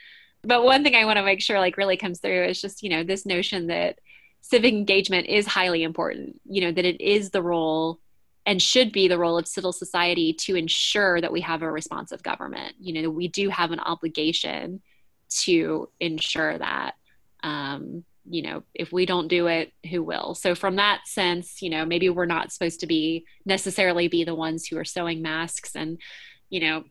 but 0.43 0.64
one 0.64 0.83
thing 0.83 0.97
i 0.97 1.05
want 1.05 1.16
to 1.16 1.24
make 1.24 1.41
sure 1.41 1.61
like 1.61 1.76
really 1.76 1.97
comes 1.97 2.18
through 2.18 2.45
is 2.45 2.61
just 2.61 2.83
you 2.83 2.91
know 2.91 3.05
this 3.05 3.24
notion 3.24 3.68
that 3.68 3.99
civic 4.41 4.72
engagement 4.72 5.26
is 5.26 5.47
highly 5.47 5.83
important, 5.83 6.41
you 6.45 6.61
know, 6.61 6.72
that 6.72 6.85
it 6.85 7.01
is 7.01 7.31
the 7.31 7.43
role 7.43 8.01
and 8.47 8.61
should 8.61 8.91
be 8.91 9.07
the 9.07 9.18
role 9.18 9.39
of 9.39 9.47
civil 9.47 9.72
society 9.72 10.33
to 10.33 10.57
ensure 10.57 11.20
that 11.20 11.33
we 11.33 11.43
have 11.43 11.62
a 11.62 11.70
responsive 11.70 12.22
government. 12.22 12.74
You 12.81 13.03
know, 13.03 13.11
we 13.11 13.28
do 13.28 13.51
have 13.51 13.70
an 13.70 13.81
obligation 13.81 14.81
to 15.43 15.89
ensure 16.01 16.57
that. 16.59 16.95
Um, 17.43 18.05
you 18.28 18.43
know, 18.43 18.62
if 18.74 18.93
we 18.93 19.07
don't 19.07 19.28
do 19.28 19.47
it, 19.47 19.72
who 19.91 20.03
will? 20.03 20.35
So 20.35 20.55
from 20.55 20.76
that 20.76 21.07
sense, 21.07 21.62
you 21.62 21.70
know, 21.70 21.85
maybe 21.85 22.09
we're 22.11 22.26
not 22.26 22.53
supposed 22.53 22.81
to 22.81 22.87
be 22.87 23.24
necessarily 23.45 24.09
be 24.09 24.24
the 24.24 24.35
ones 24.35 24.66
who 24.66 24.78
are 24.78 24.85
sewing 24.85 25.22
masks 25.22 25.74
and, 25.74 25.99
you 26.51 26.61
know, 26.61 26.84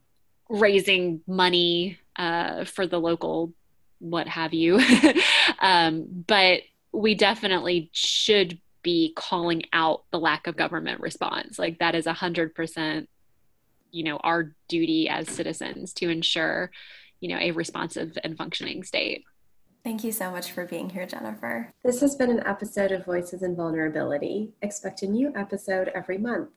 raising 0.49 1.21
money 1.27 1.99
uh, 2.15 2.65
for 2.65 2.87
the 2.87 2.99
local 2.99 3.53
what 3.99 4.27
have 4.27 4.53
you. 4.53 4.79
um, 5.59 6.23
but 6.27 6.61
we 6.91 7.13
definitely 7.13 7.89
should 7.93 8.59
be 8.81 9.13
calling 9.15 9.63
out 9.73 10.03
the 10.11 10.19
lack 10.19 10.47
of 10.47 10.55
government 10.55 11.01
response. 11.01 11.59
Like 11.59 11.79
that 11.79 11.95
is 11.95 12.07
a 12.07 12.13
hundred 12.13 12.55
percent, 12.55 13.09
you 13.91 14.03
know, 14.03 14.17
our 14.17 14.55
duty 14.67 15.09
as 15.09 15.29
citizens 15.29 15.93
to 15.95 16.09
ensure, 16.09 16.71
you 17.19 17.29
know, 17.29 17.37
a 17.39 17.51
responsive 17.51 18.17
and 18.23 18.37
functioning 18.37 18.83
state. 18.83 19.25
Thank 19.83 20.03
you 20.03 20.11
so 20.11 20.29
much 20.29 20.51
for 20.51 20.65
being 20.65 20.89
here, 20.89 21.05
Jennifer. 21.05 21.73
This 21.83 22.01
has 22.01 22.15
been 22.15 22.29
an 22.29 22.45
episode 22.45 22.91
of 22.91 23.05
Voices 23.05 23.43
in 23.43 23.55
Vulnerability. 23.55 24.51
Expect 24.61 25.03
a 25.03 25.07
new 25.07 25.31
episode 25.35 25.89
every 25.95 26.17
month. 26.17 26.49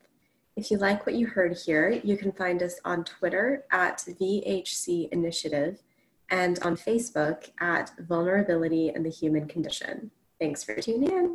If 0.55 0.71
you 0.71 0.77
like 0.77 1.07
what 1.07 1.15
you 1.15 1.27
heard 1.27 1.57
here, 1.57 1.89
you 2.05 2.17
can 2.17 2.31
find 2.31 2.63
us 2.63 2.79
on 2.85 3.05
Twitter 3.05 3.65
at 3.71 4.05
VHC 4.21 5.09
Initiative 5.11 5.83
and 6.29 6.59
on 6.63 6.77
Facebook 6.77 7.51
at 7.61 7.91
Vulnerability 7.99 8.91
and 8.91 9.05
the 9.05 9.11
Human 9.11 9.49
Condition. 9.49 10.11
Thanks 10.39 10.63
for 10.63 10.75
tuning 10.75 11.11
in. 11.11 11.31